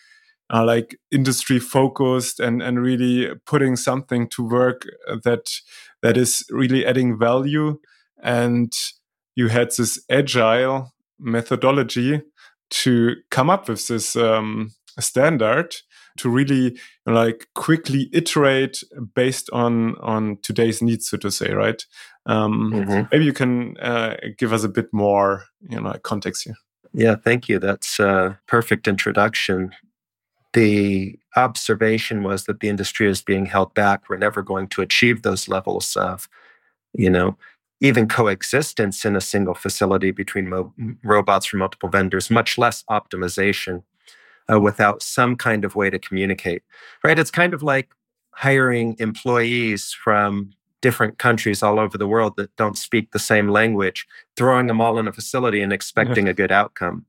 uh, 0.52 0.64
like 0.64 0.98
industry 1.10 1.58
focused 1.58 2.40
and 2.40 2.62
and 2.62 2.80
really 2.80 3.34
putting 3.46 3.76
something 3.76 4.28
to 4.28 4.46
work 4.46 4.86
that 5.24 5.50
that 6.02 6.16
is 6.16 6.44
really 6.50 6.84
adding 6.86 7.18
value. 7.18 7.78
And 8.22 8.72
you 9.34 9.48
had 9.48 9.70
this 9.76 10.02
agile 10.10 10.92
methodology 11.18 12.22
to 12.70 13.16
come 13.30 13.50
up 13.50 13.68
with 13.68 13.86
this 13.88 14.16
um, 14.16 14.72
standard 14.98 15.74
to 16.16 16.28
really 16.30 16.78
like 17.06 17.48
quickly 17.54 18.08
iterate 18.12 18.82
based 19.14 19.50
on 19.52 19.96
on 19.98 20.38
today's 20.42 20.80
needs, 20.80 21.08
so 21.08 21.16
to 21.18 21.30
say, 21.30 21.52
right? 21.52 21.84
Um, 22.26 22.72
mm-hmm. 22.72 23.02
Maybe 23.12 23.24
you 23.24 23.32
can 23.32 23.76
uh, 23.78 24.16
give 24.38 24.52
us 24.52 24.64
a 24.64 24.68
bit 24.68 24.92
more, 24.92 25.44
you 25.68 25.80
know, 25.80 25.92
context 26.02 26.44
here. 26.44 26.56
Yeah, 26.92 27.16
thank 27.16 27.48
you. 27.48 27.58
That's 27.58 27.98
a 27.98 28.38
perfect 28.46 28.86
introduction. 28.88 29.72
the 30.54 31.18
observation 31.36 32.22
was 32.22 32.44
that 32.44 32.60
the 32.60 32.68
industry 32.68 33.08
is 33.08 33.20
being 33.22 33.46
held 33.46 33.74
back. 33.74 34.08
We're 34.08 34.16
never 34.16 34.40
going 34.42 34.68
to 34.68 34.82
achieve 34.82 35.22
those 35.22 35.48
levels 35.48 35.96
of, 35.96 36.28
you 36.94 37.10
know, 37.10 37.36
even 37.80 38.08
coexistence 38.08 39.04
in 39.04 39.16
a 39.16 39.20
single 39.20 39.54
facility 39.54 40.12
between 40.12 40.48
mo- 40.48 40.72
robots 41.02 41.46
from 41.46 41.58
multiple 41.58 41.88
vendors, 41.88 42.30
much 42.30 42.56
less 42.56 42.84
optimization 42.88 43.82
uh, 44.52 44.60
without 44.60 45.02
some 45.02 45.36
kind 45.36 45.64
of 45.64 45.74
way 45.74 45.90
to 45.90 45.98
communicate. 45.98 46.62
Right? 47.02 47.18
It's 47.18 47.30
kind 47.30 47.54
of 47.54 47.62
like 47.62 47.90
hiring 48.30 48.96
employees 48.98 49.92
from 49.92 50.50
different 50.80 51.18
countries 51.18 51.62
all 51.62 51.78
over 51.80 51.96
the 51.96 52.06
world 52.06 52.34
that 52.36 52.54
don't 52.56 52.76
speak 52.76 53.12
the 53.12 53.18
same 53.18 53.48
language, 53.48 54.06
throwing 54.36 54.66
them 54.66 54.80
all 54.80 54.98
in 54.98 55.08
a 55.08 55.12
facility 55.12 55.62
and 55.62 55.72
expecting 55.72 56.28
a 56.28 56.34
good 56.34 56.52
outcome 56.52 57.06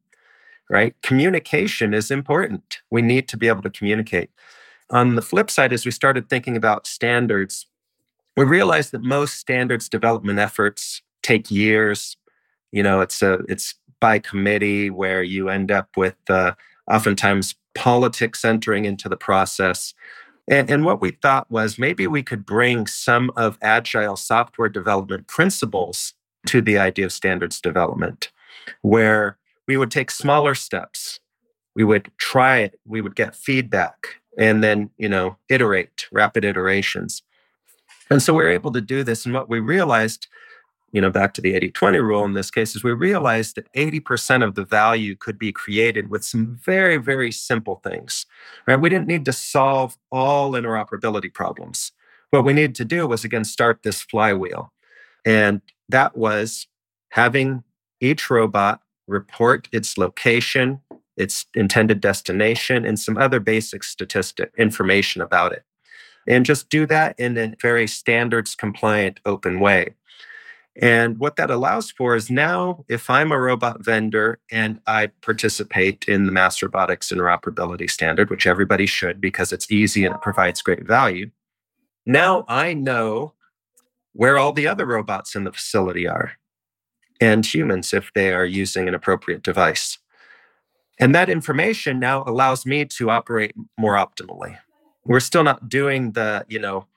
right? 0.69 0.95
Communication 1.01 1.93
is 1.93 2.11
important. 2.11 2.79
We 2.89 3.01
need 3.01 3.27
to 3.29 3.37
be 3.37 3.47
able 3.47 3.61
to 3.63 3.69
communicate. 3.69 4.29
On 4.89 5.15
the 5.15 5.21
flip 5.21 5.49
side, 5.49 5.73
as 5.73 5.85
we 5.85 5.91
started 5.91 6.29
thinking 6.29 6.55
about 6.55 6.87
standards, 6.87 7.67
we 8.37 8.43
realized 8.43 8.91
that 8.91 9.01
most 9.01 9.35
standards 9.35 9.89
development 9.89 10.39
efforts 10.39 11.01
take 11.23 11.49
years. 11.49 12.17
You 12.71 12.83
know, 12.83 13.01
it's 13.01 13.21
a 13.21 13.39
it's 13.47 13.75
by 13.99 14.19
committee 14.19 14.89
where 14.89 15.23
you 15.23 15.49
end 15.49 15.71
up 15.71 15.89
with 15.95 16.15
uh, 16.29 16.53
oftentimes 16.91 17.55
politics 17.73 18.45
entering 18.45 18.85
into 18.85 19.09
the 19.09 19.17
process. 19.17 19.93
And, 20.47 20.69
and 20.69 20.85
what 20.85 21.01
we 21.01 21.11
thought 21.11 21.49
was 21.49 21.79
maybe 21.79 22.07
we 22.07 22.23
could 22.23 22.45
bring 22.45 22.87
some 22.87 23.31
of 23.35 23.57
agile 23.61 24.15
software 24.15 24.69
development 24.69 25.27
principles 25.27 26.13
to 26.47 26.61
the 26.61 26.77
idea 26.77 27.05
of 27.05 27.11
standards 27.11 27.59
development, 27.59 28.31
where 28.81 29.37
we 29.67 29.77
would 29.77 29.91
take 29.91 30.11
smaller 30.11 30.53
steps. 30.53 31.19
We 31.75 31.83
would 31.83 32.11
try 32.17 32.59
it, 32.59 32.79
we 32.85 33.01
would 33.01 33.15
get 33.15 33.35
feedback, 33.35 34.21
and 34.37 34.63
then, 34.63 34.91
you 34.97 35.09
know, 35.09 35.37
iterate, 35.49 36.05
rapid 36.11 36.45
iterations. 36.45 37.23
And 38.09 38.21
so 38.21 38.33
we 38.33 38.43
were 38.43 38.49
able 38.49 38.71
to 38.71 38.81
do 38.81 39.03
this. 39.03 39.25
And 39.25 39.33
what 39.33 39.49
we 39.49 39.59
realized, 39.59 40.27
you 40.95 41.01
know, 41.01 41.11
back 41.11 41.33
to 41.33 41.41
the 41.41 41.53
80 41.53 41.71
20 41.71 41.97
rule 41.97 42.23
in 42.23 42.33
this 42.33 42.49
case, 42.49 42.73
is 42.73 42.81
we 42.81 42.93
realized 42.93 43.57
that 43.57 43.71
80% 43.73 44.45
of 44.45 44.55
the 44.55 44.63
value 44.63 45.13
could 45.13 45.37
be 45.37 45.51
created 45.51 46.09
with 46.09 46.23
some 46.23 46.57
very, 46.63 46.95
very 46.95 47.33
simple 47.33 47.81
things, 47.83 48.25
right? 48.65 48.79
We 48.79 48.87
didn't 48.87 49.07
need 49.07 49.25
to 49.25 49.33
solve 49.33 49.97
all 50.09 50.53
interoperability 50.53 51.33
problems. 51.33 51.91
What 52.29 52.45
we 52.45 52.53
needed 52.53 52.75
to 52.75 52.85
do 52.85 53.07
was, 53.07 53.25
again, 53.25 53.43
start 53.43 53.83
this 53.83 54.03
flywheel. 54.03 54.71
And 55.25 55.61
that 55.89 56.15
was 56.15 56.65
having 57.09 57.65
each 57.99 58.29
robot 58.29 58.79
report 59.05 59.67
its 59.73 59.97
location, 59.97 60.79
its 61.17 61.45
intended 61.55 61.99
destination, 61.99 62.85
and 62.85 62.97
some 62.97 63.17
other 63.17 63.41
basic 63.41 63.83
statistic 63.83 64.53
information 64.57 65.21
about 65.21 65.51
it. 65.51 65.65
And 66.25 66.45
just 66.45 66.69
do 66.69 66.85
that 66.87 67.19
in 67.19 67.37
a 67.37 67.53
very 67.61 67.85
standards 67.85 68.55
compliant, 68.55 69.19
open 69.25 69.59
way. 69.59 69.95
And 70.81 71.19
what 71.19 71.37
that 71.37 71.49
allows 71.49 71.89
for 71.91 72.15
is 72.15 72.29
now, 72.29 72.83
if 72.89 73.09
I'm 73.09 73.31
a 73.31 73.39
robot 73.39 73.83
vendor 73.83 74.39
and 74.51 74.81
I 74.87 75.07
participate 75.21 76.05
in 76.07 76.25
the 76.25 76.31
Mass 76.33 76.61
Robotics 76.61 77.09
Interoperability 77.09 77.89
Standard, 77.89 78.29
which 78.29 78.45
everybody 78.45 78.85
should 78.85 79.21
because 79.21 79.53
it's 79.53 79.71
easy 79.71 80.03
and 80.05 80.13
it 80.13 80.21
provides 80.21 80.61
great 80.61 80.85
value, 80.85 81.31
now 82.05 82.43
I 82.49 82.73
know 82.73 83.33
where 84.11 84.37
all 84.37 84.51
the 84.51 84.67
other 84.67 84.85
robots 84.85 85.35
in 85.35 85.45
the 85.45 85.51
facility 85.51 86.07
are 86.07 86.33
and 87.21 87.45
humans 87.45 87.93
if 87.93 88.11
they 88.13 88.33
are 88.33 88.45
using 88.45 88.87
an 88.87 88.93
appropriate 88.93 89.43
device. 89.43 89.97
And 90.99 91.15
that 91.15 91.29
information 91.29 91.99
now 91.99 92.23
allows 92.25 92.65
me 92.65 92.85
to 92.85 93.09
operate 93.09 93.53
more 93.77 93.95
optimally. 93.95 94.57
We're 95.05 95.19
still 95.19 95.43
not 95.43 95.69
doing 95.69 96.13
the, 96.13 96.45
you 96.47 96.59
know, 96.59 96.87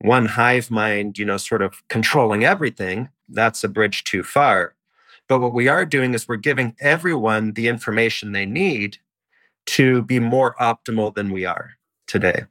one 0.00 0.26
hive 0.26 0.70
mind, 0.70 1.18
you 1.18 1.24
know, 1.24 1.36
sort 1.36 1.62
of 1.62 1.82
controlling 1.88 2.44
everything. 2.44 3.08
That's 3.28 3.64
a 3.64 3.68
bridge 3.68 4.04
too 4.04 4.22
far. 4.22 4.74
But 5.28 5.40
what 5.40 5.54
we 5.54 5.68
are 5.68 5.84
doing 5.84 6.14
is 6.14 6.28
we're 6.28 6.36
giving 6.36 6.76
everyone 6.80 7.52
the 7.52 7.68
information 7.68 8.32
they 8.32 8.46
need 8.46 8.98
to 9.66 10.02
be 10.02 10.20
more 10.20 10.54
optimal 10.60 11.14
than 11.14 11.32
we 11.32 11.44
are 11.44 11.72
today. 12.06 12.44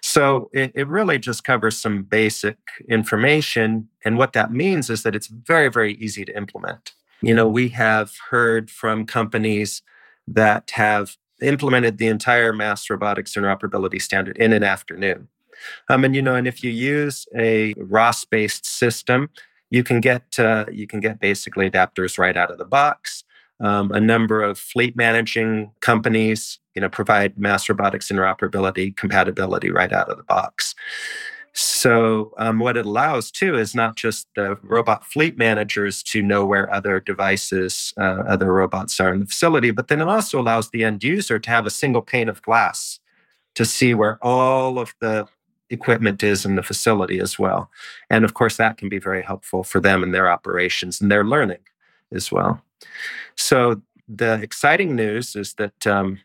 So 0.00 0.50
it, 0.52 0.72
it 0.74 0.88
really 0.88 1.18
just 1.18 1.44
covers 1.44 1.76
some 1.76 2.02
basic 2.02 2.58
information. 2.88 3.88
And 4.04 4.18
what 4.18 4.32
that 4.32 4.52
means 4.52 4.90
is 4.90 5.02
that 5.02 5.14
it's 5.14 5.26
very, 5.26 5.70
very 5.70 5.94
easy 5.94 6.24
to 6.24 6.36
implement. 6.36 6.92
You 7.22 7.34
know, 7.34 7.48
we 7.48 7.68
have 7.68 8.12
heard 8.30 8.70
from 8.70 9.06
companies 9.06 9.82
that 10.26 10.70
have 10.72 11.16
implemented 11.40 11.98
the 11.98 12.08
entire 12.08 12.52
mass 12.52 12.88
robotics 12.88 13.34
interoperability 13.34 14.00
standard 14.00 14.36
in 14.38 14.52
an 14.52 14.62
afternoon. 14.62 15.28
Um, 15.88 16.04
and 16.04 16.14
you 16.14 16.22
know, 16.22 16.34
and 16.34 16.46
if 16.46 16.62
you 16.62 16.70
use 16.70 17.26
a 17.36 17.74
ROS-based 17.76 18.66
system, 18.66 19.30
you 19.70 19.82
can 19.82 20.00
get 20.00 20.38
uh, 20.38 20.66
you 20.70 20.86
can 20.86 21.00
get 21.00 21.20
basically 21.20 21.70
adapters 21.70 22.18
right 22.18 22.36
out 22.36 22.50
of 22.50 22.58
the 22.58 22.64
box. 22.64 23.24
Um, 23.60 23.92
a 23.92 24.00
number 24.00 24.42
of 24.42 24.58
fleet 24.58 24.96
managing 24.96 25.70
companies 25.80 26.58
you 26.74 26.80
know, 26.80 26.88
provide 26.88 27.38
mass 27.38 27.68
robotics 27.68 28.10
interoperability 28.10 28.96
compatibility 28.96 29.70
right 29.70 29.92
out 29.92 30.08
of 30.08 30.16
the 30.16 30.24
box. 30.24 30.74
So, 31.56 32.32
um, 32.36 32.58
what 32.58 32.76
it 32.76 32.84
allows 32.84 33.30
too 33.30 33.56
is 33.56 33.76
not 33.76 33.94
just 33.94 34.26
the 34.34 34.58
robot 34.62 35.04
fleet 35.04 35.38
managers 35.38 36.02
to 36.04 36.20
know 36.20 36.44
where 36.44 36.72
other 36.72 36.98
devices, 36.98 37.94
uh, 37.96 38.24
other 38.26 38.52
robots 38.52 38.98
are 38.98 39.14
in 39.14 39.20
the 39.20 39.26
facility, 39.26 39.70
but 39.70 39.86
then 39.86 40.00
it 40.00 40.08
also 40.08 40.40
allows 40.40 40.70
the 40.70 40.82
end 40.82 41.04
user 41.04 41.38
to 41.38 41.50
have 41.50 41.64
a 41.64 41.70
single 41.70 42.02
pane 42.02 42.28
of 42.28 42.42
glass 42.42 42.98
to 43.54 43.64
see 43.64 43.94
where 43.94 44.18
all 44.20 44.80
of 44.80 44.96
the 45.00 45.28
equipment 45.70 46.22
is 46.22 46.44
in 46.44 46.56
the 46.56 46.62
facility 46.62 47.18
as 47.18 47.38
well. 47.38 47.70
And 48.10 48.24
of 48.24 48.34
course, 48.34 48.56
that 48.56 48.76
can 48.76 48.88
be 48.88 48.98
very 48.98 49.22
helpful 49.22 49.64
for 49.64 49.80
them 49.80 50.02
in 50.02 50.12
their 50.12 50.30
operations 50.30 51.00
and 51.00 51.10
their 51.10 51.24
learning 51.24 51.60
as 52.12 52.30
well. 52.30 52.60
So, 53.36 53.82
the 54.06 54.34
exciting 54.42 54.94
news 54.94 55.34
is 55.34 55.54
that 55.54 55.86
um, 55.86 56.20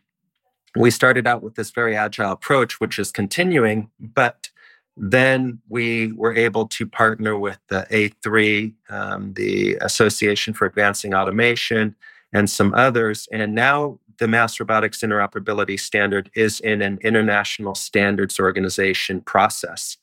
we 0.76 0.90
started 0.90 1.26
out 1.26 1.42
with 1.42 1.54
this 1.54 1.70
very 1.70 1.96
agile 1.96 2.32
approach, 2.32 2.78
which 2.78 2.98
is 2.98 3.10
continuing, 3.10 3.90
but 3.98 4.50
then 4.96 5.60
we 5.70 6.12
were 6.12 6.34
able 6.34 6.68
to 6.68 6.86
partner 6.86 7.38
with 7.38 7.58
the 7.68 7.86
A3, 7.90 8.74
um, 8.90 9.32
the 9.32 9.76
Association 9.80 10.52
for 10.52 10.66
Advancing 10.66 11.14
Automation, 11.14 11.96
and 12.32 12.50
some 12.50 12.74
others. 12.74 13.26
And 13.32 13.54
now 13.54 13.98
the 14.20 14.28
Mass 14.28 14.60
Robotics 14.60 15.00
Interoperability 15.00 15.80
Standard 15.80 16.30
is 16.36 16.60
in 16.60 16.82
an 16.82 16.98
international 17.02 17.74
standards 17.74 18.38
organization 18.38 19.20
process. 19.22 19.96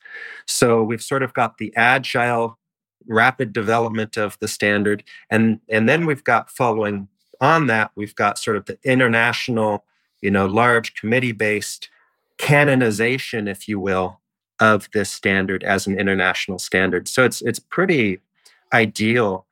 So 0.46 0.82
we've 0.82 1.02
sort 1.02 1.22
of 1.22 1.32
got 1.32 1.56
the 1.56 1.72
agile, 1.76 2.58
rapid 3.06 3.54
development 3.54 4.18
of 4.18 4.38
the 4.40 4.48
standard. 4.48 5.02
And, 5.30 5.60
and 5.70 5.88
then 5.88 6.04
we've 6.04 6.24
got 6.24 6.50
following 6.50 7.08
on 7.40 7.68
that, 7.68 7.92
we've 7.94 8.16
got 8.16 8.38
sort 8.38 8.56
of 8.56 8.66
the 8.66 8.78
international 8.84 9.84
you 10.20 10.30
know, 10.30 10.46
large 10.46 10.94
committee 10.94 11.32
based 11.32 11.88
canonization, 12.38 13.48
if 13.48 13.68
you 13.68 13.78
will, 13.78 14.20
of 14.60 14.88
this 14.92 15.10
standard 15.10 15.62
as 15.62 15.86
an 15.86 15.98
international 15.98 16.58
standard. 16.58 17.08
So 17.08 17.24
it's 17.24 17.42
it's 17.42 17.58
pretty 17.58 18.20
ideal 18.72 19.46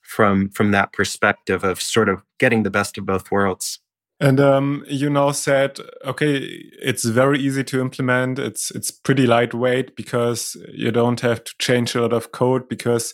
from 0.00 0.48
from 0.50 0.70
that 0.70 0.92
perspective 0.92 1.64
of 1.64 1.80
sort 1.80 2.08
of 2.08 2.22
getting 2.38 2.62
the 2.62 2.70
best 2.70 2.96
of 2.98 3.06
both 3.06 3.30
worlds. 3.30 3.80
And 4.22 4.38
um, 4.38 4.84
you 4.86 5.10
now 5.10 5.32
said, 5.32 5.80
okay, 6.04 6.36
it's 6.80 7.04
very 7.04 7.40
easy 7.40 7.64
to 7.64 7.80
implement. 7.80 8.38
It's 8.38 8.70
it's 8.70 8.92
pretty 8.92 9.26
lightweight 9.26 9.96
because 9.96 10.56
you 10.72 10.92
don't 10.92 11.18
have 11.22 11.42
to 11.42 11.52
change 11.58 11.96
a 11.96 12.02
lot 12.02 12.12
of 12.12 12.30
code 12.30 12.68
because 12.68 13.12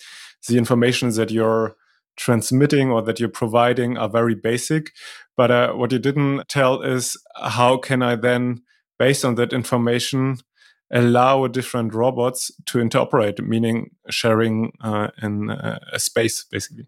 the 0.48 0.58
information 0.58 1.08
that 1.14 1.30
you're 1.30 1.76
transmitting 2.18 2.90
or 2.90 3.00
that 3.00 3.18
you're 3.18 3.30
providing 3.30 3.96
are 3.96 4.10
very 4.10 4.34
basic. 4.34 4.92
But 5.34 5.50
uh, 5.50 5.72
what 5.72 5.92
you 5.92 5.98
didn't 5.98 6.46
tell 6.50 6.82
is 6.82 7.16
how 7.42 7.78
can 7.78 8.02
I 8.02 8.14
then, 8.14 8.60
based 8.98 9.24
on 9.24 9.36
that 9.36 9.54
information, 9.54 10.36
allow 10.92 11.46
different 11.46 11.94
robots 11.94 12.50
to 12.66 12.78
interoperate, 12.80 13.40
meaning 13.40 13.92
sharing 14.10 14.72
uh, 14.82 15.08
in 15.22 15.48
uh, 15.48 15.78
a 15.90 15.98
space, 15.98 16.44
basically. 16.44 16.86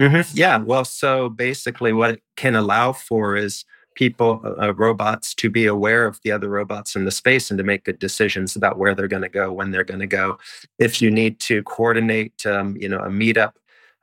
Mm-hmm. 0.00 0.36
Yeah. 0.36 0.58
Well, 0.58 0.84
so 0.84 1.28
basically, 1.28 1.92
what 1.92 2.10
it 2.12 2.22
can 2.36 2.56
allow 2.56 2.92
for 2.92 3.36
is 3.36 3.64
people, 3.94 4.40
uh, 4.44 4.68
uh, 4.68 4.72
robots, 4.74 5.34
to 5.34 5.50
be 5.50 5.66
aware 5.66 6.06
of 6.06 6.18
the 6.24 6.32
other 6.32 6.48
robots 6.48 6.96
in 6.96 7.04
the 7.04 7.10
space 7.10 7.50
and 7.50 7.58
to 7.58 7.64
make 7.64 7.84
good 7.84 7.98
decisions 7.98 8.56
about 8.56 8.78
where 8.78 8.94
they're 8.94 9.08
going 9.08 9.22
to 9.22 9.28
go, 9.28 9.52
when 9.52 9.70
they're 9.72 9.84
going 9.84 10.00
to 10.00 10.06
go. 10.06 10.38
If 10.78 11.02
you 11.02 11.10
need 11.10 11.38
to 11.40 11.62
coordinate, 11.64 12.46
um, 12.46 12.76
you 12.78 12.88
know, 12.88 13.00
a 13.00 13.08
meetup 13.10 13.52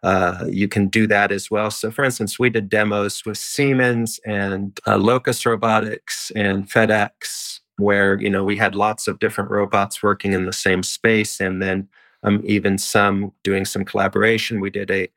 uh, 0.03 0.45
you 0.47 0.67
can 0.67 0.87
do 0.87 1.07
that 1.07 1.31
as 1.31 1.49
well. 1.49 1.71
So, 1.71 1.89
for 1.89 2.05
instance, 2.05 2.37
we 2.37 2.49
did 2.49 2.69
demos 2.69 3.25
with 3.25 3.37
Siemens 3.37 4.19
and 4.25 4.79
uh, 4.85 4.97
Locus 4.97 5.45
Robotics 5.45 6.31
and 6.35 6.69
FedEx, 6.69 7.59
where 7.77 8.19
you 8.21 8.29
know 8.29 8.43
we 8.43 8.57
had 8.57 8.75
lots 8.75 9.07
of 9.07 9.19
different 9.19 9.49
robots 9.49 10.03
working 10.03 10.33
in 10.33 10.45
the 10.45 10.53
same 10.53 10.83
space, 10.83 11.39
and 11.39 11.61
then 11.61 11.87
um, 12.23 12.41
even 12.45 12.77
some 12.77 13.31
doing 13.43 13.65
some 13.65 13.83
collaboration. 13.83 14.59
We 14.61 14.69
did 14.69 14.91
a 14.91 15.07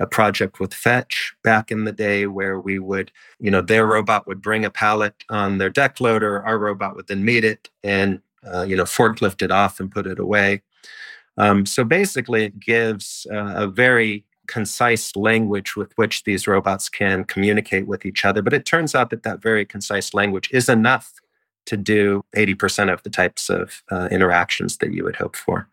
a 0.00 0.06
project 0.06 0.58
with 0.58 0.72
Fetch 0.72 1.34
back 1.44 1.70
in 1.70 1.84
the 1.84 1.92
day 1.92 2.26
where 2.26 2.58
we 2.58 2.78
would, 2.78 3.12
you 3.38 3.50
know, 3.50 3.60
their 3.60 3.86
robot 3.86 4.26
would 4.26 4.40
bring 4.40 4.64
a 4.64 4.70
pallet 4.70 5.14
on 5.28 5.58
their 5.58 5.70
deck 5.70 6.00
loader, 6.00 6.42
our 6.44 6.58
robot 6.58 6.96
would 6.96 7.06
then 7.06 7.24
meet 7.24 7.44
it 7.44 7.68
and, 7.84 8.20
uh, 8.52 8.62
you 8.62 8.74
know, 8.74 8.84
forklift 8.84 9.42
it 9.42 9.50
off 9.50 9.78
and 9.78 9.92
put 9.92 10.06
it 10.06 10.18
away. 10.18 10.62
Um, 11.36 11.66
so 11.66 11.84
basically, 11.84 12.44
it 12.44 12.58
gives 12.58 13.26
uh, 13.30 13.52
a 13.56 13.66
very 13.66 14.24
concise 14.46 15.14
language 15.14 15.76
with 15.76 15.92
which 15.96 16.24
these 16.24 16.48
robots 16.48 16.88
can 16.88 17.24
communicate 17.24 17.86
with 17.86 18.04
each 18.04 18.24
other. 18.24 18.42
But 18.42 18.54
it 18.54 18.64
turns 18.64 18.94
out 18.94 19.10
that 19.10 19.22
that 19.22 19.40
very 19.40 19.64
concise 19.64 20.12
language 20.12 20.48
is 20.50 20.68
enough 20.68 21.12
to 21.66 21.76
do 21.76 22.24
80% 22.34 22.92
of 22.92 23.02
the 23.02 23.10
types 23.10 23.48
of 23.48 23.82
uh, 23.92 24.08
interactions 24.10 24.78
that 24.78 24.92
you 24.92 25.04
would 25.04 25.16
hope 25.16 25.36
for 25.36 25.68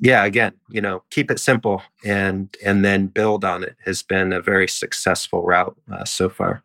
yeah, 0.00 0.24
again, 0.24 0.52
you 0.68 0.80
know, 0.80 1.02
keep 1.10 1.30
it 1.30 1.40
simple 1.40 1.82
and 2.04 2.56
and 2.64 2.84
then 2.84 3.06
build 3.06 3.44
on 3.44 3.64
it 3.64 3.76
has 3.84 4.02
been 4.02 4.32
a 4.32 4.40
very 4.40 4.68
successful 4.68 5.42
route 5.42 5.76
uh, 5.92 6.04
so 6.04 6.28
far. 6.28 6.62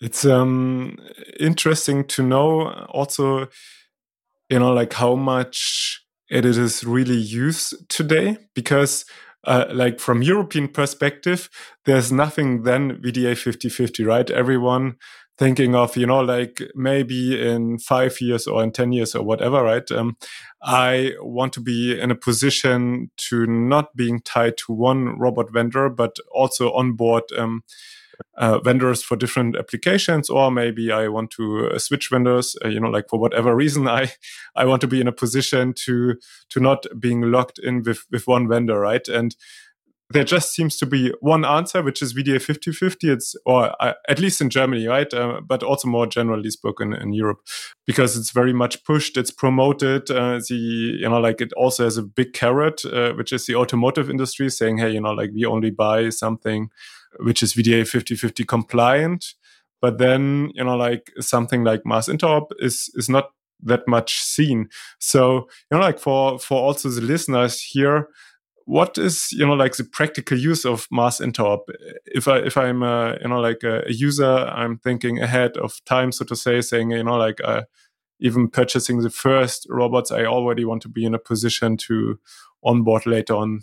It's 0.00 0.24
um 0.24 0.98
interesting 1.40 2.04
to 2.08 2.22
know 2.22 2.68
also, 2.90 3.48
you 4.48 4.58
know, 4.58 4.72
like 4.72 4.92
how 4.92 5.14
much 5.14 6.02
it 6.30 6.44
is 6.44 6.84
really 6.84 7.16
used 7.16 7.88
today 7.88 8.38
because 8.54 9.04
uh, 9.44 9.66
like 9.72 10.00
from 10.00 10.22
European 10.22 10.66
perspective, 10.68 11.48
there's 11.84 12.10
nothing 12.10 12.64
then 12.64 13.00
VDA 13.00 13.36
5050, 13.36 14.04
right? 14.04 14.28
Everyone 14.30 14.96
thinking 15.38 15.74
of 15.74 15.96
you 15.96 16.06
know 16.06 16.20
like 16.20 16.62
maybe 16.74 17.40
in 17.40 17.78
five 17.78 18.20
years 18.20 18.46
or 18.46 18.62
in 18.62 18.72
10 18.72 18.92
years 18.92 19.14
or 19.14 19.22
whatever 19.22 19.62
right 19.62 19.90
um, 19.92 20.16
i 20.62 21.12
want 21.20 21.52
to 21.52 21.60
be 21.60 21.98
in 21.98 22.10
a 22.10 22.14
position 22.14 23.10
to 23.16 23.46
not 23.46 23.94
being 23.94 24.20
tied 24.20 24.56
to 24.56 24.72
one 24.72 25.18
robot 25.18 25.52
vendor 25.52 25.88
but 25.88 26.16
also 26.32 26.72
onboard 26.72 27.24
um, 27.36 27.62
uh, 28.38 28.58
vendors 28.60 29.02
for 29.02 29.14
different 29.14 29.56
applications 29.56 30.30
or 30.30 30.50
maybe 30.50 30.90
i 30.90 31.06
want 31.06 31.30
to 31.30 31.68
uh, 31.68 31.78
switch 31.78 32.08
vendors 32.10 32.56
uh, 32.64 32.68
you 32.68 32.80
know 32.80 32.88
like 32.88 33.08
for 33.10 33.18
whatever 33.18 33.54
reason 33.54 33.86
i 34.00 34.10
i 34.54 34.64
want 34.64 34.80
to 34.80 34.86
be 34.86 35.00
in 35.00 35.08
a 35.08 35.12
position 35.12 35.74
to 35.74 36.14
to 36.48 36.60
not 36.60 36.86
being 36.98 37.20
locked 37.20 37.58
in 37.58 37.82
with 37.82 38.06
with 38.10 38.26
one 38.26 38.48
vendor 38.48 38.80
right? 38.80 39.08
And 39.08 39.36
there 40.10 40.24
just 40.24 40.54
seems 40.54 40.76
to 40.78 40.86
be 40.86 41.12
one 41.20 41.44
answer, 41.44 41.82
which 41.82 42.00
is 42.00 42.14
VDA 42.14 42.40
5050. 42.40 43.10
It's, 43.10 43.34
or 43.44 43.74
uh, 43.82 43.94
at 44.08 44.20
least 44.20 44.40
in 44.40 44.50
Germany, 44.50 44.86
right? 44.86 45.12
Uh, 45.12 45.40
but 45.44 45.62
also 45.62 45.88
more 45.88 46.06
generally 46.06 46.50
spoken 46.50 46.92
in 46.92 47.12
Europe, 47.12 47.40
because 47.86 48.16
it's 48.16 48.30
very 48.30 48.52
much 48.52 48.84
pushed. 48.84 49.16
It's 49.16 49.32
promoted. 49.32 50.10
Uh, 50.10 50.40
the, 50.48 50.54
you 51.00 51.08
know, 51.08 51.18
like 51.18 51.40
it 51.40 51.52
also 51.54 51.84
has 51.84 51.96
a 51.96 52.02
big 52.02 52.34
carrot, 52.34 52.84
uh, 52.84 53.14
which 53.14 53.32
is 53.32 53.46
the 53.46 53.56
automotive 53.56 54.08
industry 54.08 54.48
saying, 54.48 54.78
hey, 54.78 54.90
you 54.90 55.00
know, 55.00 55.12
like 55.12 55.30
we 55.34 55.44
only 55.44 55.70
buy 55.70 56.10
something 56.10 56.70
which 57.20 57.42
is 57.42 57.54
VDA 57.54 57.86
5050 57.86 58.44
compliant. 58.44 59.34
But 59.80 59.98
then, 59.98 60.50
you 60.54 60.64
know, 60.64 60.76
like 60.76 61.12
something 61.20 61.64
like 61.64 61.84
mass 61.84 62.08
interop 62.08 62.48
is, 62.58 62.90
is 62.94 63.08
not 63.08 63.30
that 63.62 63.86
much 63.86 64.18
seen. 64.18 64.68
So, 64.98 65.48
you 65.70 65.78
know, 65.78 65.80
like 65.80 65.98
for, 65.98 66.38
for 66.38 66.60
also 66.60 66.88
the 66.88 67.00
listeners 67.00 67.60
here, 67.60 68.08
what 68.66 68.98
is 68.98 69.32
you 69.32 69.46
know 69.46 69.54
like 69.54 69.76
the 69.76 69.84
practical 69.84 70.36
use 70.36 70.64
of 70.64 70.86
mass 70.90 71.20
interop 71.20 71.60
if 72.06 72.28
i 72.28 72.38
if 72.38 72.56
i'm 72.56 72.82
you 72.82 73.28
know 73.28 73.40
like 73.40 73.62
a, 73.62 73.82
a, 73.86 73.92
user 73.92 74.24
i'm 74.24 74.76
thinking 74.78 75.20
ahead 75.22 75.56
of 75.56 75.82
time 75.84 76.12
so 76.12 76.24
to 76.24 76.36
say 76.36 76.60
saying 76.60 76.90
you 76.90 77.02
know 77.02 77.16
like 77.16 77.40
uh, 77.44 77.62
even 78.20 78.48
purchasing 78.48 78.98
the 79.00 79.10
first 79.10 79.66
robots 79.70 80.10
i 80.10 80.24
already 80.24 80.64
want 80.64 80.82
to 80.82 80.88
be 80.88 81.04
in 81.04 81.14
a 81.14 81.18
position 81.18 81.76
to 81.76 82.18
onboard 82.64 83.06
later 83.06 83.34
on 83.34 83.60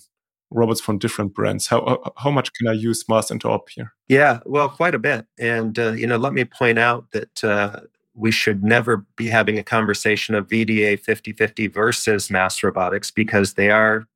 robots 0.53 0.79
from 0.79 0.97
different 0.97 1.33
brands. 1.33 1.67
How 1.67 2.13
how 2.17 2.31
much 2.31 2.53
can 2.53 2.67
i 2.67 2.73
use 2.73 3.07
mass 3.09 3.29
interop 3.29 3.69
here? 3.69 3.93
Yeah 4.07 4.39
well 4.45 4.69
quite 4.69 4.95
a 4.95 4.99
bit. 4.99 5.25
And 5.39 5.77
uh, 5.77 5.91
you 5.91 6.07
know 6.07 6.17
let 6.17 6.33
me 6.33 6.45
point 6.45 6.79
out 6.79 7.11
that 7.11 7.43
uh, 7.43 7.81
we 8.13 8.31
should 8.31 8.63
never 8.63 9.05
be 9.15 9.27
having 9.27 9.57
a 9.57 9.63
conversation 9.63 10.35
of 10.35 10.47
VDA 10.47 10.99
5050 10.99 11.67
versus 11.67 12.29
mass 12.29 12.61
robotics 12.61 13.11
because 13.11 13.55
they 13.55 13.71
are 13.71 14.07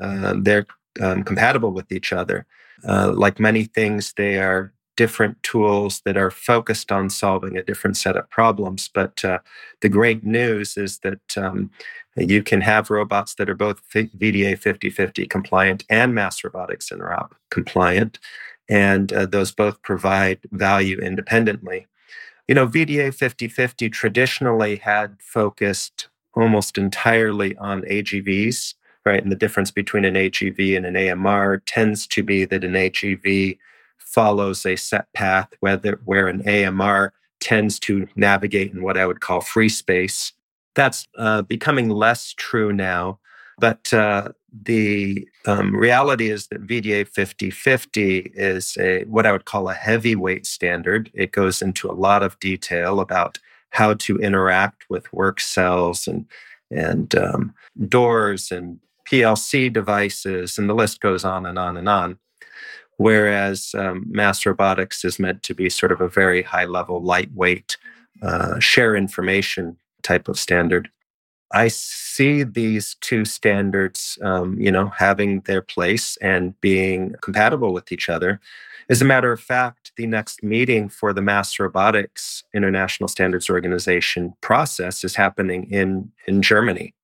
uh, 0.00 0.34
they're 0.38 0.66
um, 1.00 1.22
compatible 1.22 1.72
with 1.72 1.90
each 1.92 2.12
other. 2.12 2.46
Uh, 2.86 3.12
like 3.14 3.38
many 3.38 3.64
things, 3.64 4.14
they 4.16 4.38
are 4.38 4.72
different 4.96 5.42
tools 5.42 6.02
that 6.04 6.16
are 6.16 6.30
focused 6.30 6.92
on 6.92 7.08
solving 7.08 7.56
a 7.56 7.62
different 7.62 7.96
set 7.96 8.16
of 8.16 8.28
problems. 8.28 8.90
But 8.92 9.24
uh, 9.24 9.38
the 9.80 9.88
great 9.88 10.24
news 10.24 10.76
is 10.76 10.98
that 10.98 11.38
um, 11.38 11.70
you 12.16 12.42
can 12.42 12.60
have 12.60 12.90
robots 12.90 13.34
that 13.36 13.48
are 13.48 13.54
both 13.54 13.80
VDA 13.92 14.58
5050 14.58 15.26
compliant 15.26 15.84
and 15.88 16.14
mass 16.14 16.44
robotics 16.44 16.90
interop 16.90 17.30
compliant. 17.50 18.18
And 18.68 19.12
uh, 19.12 19.26
those 19.26 19.52
both 19.52 19.80
provide 19.82 20.40
value 20.52 20.98
independently. 20.98 21.86
You 22.46 22.54
know, 22.54 22.66
VDA 22.66 23.14
5050 23.14 23.88
traditionally 23.90 24.76
had 24.76 25.16
focused 25.20 26.08
almost 26.34 26.76
entirely 26.76 27.56
on 27.56 27.82
AGVs 27.82 28.74
right? 29.04 29.22
And 29.22 29.32
the 29.32 29.36
difference 29.36 29.70
between 29.70 30.04
an 30.04 30.14
AGV 30.14 30.76
and 30.76 30.86
an 30.86 30.96
AMR 30.96 31.62
tends 31.66 32.06
to 32.08 32.22
be 32.22 32.44
that 32.44 32.64
an 32.64 32.72
AGV 32.72 33.58
follows 33.98 34.66
a 34.66 34.76
set 34.76 35.12
path, 35.14 35.48
whether 35.60 36.00
where 36.04 36.28
an 36.28 36.46
AMR 36.48 37.12
tends 37.40 37.78
to 37.80 38.06
navigate 38.16 38.72
in 38.72 38.82
what 38.82 38.98
I 38.98 39.06
would 39.06 39.20
call 39.20 39.40
free 39.40 39.68
space. 39.68 40.32
That's 40.74 41.06
uh, 41.16 41.42
becoming 41.42 41.88
less 41.88 42.32
true 42.34 42.72
now. 42.72 43.18
But 43.58 43.92
uh, 43.92 44.30
the 44.52 45.28
um, 45.46 45.76
reality 45.76 46.30
is 46.30 46.46
that 46.48 46.66
VDA 46.66 47.06
5050 47.08 48.32
is 48.34 48.76
a 48.80 49.04
what 49.04 49.26
I 49.26 49.32
would 49.32 49.44
call 49.44 49.68
a 49.68 49.74
heavyweight 49.74 50.46
standard. 50.46 51.10
It 51.14 51.32
goes 51.32 51.62
into 51.62 51.90
a 51.90 51.92
lot 51.92 52.22
of 52.22 52.38
detail 52.40 53.00
about 53.00 53.38
how 53.70 53.94
to 53.94 54.18
interact 54.18 54.84
with 54.88 55.12
work 55.12 55.40
cells 55.40 56.06
and 56.06 56.26
and 56.70 57.14
um, 57.16 57.54
doors 57.88 58.50
and 58.50 58.78
PLC 59.08 59.72
devices, 59.72 60.58
and 60.58 60.68
the 60.68 60.74
list 60.74 61.00
goes 61.00 61.24
on 61.24 61.46
and 61.46 61.58
on 61.58 61.76
and 61.76 61.88
on. 61.88 62.18
Whereas 62.96 63.74
um, 63.78 64.04
mass 64.10 64.44
robotics 64.44 65.04
is 65.04 65.18
meant 65.18 65.42
to 65.44 65.54
be 65.54 65.70
sort 65.70 65.90
of 65.90 66.00
a 66.00 66.08
very 66.08 66.42
high 66.42 66.66
level, 66.66 67.02
lightweight, 67.02 67.78
uh, 68.22 68.58
share 68.60 68.94
information 68.94 69.78
type 70.02 70.28
of 70.28 70.38
standard. 70.38 70.90
I 71.52 71.68
see 71.68 72.44
these 72.44 72.96
two 73.00 73.24
standards, 73.24 74.18
um, 74.22 74.60
you 74.60 74.70
know, 74.70 74.88
having 74.90 75.40
their 75.42 75.62
place 75.62 76.16
and 76.18 76.60
being 76.60 77.14
compatible 77.22 77.72
with 77.72 77.90
each 77.90 78.08
other. 78.08 78.40
As 78.88 79.00
a 79.00 79.06
matter 79.06 79.32
of 79.32 79.40
fact, 79.40 79.92
the 79.96 80.06
next 80.06 80.42
meeting 80.42 80.88
for 80.88 81.12
the 81.12 81.22
Mass 81.22 81.58
Robotics 81.58 82.44
International 82.54 83.08
Standards 83.08 83.48
Organization 83.48 84.34
process 84.40 85.04
is 85.04 85.14
happening 85.14 85.70
in 85.70 86.12
in 86.26 86.42
Germany. 86.42 86.94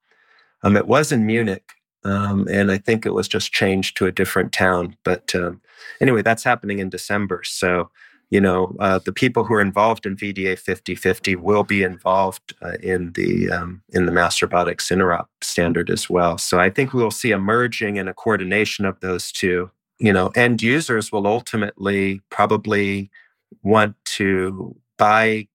Um, 0.63 0.77
it 0.77 0.87
was 0.87 1.11
in 1.11 1.27
Munich 1.27 1.73
um, 2.07 2.47
and 2.49 2.71
I 2.71 2.79
think 2.79 3.05
it 3.05 3.15
was 3.15 3.27
just 3.27 3.53
changed 3.53 3.97
to 3.97 4.07
a 4.07 4.13
different 4.13 4.53
town. 4.53 4.97
But 5.03 5.35
um, 5.35 5.61
anyway, 6.01 6.23
that's 6.23 6.45
happening 6.45 6.79
in 6.79 6.89
December. 6.89 7.43
So, 7.45 7.91
you 8.31 8.41
know, 8.41 8.77
uh, 8.79 9.01
the 9.05 9.13
people 9.13 9.45
who 9.45 9.55
are 9.55 9.61
involved 9.61 10.07
in 10.07 10.17
VDA 10.17 10.57
5050 10.57 11.35
will 11.35 11.65
be 11.65 11.83
involved 11.83 12.55
uh, 12.63 12.77
in 12.81 13.13
the 13.15 13.51
um, 13.51 13.83
in 13.91 14.07
the 14.07 14.13
Mass 14.13 14.41
Robotics 14.41 14.89
Interop 14.89 15.27
standard 15.43 15.91
as 15.91 16.09
well. 16.09 16.39
So 16.39 16.61
I 16.61 16.71
think 16.71 16.93
we'll 16.93 17.11
see 17.11 17.33
a 17.33 17.39
merging 17.39 17.99
and 17.99 18.09
a 18.09 18.15
coordination 18.15 18.85
of 18.85 19.01
those 19.01 19.33
two. 19.33 19.71
You 19.99 20.13
know, 20.13 20.29
end 20.37 20.63
users 20.63 21.11
will 21.11 21.27
ultimately 21.27 22.21
probably 22.31 23.11
want 23.63 23.97
to 24.05 24.77
buy, 24.97 25.49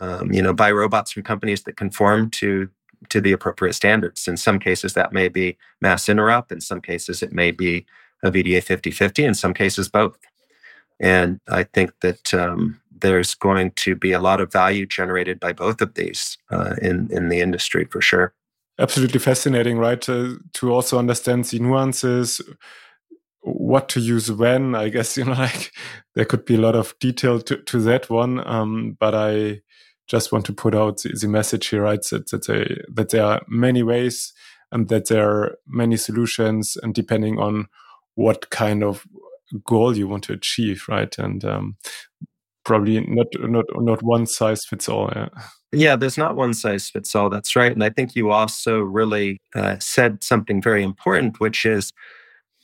um, 0.00 0.32
you 0.32 0.42
know, 0.42 0.52
buy 0.52 0.72
robots 0.72 1.12
from 1.12 1.22
companies 1.22 1.62
that 1.64 1.76
conform 1.76 2.30
to 2.30 2.68
to 3.10 3.20
the 3.20 3.32
appropriate 3.32 3.74
standards. 3.74 4.28
In 4.28 4.36
some 4.36 4.58
cases, 4.58 4.94
that 4.94 5.12
may 5.12 5.28
be 5.28 5.56
mass 5.80 6.06
interop. 6.06 6.52
In 6.52 6.60
some 6.60 6.80
cases, 6.80 7.22
it 7.22 7.32
may 7.32 7.50
be 7.50 7.86
a 8.22 8.30
VDA 8.30 8.62
5050. 8.62 9.24
In 9.24 9.34
some 9.34 9.54
cases, 9.54 9.88
both. 9.88 10.18
And 11.00 11.40
I 11.48 11.64
think 11.64 11.92
that 12.00 12.32
um, 12.32 12.80
there's 13.00 13.34
going 13.34 13.72
to 13.72 13.94
be 13.94 14.12
a 14.12 14.20
lot 14.20 14.40
of 14.40 14.52
value 14.52 14.86
generated 14.86 15.40
by 15.40 15.52
both 15.52 15.80
of 15.80 15.94
these 15.94 16.38
uh, 16.50 16.76
in 16.80 17.08
in 17.10 17.28
the 17.28 17.40
industry 17.40 17.84
for 17.84 18.00
sure. 18.00 18.32
Absolutely 18.78 19.20
fascinating, 19.20 19.78
right? 19.78 20.00
To, 20.02 20.40
to 20.54 20.72
also 20.72 20.98
understand 20.98 21.44
the 21.44 21.60
nuances, 21.60 22.40
what 23.42 23.88
to 23.90 24.00
use 24.00 24.32
when. 24.32 24.74
I 24.74 24.88
guess 24.88 25.16
you 25.18 25.24
know, 25.24 25.32
like 25.32 25.72
there 26.14 26.24
could 26.24 26.44
be 26.44 26.56
a 26.56 26.60
lot 26.60 26.74
of 26.74 26.98
detail 26.98 27.40
to, 27.42 27.56
to 27.56 27.80
that 27.82 28.10
one. 28.10 28.44
Um, 28.46 28.96
but 28.98 29.14
I 29.14 29.60
just 30.06 30.32
want 30.32 30.44
to 30.46 30.52
put 30.52 30.74
out 30.74 30.98
the, 30.98 31.16
the 31.18 31.28
message 31.28 31.68
here, 31.68 31.82
right? 31.82 32.04
That, 32.10 32.30
that, 32.30 32.46
they, 32.46 32.82
that 32.94 33.10
there 33.10 33.24
are 33.24 33.42
many 33.48 33.82
ways 33.82 34.32
and 34.72 34.88
that 34.88 35.08
there 35.08 35.30
are 35.30 35.58
many 35.66 35.96
solutions, 35.96 36.76
and 36.82 36.94
depending 36.94 37.38
on 37.38 37.66
what 38.16 38.50
kind 38.50 38.82
of 38.82 39.06
goal 39.64 39.96
you 39.96 40.08
want 40.08 40.24
to 40.24 40.32
achieve, 40.32 40.84
right? 40.88 41.16
And 41.18 41.44
um, 41.44 41.76
probably 42.64 43.00
not 43.00 43.26
not 43.38 43.66
not 43.74 44.02
one 44.02 44.26
size 44.26 44.64
fits 44.64 44.88
all. 44.88 45.12
Yeah. 45.14 45.28
yeah, 45.72 45.96
there's 45.96 46.18
not 46.18 46.36
one 46.36 46.54
size 46.54 46.90
fits 46.90 47.14
all. 47.14 47.30
That's 47.30 47.54
right. 47.54 47.72
And 47.72 47.84
I 47.84 47.90
think 47.90 48.16
you 48.16 48.30
also 48.30 48.80
really 48.80 49.40
uh, 49.54 49.76
said 49.78 50.24
something 50.24 50.60
very 50.60 50.82
important, 50.82 51.40
which 51.40 51.64
is 51.64 51.92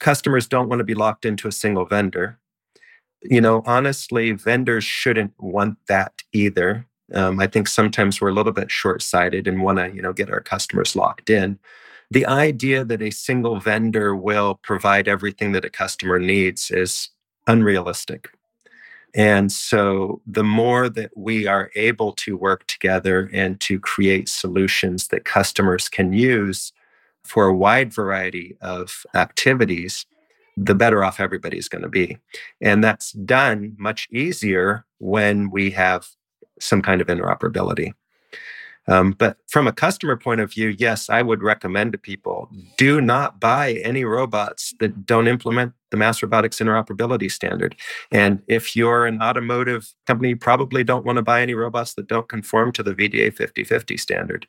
customers 0.01 0.49
don't 0.49 0.69
want 0.69 0.81
to 0.81 0.85
be 0.85 0.95
locked 0.95 1.25
into 1.25 1.47
a 1.47 1.53
single 1.53 1.85
vendor. 1.85 2.39
You 3.23 3.41
know, 3.41 3.63
honestly, 3.67 4.33
vendors 4.33 4.83
shouldn't 4.83 5.35
want 5.39 5.77
that 5.89 6.23
either. 6.33 6.87
Um, 7.15 7.41
I 7.41 7.47
think 7.47 7.69
sometimes 7.69 8.21
we're 8.21 8.29
a 8.29 8.35
little 8.35 8.53
bit 8.53 8.71
short 8.71 9.03
sighted 9.03 9.47
and 9.47 9.63
want 9.63 9.79
to, 9.79 9.91
you 9.95 10.03
know, 10.03 10.13
get 10.13 10.31
our 10.31 10.41
customers 10.41 10.95
locked 10.95 11.31
in. 11.31 11.59
The 12.11 12.27
idea 12.27 12.85
that 12.85 13.03
a 13.03 13.11
single 13.11 13.61
vendor 13.61 14.17
will 14.17 14.57
provide 14.63 15.07
everything 15.07 15.53
that 15.53 15.65
a 15.65 15.71
customer 15.71 16.19
needs 16.19 16.71
is 16.71 17.11
unrealistic. 17.47 18.31
And 19.15 19.51
so, 19.51 20.21
the 20.27 20.45
more 20.45 20.89
that 20.89 21.11
we 21.17 21.47
are 21.47 21.71
able 21.75 22.13
to 22.13 22.37
work 22.37 22.67
together 22.67 23.29
and 23.33 23.61
to 23.63 23.81
create 23.81 24.29
solutions 24.29 25.09
that 25.09 25.25
customers 25.25 25.89
can 25.89 26.13
use 26.13 26.73
for 27.25 27.47
a 27.47 27.55
wide 27.55 27.93
variety 27.93 28.57
of 28.61 29.05
activities, 29.15 30.07
the 30.57 30.75
better 30.75 31.03
off 31.03 31.21
everybody's 31.21 31.69
going 31.69 31.83
to 31.83 31.89
be. 31.89 32.19
And 32.61 32.85
that's 32.85 33.13
done 33.13 33.75
much 33.79 34.09
easier 34.13 34.85
when 34.99 35.51
we 35.51 35.71
have 35.71 36.09
some 36.61 36.83
kind 36.83 37.01
of 37.01 37.09
interoperability. 37.09 37.93
Um, 38.89 39.13
but 39.13 39.37
from 39.47 39.67
a 39.67 39.73
customer 39.73 40.17
point 40.17 40.41
of 40.41 40.53
view, 40.53 40.75
yes, 40.79 41.09
I 41.09 41.23
would 41.23 41.43
recommend 41.43 41.93
to 41.93 41.99
people 41.99 42.49
do 42.77 43.01
not 43.01 43.39
buy 43.39 43.75
any 43.85 44.05
robots 44.05 44.75
that 44.81 45.07
don't 45.07 45.29
implement 45.29 45.75
the 45.91 45.97
Mass 45.97 46.23
Robotics 46.23 46.59
Interoperability 46.59 47.31
Standard. 47.31 47.77
And 48.11 48.43
if 48.49 48.75
you're 48.75 49.07
an 49.07 49.23
automotive 49.23 49.93
company, 50.07 50.31
you 50.31 50.37
probably 50.37 50.83
don't 50.83 51.05
want 51.05 51.17
to 51.17 51.23
buy 51.23 51.43
any 51.43 51.55
robots 51.55 51.95
that 51.95 52.09
don't 52.09 52.29
conform 52.29 52.73
to 52.73 52.83
the 52.83 52.95
VDA 52.95 53.35
5050 53.35 53.97
standard. 53.97 54.47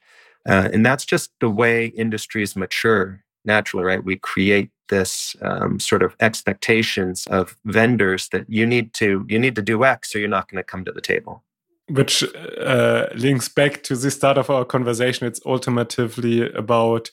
Uh, 0.47 0.69
and 0.73 0.85
that's 0.85 1.05
just 1.05 1.31
the 1.39 1.49
way 1.49 1.87
industries 1.87 2.55
mature 2.55 3.23
naturally, 3.45 3.85
right? 3.85 4.03
We 4.03 4.15
create 4.15 4.71
this 4.89 5.35
um, 5.41 5.79
sort 5.79 6.03
of 6.03 6.15
expectations 6.19 7.27
of 7.27 7.57
vendors 7.65 8.29
that 8.29 8.49
you 8.49 8.65
need 8.65 8.93
to 8.93 9.25
you 9.29 9.39
need 9.39 9.55
to 9.55 9.61
do 9.61 9.83
X, 9.85 10.15
or 10.15 10.19
you're 10.19 10.27
not 10.27 10.49
going 10.49 10.57
to 10.57 10.63
come 10.63 10.83
to 10.85 10.91
the 10.91 11.01
table 11.01 11.43
which 11.91 12.23
uh, 12.59 13.07
links 13.15 13.49
back 13.49 13.83
to 13.83 13.95
the 13.95 14.11
start 14.11 14.37
of 14.37 14.49
our 14.49 14.65
conversation. 14.65 15.27
It's 15.27 15.41
ultimately 15.45 16.51
about 16.53 17.11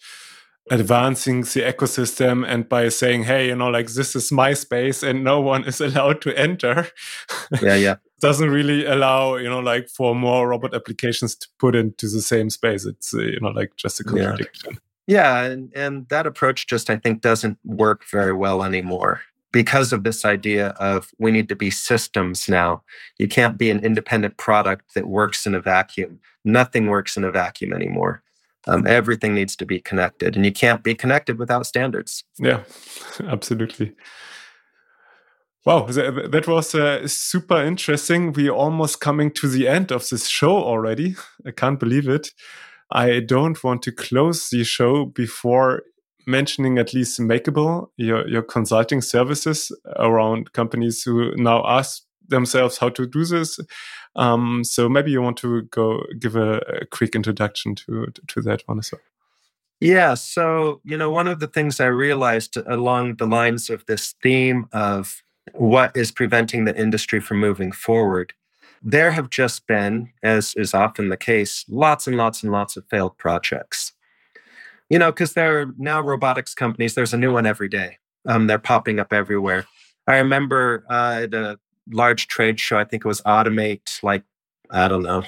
advancing 0.70 1.41
the 1.41 1.62
ecosystem 1.62 2.47
and 2.47 2.68
by 2.68 2.89
saying, 2.89 3.24
hey, 3.24 3.49
you 3.49 3.57
know, 3.57 3.68
like 3.68 3.89
this 3.89 4.14
is 4.14 4.31
my 4.31 4.53
space 4.53 5.03
and 5.03 5.24
no 5.24 5.41
one 5.41 5.64
is 5.64 5.81
allowed 5.87 6.20
to 6.22 6.39
enter. 6.39 6.89
Yeah, 7.62 7.74
yeah. 7.74 7.97
doesn't 8.20 8.51
really 8.51 8.85
allow, 8.85 9.37
you 9.37 9.49
know, 9.49 9.61
like 9.61 9.89
for 9.89 10.14
more 10.14 10.49
robot 10.49 10.74
applications 10.74 11.37
to 11.37 11.49
put 11.59 11.74
into 11.74 12.09
the 12.09 12.20
same 12.20 12.51
space. 12.51 12.85
It's, 12.85 13.14
uh, 13.14 13.20
you 13.20 13.41
know, 13.41 13.51
like 13.51 13.76
just 13.76 14.01
a 14.01 14.05
contradiction. 14.05 14.79
Yeah, 15.07 15.45
yeah 15.45 15.51
and, 15.51 15.72
and 15.74 16.09
that 16.09 16.26
approach 16.26 16.66
just, 16.66 16.91
I 16.91 16.97
think, 16.97 17.20
doesn't 17.20 17.59
work 17.64 18.05
very 18.11 18.33
well 18.33 18.62
anymore 18.62 19.22
because 19.53 19.93
of 19.93 20.05
this 20.05 20.25
idea 20.25 20.69
of 20.79 21.11
we 21.19 21.31
need 21.31 21.49
to 21.49 21.57
be 21.57 21.71
systems 21.71 22.49
now. 22.49 22.83
You 23.19 23.29
can't 23.29 23.57
be 23.57 23.71
an 23.71 23.81
independent 23.85 24.37
product 24.37 24.95
that 24.95 25.07
works 25.07 25.47
in 25.47 25.55
a 25.55 25.61
vacuum. 25.61 26.21
Nothing 26.45 26.87
works 26.87 27.17
in 27.17 27.25
a 27.25 27.31
vacuum 27.31 27.73
anymore. 27.73 28.23
Um, 28.67 28.87
everything 28.87 29.35
needs 29.35 29.57
to 29.57 29.65
be 29.65 29.81
connected, 29.81 30.37
and 30.37 30.45
you 30.45 30.53
can't 30.53 30.83
be 30.83 30.95
connected 30.95 31.39
without 31.39 31.67
standards. 31.67 32.25
Yeah, 32.39 32.65
absolutely. 33.27 33.95
Wow, 35.65 35.87
that 35.87 36.45
was 36.47 36.75
uh, 36.75 37.07
super 37.07 37.63
interesting. 37.63 38.33
We're 38.33 38.53
almost 38.53 39.01
coming 39.01 39.31
to 39.33 39.49
the 39.49 39.69
end 39.69 39.91
of 39.91 40.09
this 40.09 40.27
show 40.27 40.57
already. 40.57 41.17
I 41.47 41.51
can't 41.51 41.81
believe 41.81 42.09
it. 42.09 42.31
I 42.91 43.21
don't 43.21 43.63
want 43.63 43.83
to 43.83 43.93
close 43.93 44.49
the 44.49 44.65
show 44.65 45.05
before 45.05 45.83
mentioning 46.29 46.79
at 46.79 46.95
least 46.95 47.18
Mekable, 47.18 47.89
your, 47.97 48.29
your 48.29 48.43
consulting 48.43 49.01
services 49.01 49.72
around 49.97 50.53
companies 50.53 51.03
who 51.03 51.35
now 51.37 51.64
ask 51.66 52.03
themselves 52.29 52.79
how 52.79 52.91
to 52.91 53.07
do 53.07 53.24
this. 53.24 53.59
Um, 54.14 54.62
so 54.62 54.89
maybe 54.89 55.11
you 55.11 55.22
want 55.22 55.39
to 55.39 55.62
go 55.62 56.05
give 56.18 56.37
a, 56.37 56.59
a 56.59 56.87
quick 56.87 57.14
introduction 57.14 57.74
to, 57.76 58.12
to 58.26 58.43
that 58.43 58.62
one 58.66 58.79
as 58.79 58.93
well. 58.93 59.01
Yeah. 59.81 60.14
So, 60.14 60.81
you 60.85 60.97
know, 60.97 61.11
one 61.11 61.29
of 61.29 61.41
the 61.41 61.47
things 61.47 61.81
I 61.81 61.87
realized 61.87 62.57
along 62.57 63.16
the 63.16 63.26
lines 63.26 63.70
of 63.70 63.87
this 63.87 64.14
theme 64.22 64.66
of 64.72 65.22
what 65.55 65.97
is 65.97 66.11
preventing 66.11 66.64
the 66.64 66.79
industry 66.79 67.20
from 67.20 67.39
moving 67.39 67.72
forward, 67.72 68.35
there 68.83 69.12
have 69.12 69.31
just 69.31 69.66
been, 69.66 70.11
as 70.22 70.53
is 70.57 70.74
often 70.74 71.09
the 71.09 71.16
case, 71.16 71.64
lots 71.68 72.07
and 72.07 72.16
lots 72.16 72.43
and 72.43 72.53
lots 72.53 72.76
of 72.76 72.85
failed 72.91 73.16
projects 73.18 73.93
you 74.91 74.99
know, 74.99 75.12
because 75.12 75.34
there 75.34 75.61
are 75.61 75.74
now 75.78 76.01
robotics 76.01 76.55
companies, 76.55 76.95
there's 76.95 77.14
a 77.14 77.18
new 77.18 77.32
one 77.32 77.47
every 77.47 77.68
day. 77.68 77.99
Um, 78.26 78.47
they're 78.47 78.59
popping 78.59 78.99
up 78.99 79.12
everywhere. 79.12 79.66
I 80.07 80.18
remember 80.18 80.84
uh, 80.89 81.20
at 81.24 81.34
a 81.34 81.59
large 81.91 82.28
trade 82.28 82.59
show, 82.59 82.78
I 82.78 82.84
think 82.84 83.05
it 83.05 83.09
was 83.09 83.20
Automate, 83.22 84.03
like, 84.03 84.24
I 84.70 84.89
don't 84.89 85.03
know, 85.03 85.22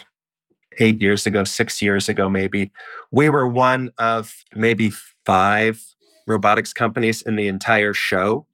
eight 0.79 1.01
years 1.01 1.27
ago, 1.27 1.45
six 1.45 1.83
years 1.83 2.09
ago, 2.09 2.29
maybe. 2.29 2.73
We 3.11 3.29
were 3.29 3.47
one 3.47 3.91
of 3.99 4.35
maybe 4.55 4.93
five 5.25 5.83
robotics 6.27 6.73
companies 6.73 7.23
in 7.23 7.37
the 7.37 7.49
entire 7.49 7.93
show. 7.93 8.47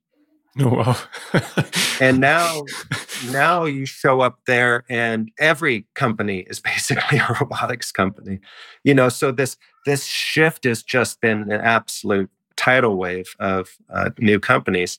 Oh 0.61 0.75
wow. 0.75 0.97
and 2.01 2.19
now 2.19 2.63
now 3.31 3.65
you 3.65 3.85
show 3.85 4.21
up 4.23 4.39
there 4.47 4.85
and 4.89 5.31
every 5.39 5.87
company 5.95 6.41
is 6.49 6.61
basically 6.73 7.19
a 7.19 7.37
robotics 7.41 7.93
company. 7.93 8.41
You 8.83 8.95
know, 8.95 9.09
so 9.11 9.33
this 9.33 9.57
this 9.85 10.05
shift 10.07 10.65
has 10.65 10.83
just 10.83 11.21
been 11.21 11.51
an 11.53 11.61
absolute 11.61 12.31
tidal 12.57 12.97
wave 12.97 13.35
of 13.39 13.77
uh, 13.93 14.11
new 14.19 14.41
companies. 14.41 14.99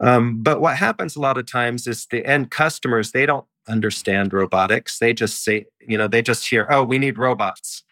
Um, 0.00 0.42
but 0.42 0.60
what 0.60 0.76
happens 0.76 1.16
a 1.16 1.20
lot 1.20 1.38
of 1.38 1.46
times 1.46 1.86
is 1.86 2.06
the 2.10 2.26
end 2.26 2.50
customers, 2.50 3.12
they 3.12 3.24
don't 3.26 3.46
understand 3.68 4.32
robotics. 4.34 4.98
They 4.98 5.14
just 5.14 5.42
say, 5.44 5.66
you 5.80 5.96
know, 5.96 6.08
they 6.08 6.20
just 6.20 6.46
hear, 6.46 6.66
oh, 6.68 6.84
we 6.84 6.98
need 6.98 7.16
robots. 7.16 7.84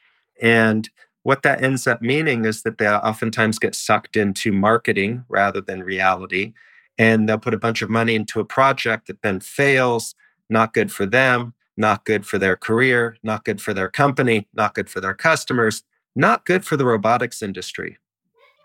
And 0.42 0.90
what 1.22 1.42
that 1.42 1.62
ends 1.62 1.86
up 1.86 2.02
meaning 2.02 2.44
is 2.44 2.62
that 2.64 2.78
they 2.78 2.88
oftentimes 2.88 3.58
get 3.58 3.74
sucked 3.74 4.16
into 4.16 4.52
marketing 4.52 5.24
rather 5.28 5.60
than 5.60 5.82
reality. 5.82 6.52
And 6.98 7.28
they'll 7.28 7.38
put 7.38 7.54
a 7.54 7.58
bunch 7.58 7.82
of 7.82 7.90
money 7.90 8.14
into 8.14 8.40
a 8.40 8.44
project 8.44 9.06
that 9.06 9.22
then 9.22 9.40
fails, 9.40 10.14
not 10.50 10.74
good 10.74 10.92
for 10.92 11.06
them, 11.06 11.54
not 11.76 12.04
good 12.04 12.26
for 12.26 12.38
their 12.38 12.56
career, 12.56 13.16
not 13.22 13.44
good 13.44 13.60
for 13.60 13.72
their 13.72 13.88
company, 13.88 14.46
not 14.54 14.74
good 14.74 14.90
for 14.90 15.00
their 15.00 15.14
customers 15.14 15.82
not 16.14 16.44
good 16.44 16.64
for 16.64 16.76
the 16.76 16.84
robotics 16.84 17.42
industry. 17.42 17.98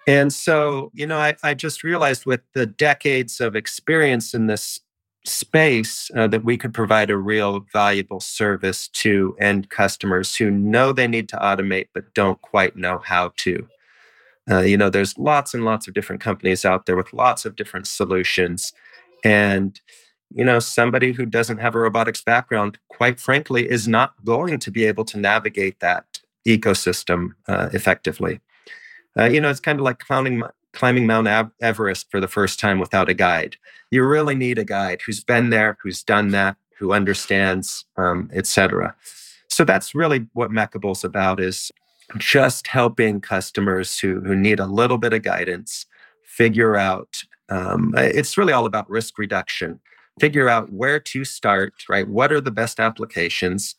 And 0.08 0.32
so, 0.32 0.92
you 0.94 1.06
know, 1.06 1.18
I, 1.18 1.36
I 1.44 1.54
just 1.54 1.84
realized 1.84 2.26
with 2.26 2.42
the 2.54 2.66
decades 2.66 3.42
of 3.42 3.56
experience 3.56 4.34
in 4.34 4.48
this 4.48 4.80
space 5.26 6.10
uh, 6.16 6.28
that 6.28 6.46
we 6.46 6.58
could 6.58 6.74
provide 6.74 7.10
a 7.10 7.18
real 7.18 7.66
valuable 7.74 8.22
service 8.22 8.88
to 8.88 9.36
end 9.40 9.70
customers 9.70 10.36
who 10.36 10.50
know 10.50 10.94
they 10.94 11.08
need 11.08 11.28
to 11.30 11.38
automate 11.38 11.88
but 11.94 12.14
don't 12.14 12.42
quite 12.42 12.78
know 12.78 13.00
how 13.00 13.34
to. 13.36 13.68
Uh, 14.50 14.62
you 14.62 14.78
know, 14.78 14.90
there's 14.90 15.18
lots 15.18 15.54
and 15.54 15.66
lots 15.66 15.88
of 15.88 15.94
different 15.94 16.22
companies 16.22 16.64
out 16.64 16.86
there 16.86 16.96
with 16.96 17.14
lots 17.14 17.46
of 17.46 17.56
different 17.56 17.88
solutions. 17.88 18.74
And, 19.24 19.80
you 20.34 20.46
know, 20.46 20.60
somebody 20.60 21.12
who 21.12 21.26
doesn't 21.26 21.58
have 21.58 21.76
a 21.76 21.80
robotics 21.80 22.22
background, 22.22 22.78
quite 22.88 23.20
frankly, 23.20 23.70
is 23.70 23.88
not 23.88 24.14
going 24.24 24.60
to 24.60 24.72
be 24.72 24.86
able 24.86 25.06
to 25.06 25.18
navigate 25.18 25.80
that 25.80 26.20
ecosystem 26.48 27.30
uh, 27.48 27.70
effectively. 27.74 28.40
Uh, 29.20 29.26
you 29.26 29.42
know, 29.42 29.50
it's 29.50 29.60
kind 29.60 29.80
of 29.80 29.84
like 29.84 30.00
climbing, 30.00 30.44
climbing 30.74 31.08
Mount 31.08 31.52
Everest 31.62 32.10
for 32.10 32.20
the 32.22 32.28
first 32.28 32.60
time 32.60 32.80
without 32.80 33.10
a 33.10 33.14
guide. 33.14 33.58
You 33.92 34.06
really 34.06 34.36
need 34.36 34.60
a 34.60 34.66
guide 34.66 35.02
who's 35.06 35.24
been 35.24 35.50
there, 35.50 35.78
who's 35.82 36.04
done 36.04 36.30
that, 36.30 36.56
who 36.78 36.94
understands, 36.94 37.86
um, 37.98 38.30
etc. 38.34 38.96
So 39.50 39.66
that's 39.66 39.96
really 39.96 40.28
what 40.34 40.52
Mekable's 40.52 41.04
about 41.04 41.40
is 41.40 41.72
just 42.18 42.68
helping 42.68 43.20
customers 43.20 44.00
who, 44.00 44.22
who 44.22 44.36
need 44.36 44.60
a 44.60 44.66
little 44.66 44.98
bit 44.98 45.14
of 45.14 45.24
guidance 45.24 45.86
figure 46.24 46.76
out 46.76 47.24
um, 47.50 47.94
it's 47.98 48.38
really 48.38 48.54
all 48.54 48.66
about 48.66 48.90
risk 48.90 49.18
reduction. 49.18 49.80
Figure 50.20 50.50
out 50.50 50.72
where 50.72 51.00
to 51.00 51.24
start 51.24 51.74
right? 51.88 52.08
What 52.08 52.32
are 52.32 52.42
the 52.42 52.52
best 52.52 52.80
applications 52.80 53.76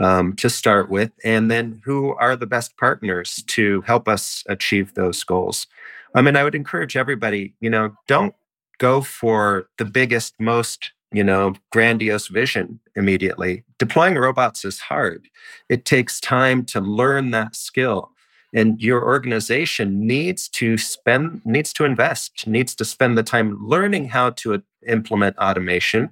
um, 0.00 0.34
to 0.36 0.48
start 0.48 0.90
with, 0.90 1.10
and 1.24 1.50
then 1.50 1.80
who 1.84 2.14
are 2.14 2.36
the 2.36 2.46
best 2.46 2.76
partners 2.76 3.42
to 3.48 3.80
help 3.82 4.08
us 4.08 4.44
achieve 4.48 4.94
those 4.94 5.22
goals. 5.24 5.66
I 6.14 6.22
mean, 6.22 6.36
I 6.36 6.44
would 6.44 6.54
encourage 6.54 6.96
everybody, 6.96 7.54
you 7.60 7.70
know, 7.70 7.94
don't 8.06 8.34
go 8.78 9.00
for 9.00 9.68
the 9.78 9.84
biggest, 9.84 10.34
most, 10.40 10.92
you 11.12 11.24
know, 11.24 11.54
grandiose 11.70 12.28
vision 12.28 12.80
immediately. 12.94 13.64
Deploying 13.78 14.14
robots 14.14 14.64
is 14.64 14.78
hard. 14.80 15.28
It 15.68 15.84
takes 15.84 16.20
time 16.20 16.64
to 16.66 16.80
learn 16.80 17.30
that 17.32 17.56
skill 17.56 18.10
and 18.52 18.80
your 18.82 19.04
organization 19.04 20.06
needs 20.06 20.48
to 20.48 20.76
spend 20.76 21.40
needs 21.44 21.72
to 21.72 21.84
invest 21.84 22.48
needs 22.48 22.74
to 22.74 22.84
spend 22.84 23.16
the 23.16 23.22
time 23.22 23.56
learning 23.64 24.08
how 24.08 24.30
to 24.30 24.60
implement 24.88 25.38
automation 25.38 26.10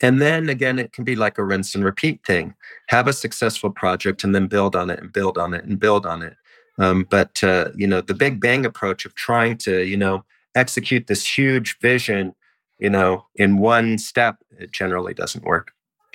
and 0.00 0.22
then 0.22 0.48
again 0.48 0.78
it 0.78 0.92
can 0.92 1.02
be 1.02 1.16
like 1.16 1.36
a 1.36 1.42
rinse 1.42 1.74
and 1.74 1.84
repeat 1.84 2.24
thing 2.24 2.54
have 2.90 3.08
a 3.08 3.12
successful 3.12 3.70
project 3.70 4.22
and 4.22 4.36
then 4.36 4.46
build 4.46 4.76
on 4.76 4.88
it 4.88 5.00
and 5.00 5.12
build 5.12 5.36
on 5.36 5.52
it 5.52 5.64
and 5.64 5.80
build 5.80 6.06
on 6.06 6.22
it 6.22 6.36
um, 6.78 7.04
but 7.10 7.42
uh, 7.42 7.70
you 7.74 7.88
know 7.88 8.00
the 8.00 8.14
big 8.14 8.40
bang 8.40 8.64
approach 8.64 9.04
of 9.04 9.14
trying 9.16 9.56
to 9.56 9.82
you 9.82 9.96
know 9.96 10.24
execute 10.54 11.06
this 11.06 11.26
huge 11.38 11.78
vision, 11.80 12.34
you 12.80 12.90
know, 12.90 13.26
in 13.36 13.58
one 13.58 13.98
step, 13.98 14.36
it 14.58 14.72
generally 14.72 15.14
doesn't 15.14 15.44
work. 15.44 15.72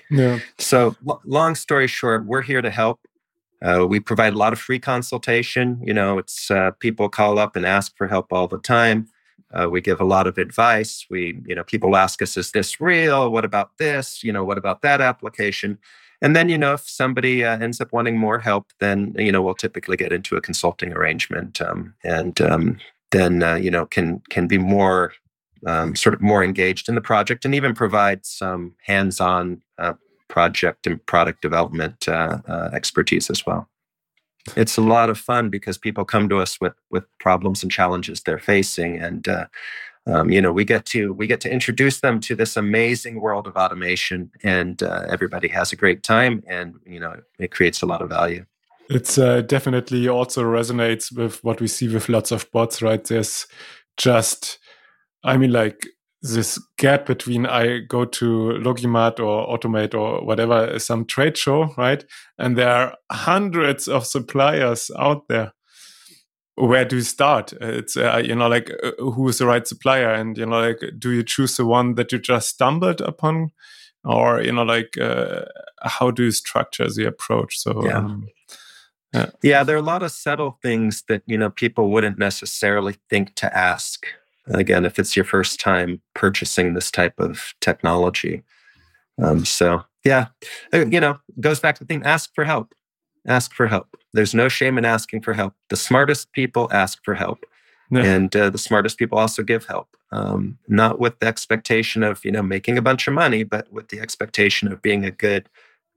Yeah. 0.10 0.40
So, 0.58 0.96
l- 1.08 1.22
long 1.26 1.56
story 1.56 1.88
short, 1.88 2.26
we're 2.26 2.42
here 2.42 2.62
to 2.62 2.70
help. 2.70 3.00
Uh, 3.62 3.86
we 3.88 4.00
provide 4.00 4.34
a 4.34 4.38
lot 4.38 4.54
of 4.54 4.60
free 4.60 4.80
consultation. 4.80 5.80
You 5.84 5.94
know, 5.94 6.18
it's 6.18 6.52
uh, 6.52 6.72
people 6.80 7.10
call 7.10 7.40
up 7.40 7.56
and 7.56 7.66
ask 7.66 7.96
for 7.98 8.08
help 8.08 8.32
all 8.32 8.48
the 8.48 8.60
time. 8.60 9.08
Uh, 9.54 9.70
we 9.70 9.80
give 9.80 10.02
a 10.02 10.06
lot 10.06 10.28
of 10.28 10.38
advice. 10.38 11.06
We, 11.10 11.42
you 11.46 11.56
know, 11.56 11.64
people 11.64 11.96
ask 11.96 12.22
us, 12.22 12.38
"Is 12.38 12.52
this 12.52 12.82
real? 12.82 13.32
What 13.32 13.46
about 13.46 13.78
this? 13.78 14.24
You 14.24 14.34
know, 14.34 14.44
what 14.44 14.58
about 14.58 14.82
that 14.82 15.02
application?" 15.02 15.80
And 16.22 16.36
then, 16.36 16.50
you 16.50 16.58
know, 16.58 16.74
if 16.74 16.90
somebody 16.90 17.44
uh, 17.44 17.58
ends 17.60 17.82
up 17.82 17.92
wanting 17.92 18.18
more 18.18 18.40
help, 18.40 18.72
then 18.80 19.16
you 19.18 19.32
know 19.32 19.42
we'll 19.42 19.56
typically 19.56 19.98
get 19.98 20.14
into 20.14 20.36
a 20.36 20.42
consulting 20.42 20.94
arrangement, 20.94 21.62
um, 21.62 21.94
and 22.04 22.40
um, 22.42 22.78
then 23.12 23.44
uh, 23.44 23.56
you 23.56 23.72
know 23.72 23.86
can 23.86 24.22
can 24.30 24.48
be 24.48 24.58
more 24.58 25.14
um, 25.66 25.96
sort 25.96 26.16
of 26.16 26.22
more 26.22 26.44
engaged 26.44 26.90
in 26.90 26.96
the 26.96 27.02
project, 27.02 27.46
and 27.46 27.56
even 27.56 27.74
provide 27.74 28.26
some 28.26 28.74
hands-on 28.86 29.62
uh, 29.78 29.94
project 30.28 30.88
and 30.88 31.06
product 31.06 31.42
development 31.42 32.08
uh, 32.08 32.40
uh, 32.48 32.70
expertise 32.74 33.30
as 33.30 33.46
well. 33.46 33.70
It's 34.56 34.78
a 34.78 34.82
lot 34.82 35.10
of 35.10 35.18
fun 35.18 35.50
because 35.50 35.78
people 35.78 36.06
come 36.06 36.30
to 36.30 36.38
us 36.38 36.60
with 36.62 36.74
with 36.92 37.06
problems 37.20 37.64
and 37.64 37.72
challenges 37.72 38.22
they're 38.22 38.40
facing, 38.40 39.00
and 39.00 39.28
uh, 39.28 39.46
um, 40.08 40.30
you 40.30 40.42
know 40.42 40.52
we 40.52 40.66
get 40.66 40.86
to 40.86 41.14
we 41.14 41.28
get 41.28 41.42
to 41.42 41.52
introduce 41.52 42.02
them 42.02 42.20
to 42.22 42.36
this 42.36 42.56
amazing 42.56 43.22
world 43.22 43.48
of 43.48 43.56
automation 43.56 44.32
and 44.44 44.84
uh, 44.84 45.06
everybody 45.10 45.48
has 45.48 45.72
a 45.72 45.76
great 45.76 46.04
time 46.04 46.44
and 46.48 46.76
you 46.86 47.00
know 47.00 47.16
it 47.40 47.52
creates 47.52 47.82
a 47.82 47.86
lot 47.86 48.02
of 48.02 48.10
value 48.10 48.46
it's 48.90 49.18
uh, 49.18 49.42
definitely 49.42 50.08
also 50.08 50.44
resonates 50.44 51.16
with 51.16 51.44
what 51.44 51.60
we 51.60 51.68
see 51.68 51.88
with 51.88 52.10
lots 52.10 52.32
of 52.32 52.50
bots 52.52 52.82
right 52.82 53.06
there's 53.06 53.48
just 53.98 54.60
i 55.26 55.38
mean 55.38 55.52
like 55.52 55.88
this 56.22 56.58
gap 56.80 57.06
between 57.06 57.46
I 57.46 57.82
go 57.88 58.04
to 58.04 58.26
Logimat 58.60 59.20
or 59.20 59.46
Automate 59.48 59.94
or 59.94 60.26
whatever, 60.26 60.80
some 60.80 61.06
trade 61.06 61.38
show, 61.38 61.72
right? 61.78 62.04
And 62.40 62.58
there 62.58 62.72
are 62.72 62.98
hundreds 63.12 63.88
of 63.88 64.08
suppliers 64.08 64.90
out 64.98 65.28
there 65.28 65.54
where 66.56 66.86
do 66.86 66.98
you 66.98 67.02
start? 67.02 67.54
It's 67.54 67.98
uh, 67.98 68.22
you 68.24 68.36
know 68.36 68.48
like 68.48 68.72
uh, 68.82 68.92
who 68.98 69.28
is 69.28 69.38
the 69.38 69.46
right 69.46 69.68
supplier, 69.68 70.12
and 70.12 70.38
you 70.38 70.46
know 70.46 70.60
like 70.60 70.80
do 70.98 71.12
you 71.12 71.24
choose 71.24 71.58
the 71.58 71.66
one 71.66 71.96
that 71.96 72.12
you 72.12 72.20
just 72.20 72.50
stumbled 72.50 73.02
upon, 73.02 73.52
or 74.04 74.42
you 74.42 74.52
know 74.52 74.64
like 74.64 74.98
uh, 74.98 75.46
how 75.82 76.12
do 76.12 76.24
you 76.24 76.32
structure 76.32 76.88
the 76.90 77.06
approach? 77.06 77.58
So 77.58 77.86
yeah. 77.86 77.98
Um, 77.98 78.28
yeah. 79.14 79.30
yeah, 79.42 79.64
there 79.64 79.78
are 79.78 79.80
a 79.80 79.84
lot 79.84 80.04
of 80.04 80.12
subtle 80.12 80.58
things 80.62 81.04
that 81.08 81.24
you 81.26 81.38
know 81.38 81.50
people 81.50 81.90
wouldn't 81.90 82.18
necessarily 82.18 82.96
think 83.10 83.36
to 83.36 83.58
ask. 83.58 84.06
Again, 84.48 84.86
if 84.86 85.00
it's 85.00 85.16
your 85.16 85.26
first 85.26 85.60
time 85.60 86.02
purchasing 86.14 86.74
this 86.74 86.92
type 86.92 87.20
of 87.20 87.54
technology, 87.62 88.44
um, 89.22 89.46
so 89.46 89.84
yeah, 90.04 90.28
uh, 90.74 90.86
you 90.86 91.00
know, 91.00 91.20
goes 91.40 91.60
back 91.60 91.76
to 91.76 91.84
the 91.84 91.88
thing: 91.88 92.04
ask 92.04 92.34
for 92.36 92.46
help 92.46 92.74
ask 93.28 93.54
for 93.54 93.68
help. 93.68 93.98
There's 94.14 94.34
no 94.34 94.48
shame 94.48 94.78
in 94.78 94.86
asking 94.86 95.22
for 95.22 95.34
help. 95.34 95.54
The 95.70 95.76
smartest 95.76 96.32
people 96.32 96.70
ask 96.72 97.04
for 97.04 97.16
help. 97.16 97.46
Yeah. 97.92 98.04
And 98.04 98.36
uh, 98.36 98.50
the 98.50 98.58
smartest 98.58 98.98
people 98.98 99.18
also 99.18 99.44
give 99.44 99.66
help, 99.66 99.96
um, 100.12 100.58
not 100.68 101.00
with 101.00 101.20
the 101.20 101.28
expectation 101.28 102.02
of 102.02 102.26
you 102.26 102.32
know 102.32 102.42
making 102.42 102.80
a 102.80 102.82
bunch 102.82 103.08
of 103.08 103.14
money, 103.14 103.44
but 103.44 103.72
with 103.72 103.90
the 103.90 104.00
expectation 104.00 104.72
of 104.72 104.82
being 104.82 105.06
a 105.06 105.12
good 105.12 105.50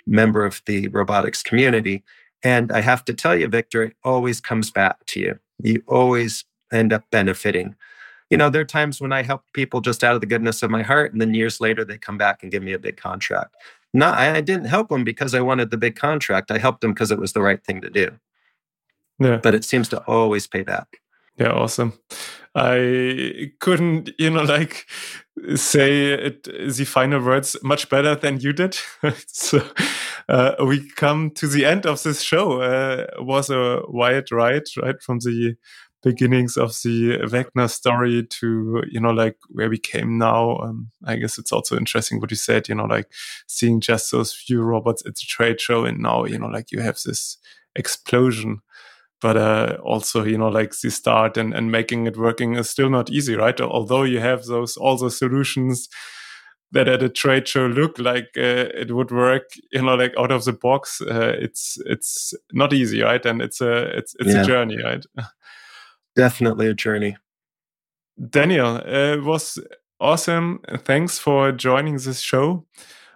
member 0.07 0.45
of 0.45 0.61
the 0.67 0.89
robotics 0.89 1.43
community. 1.43 2.05
And 2.43 2.71
I 2.71 2.83
have 2.83 3.07
to 3.07 3.15
tell 3.15 3.35
you, 3.35 3.49
Victor, 3.49 3.83
it 3.85 3.97
always 4.05 4.39
comes 4.39 4.71
back 4.71 5.07
to 5.07 5.21
you. 5.21 5.39
You 5.63 5.83
always 5.87 6.45
end 6.71 6.93
up 6.93 7.05
benefiting. 7.11 7.75
You 8.31 8.37
know, 8.37 8.51
there 8.51 8.61
are 8.61 8.67
times 8.67 9.01
when 9.01 9.13
I 9.13 9.23
help 9.23 9.43
people 9.55 9.81
just 9.81 10.05
out 10.05 10.15
of 10.15 10.21
the 10.21 10.27
goodness 10.27 10.63
of 10.63 10.71
my 10.71 10.83
heart, 10.83 11.13
and 11.13 11.21
then 11.21 11.35
years 11.35 11.61
later 11.61 11.85
they 11.85 11.99
come 11.99 12.19
back 12.19 12.43
and 12.43 12.53
give 12.53 12.63
me 12.63 12.73
a 12.73 12.79
big 12.79 12.97
contract. 12.97 13.55
No, 13.95 14.11
I 14.11 14.41
didn't 14.43 14.67
help 14.67 14.91
them 14.91 15.03
because 15.03 15.35
I 15.35 15.41
wanted 15.41 15.71
the 15.71 15.79
big 15.79 15.97
contract. 15.97 16.51
I 16.51 16.59
helped 16.59 16.83
them 16.83 16.93
because 16.93 17.11
it 17.11 17.19
was 17.19 17.33
the 17.33 17.41
right 17.41 17.63
thing 17.65 17.81
to 17.81 17.89
do. 17.89 18.11
Yeah. 19.19 19.39
But 19.39 19.55
it 19.55 19.65
seems 19.65 19.89
to 19.91 20.03
always 20.05 20.47
pay 20.47 20.63
back. 20.63 20.99
Yeah, 21.39 21.53
awesome. 21.53 21.93
I 22.55 23.53
couldn't, 23.61 24.11
you 24.19 24.31
know, 24.31 24.43
like 24.43 24.87
say 25.55 26.13
it, 26.13 26.45
the 26.45 26.85
final 26.85 27.23
words 27.23 27.57
much 27.63 27.89
better 27.89 28.15
than 28.17 28.41
you 28.41 28.53
did. 28.53 28.77
so 29.27 29.63
uh, 30.29 30.57
we 30.65 30.89
come 30.91 31.31
to 31.31 31.47
the 31.47 31.65
end 31.65 31.87
of 31.87 32.03
this 32.03 32.23
show. 32.23 32.61
Uh, 32.61 33.07
was 33.19 33.51
a 33.51 33.83
wild 33.87 34.33
ride, 34.33 34.65
right, 34.83 35.01
from 35.01 35.21
the 35.21 35.55
beginnings 36.03 36.57
of 36.57 36.71
the 36.83 37.19
Vecna 37.25 37.69
story 37.69 38.25
to 38.25 38.83
you 38.89 39.01
know 39.01 39.11
like 39.11 39.37
where 39.49 39.69
we 39.69 39.79
came 39.79 40.19
now. 40.19 40.59
Um, 40.59 40.91
I 41.05 41.17
guess 41.17 41.39
it's 41.39 41.53
also 41.53 41.77
interesting 41.77 42.21
what 42.21 42.31
you 42.31 42.37
said. 42.37 42.69
You 42.69 42.75
know, 42.75 42.85
like 42.85 43.11
seeing 43.47 43.81
just 43.81 44.11
those 44.11 44.33
few 44.33 44.63
robots 44.63 45.03
at 45.07 45.15
the 45.15 45.27
trade 45.27 45.61
show, 45.61 45.85
and 45.85 45.99
now 46.01 46.25
you 46.25 46.39
know 46.39 46.49
like 46.49 46.71
you 46.73 46.81
have 46.81 46.99
this 47.05 47.39
explosion. 47.77 48.61
But 49.21 49.37
uh, 49.37 49.79
also, 49.83 50.25
you 50.25 50.39
know, 50.39 50.49
like 50.49 50.79
the 50.79 50.91
start 50.93 51.37
and, 51.37 51.53
and 51.53 51.73
making 51.73 52.07
it 52.07 52.17
working 52.17 52.55
is 52.55 52.71
still 52.71 52.89
not 52.89 53.11
easy, 53.11 53.35
right? 53.35 53.61
Although 53.61 54.05
you 54.05 54.21
have 54.21 54.45
those 54.45 54.77
all 54.77 54.97
the 54.97 55.11
solutions 55.11 55.89
that 56.71 56.87
at 56.87 57.03
a 57.03 57.09
trade 57.09 57.49
show 57.49 57.67
look 57.67 57.99
like 57.99 58.29
uh, 58.37 58.69
it 58.75 58.95
would 58.95 59.11
work 59.11 59.45
you 59.73 59.83
know 59.83 59.95
like 59.95 60.13
out 60.19 60.31
of 60.31 60.45
the 60.45 60.53
box 60.53 61.01
uh, 61.01 61.35
it's 61.39 61.79
it's 61.87 62.35
not 62.53 62.73
easy 62.73 63.01
right 63.01 63.25
and 63.25 63.41
it's 63.41 63.61
a 63.61 63.97
it's 63.97 64.15
it's 64.19 64.35
yeah. 64.35 64.43
a 64.43 64.45
journey 64.45 64.77
right 64.83 65.05
definitely 66.19 66.67
a 66.67 66.75
journey. 66.75 67.17
Daniel, 68.31 68.77
it 68.85 69.23
was 69.23 69.57
awesome. 70.01 70.61
Thanks 70.79 71.17
for 71.19 71.53
joining 71.53 71.97
this 71.97 72.19
show. 72.21 72.67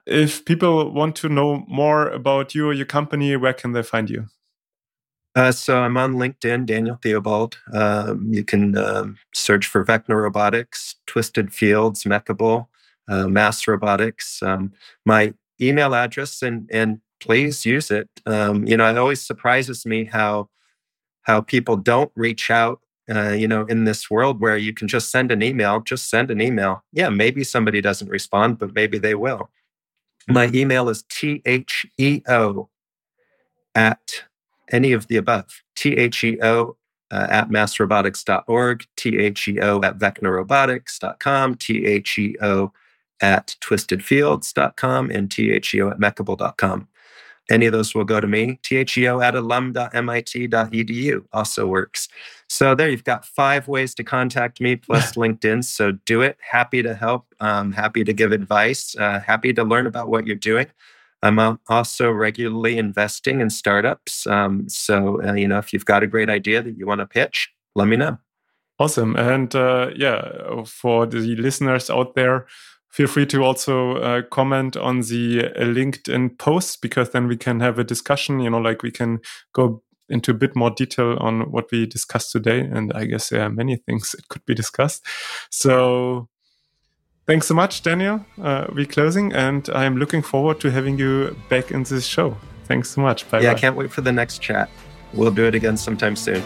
If 0.06 0.44
people 0.44 0.92
want 0.92 1.16
to 1.16 1.28
know 1.28 1.64
more 1.66 2.08
about 2.08 2.54
you 2.54 2.68
or 2.68 2.72
your 2.72 2.86
company, 2.86 3.36
where 3.36 3.52
can 3.52 3.72
they 3.72 3.82
find 3.82 4.08
you? 4.08 4.26
Uh, 5.34 5.50
so 5.50 5.78
I'm 5.78 5.96
on 5.96 6.14
LinkedIn, 6.14 6.66
Daniel 6.66 6.98
Theobald. 7.02 7.58
Um, 7.72 8.28
you 8.30 8.44
can 8.44 8.78
um, 8.78 9.16
search 9.34 9.66
for 9.66 9.84
Vecna 9.84 10.14
Robotics, 10.14 10.94
Twisted 11.06 11.52
Fields, 11.52 12.04
Mekable, 12.04 12.68
uh, 13.08 13.26
Mass 13.26 13.66
Robotics. 13.66 14.42
Um, 14.42 14.72
my 15.04 15.34
email 15.60 15.94
address, 15.94 16.42
and 16.42 16.68
and 16.70 17.00
please 17.18 17.66
use 17.66 17.90
it. 17.90 18.08
Um, 18.26 18.64
you 18.66 18.76
know, 18.76 18.88
it 18.88 18.98
always 18.98 19.22
surprises 19.22 19.86
me 19.86 20.04
how 20.04 20.50
how 21.22 21.40
people 21.40 21.76
don't 21.76 22.12
reach 22.14 22.50
out 22.50 22.81
uh, 23.10 23.30
you 23.30 23.48
know, 23.48 23.64
in 23.66 23.84
this 23.84 24.10
world 24.10 24.40
where 24.40 24.56
you 24.56 24.72
can 24.72 24.88
just 24.88 25.10
send 25.10 25.32
an 25.32 25.42
email, 25.42 25.80
just 25.80 26.08
send 26.08 26.30
an 26.30 26.40
email. 26.40 26.84
Yeah, 26.92 27.08
maybe 27.08 27.44
somebody 27.44 27.80
doesn't 27.80 28.08
respond, 28.08 28.58
but 28.58 28.74
maybe 28.74 28.98
they 28.98 29.14
will. 29.14 29.50
My 30.28 30.46
mm-hmm. 30.46 30.56
email 30.56 30.88
is 30.88 31.02
theo 31.10 32.70
at 33.74 34.24
any 34.70 34.92
of 34.92 35.08
the 35.08 35.16
above. 35.16 35.62
Theo 35.76 36.76
uh, 37.10 37.26
at 37.28 37.50
massrobotics.org, 37.50 38.86
theo 38.96 39.82
at 39.82 39.98
vecnarobotics.com, 39.98 41.54
theo 41.56 42.72
at 43.20 43.56
twistedfields.com, 43.60 45.10
and 45.10 45.32
theo 45.32 45.90
at 45.90 45.98
mekable.com. 45.98 46.88
Any 47.50 47.66
of 47.66 47.72
those 47.72 47.94
will 47.94 48.04
go 48.04 48.20
to 48.20 48.26
me. 48.26 48.60
THEO 48.62 49.20
at 49.20 49.34
alum.mit.edu 49.34 51.24
also 51.32 51.66
works. 51.66 52.08
So 52.52 52.74
there 52.74 52.90
you've 52.90 53.04
got 53.04 53.24
five 53.24 53.66
ways 53.66 53.94
to 53.94 54.04
contact 54.04 54.60
me 54.60 54.76
plus 54.76 55.12
LinkedIn. 55.16 55.64
So 55.64 55.92
do 56.04 56.20
it. 56.20 56.36
Happy 56.50 56.82
to 56.82 56.94
help. 56.94 57.24
Um, 57.40 57.72
happy 57.72 58.04
to 58.04 58.12
give 58.12 58.30
advice. 58.30 58.94
Uh, 58.94 59.20
happy 59.20 59.54
to 59.54 59.64
learn 59.64 59.86
about 59.86 60.10
what 60.10 60.26
you're 60.26 60.36
doing. 60.36 60.66
I'm 61.22 61.58
also 61.70 62.10
regularly 62.10 62.76
investing 62.76 63.40
in 63.40 63.48
startups. 63.48 64.26
Um, 64.26 64.68
so, 64.68 65.22
uh, 65.24 65.32
you 65.32 65.48
know, 65.48 65.56
if 65.56 65.72
you've 65.72 65.86
got 65.86 66.02
a 66.02 66.06
great 66.06 66.28
idea 66.28 66.60
that 66.60 66.76
you 66.76 66.86
want 66.86 67.00
to 67.00 67.06
pitch, 67.06 67.48
let 67.74 67.88
me 67.88 67.96
know. 67.96 68.18
Awesome. 68.78 69.16
And 69.16 69.54
uh, 69.54 69.88
yeah, 69.96 70.64
for 70.66 71.06
the 71.06 71.20
listeners 71.36 71.88
out 71.88 72.14
there, 72.16 72.46
feel 72.90 73.06
free 73.06 73.24
to 73.26 73.42
also 73.44 73.96
uh, 73.96 74.22
comment 74.30 74.76
on 74.76 75.00
the 75.00 75.46
uh, 75.56 75.64
LinkedIn 75.64 76.38
posts 76.38 76.76
because 76.76 77.12
then 77.12 77.28
we 77.28 77.38
can 77.38 77.60
have 77.60 77.78
a 77.78 77.84
discussion. 77.84 78.40
You 78.40 78.50
know, 78.50 78.58
like 78.58 78.82
we 78.82 78.90
can 78.90 79.20
go 79.54 79.82
into 80.12 80.30
a 80.30 80.34
bit 80.34 80.54
more 80.54 80.70
detail 80.70 81.16
on 81.20 81.50
what 81.50 81.70
we 81.72 81.86
discussed 81.86 82.32
today. 82.32 82.60
And 82.60 82.92
I 82.92 83.06
guess 83.06 83.30
there 83.30 83.42
are 83.42 83.50
many 83.50 83.76
things 83.76 84.12
that 84.12 84.28
could 84.28 84.44
be 84.46 84.54
discussed. 84.54 85.04
So 85.50 86.28
thanks 87.26 87.46
so 87.46 87.54
much, 87.54 87.82
Daniel. 87.82 88.24
Uh, 88.40 88.66
we're 88.72 88.86
closing, 88.86 89.32
and 89.32 89.68
I'm 89.74 89.96
looking 89.96 90.22
forward 90.22 90.60
to 90.60 90.70
having 90.70 90.98
you 90.98 91.36
back 91.48 91.70
in 91.70 91.82
this 91.84 92.06
show. 92.06 92.36
Thanks 92.66 92.90
so 92.90 93.00
much. 93.00 93.28
Bye. 93.30 93.40
Yeah, 93.40 93.52
I 93.52 93.54
can't 93.54 93.76
wait 93.76 93.90
for 93.90 94.02
the 94.02 94.12
next 94.12 94.42
chat. 94.42 94.68
We'll 95.14 95.34
do 95.34 95.44
it 95.46 95.54
again 95.54 95.76
sometime 95.76 96.16
soon. 96.16 96.42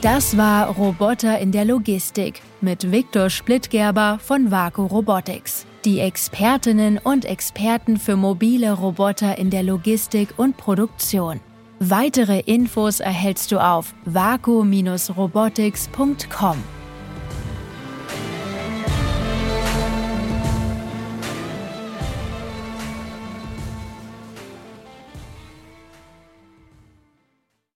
Das 0.00 0.34
war 0.34 0.74
Roboter 0.78 1.38
in 1.38 1.52
der 1.52 1.66
Logistik 1.66 2.40
mit 2.62 2.90
Viktor 2.90 3.28
Splittgerber 3.28 4.18
von 4.18 4.50
WAKU 4.50 4.86
Robotics. 4.86 5.66
Die 5.86 6.00
Expertinnen 6.00 6.98
und 6.98 7.24
Experten 7.24 7.96
für 7.96 8.14
mobile 8.14 8.74
Roboter 8.74 9.38
in 9.38 9.48
der 9.48 9.62
Logistik 9.62 10.34
und 10.36 10.58
Produktion. 10.58 11.40
Weitere 11.78 12.40
Infos 12.40 13.00
erhältst 13.00 13.50
du 13.50 13.58
auf 13.58 13.94
vaku-robotics.com. 14.04 16.79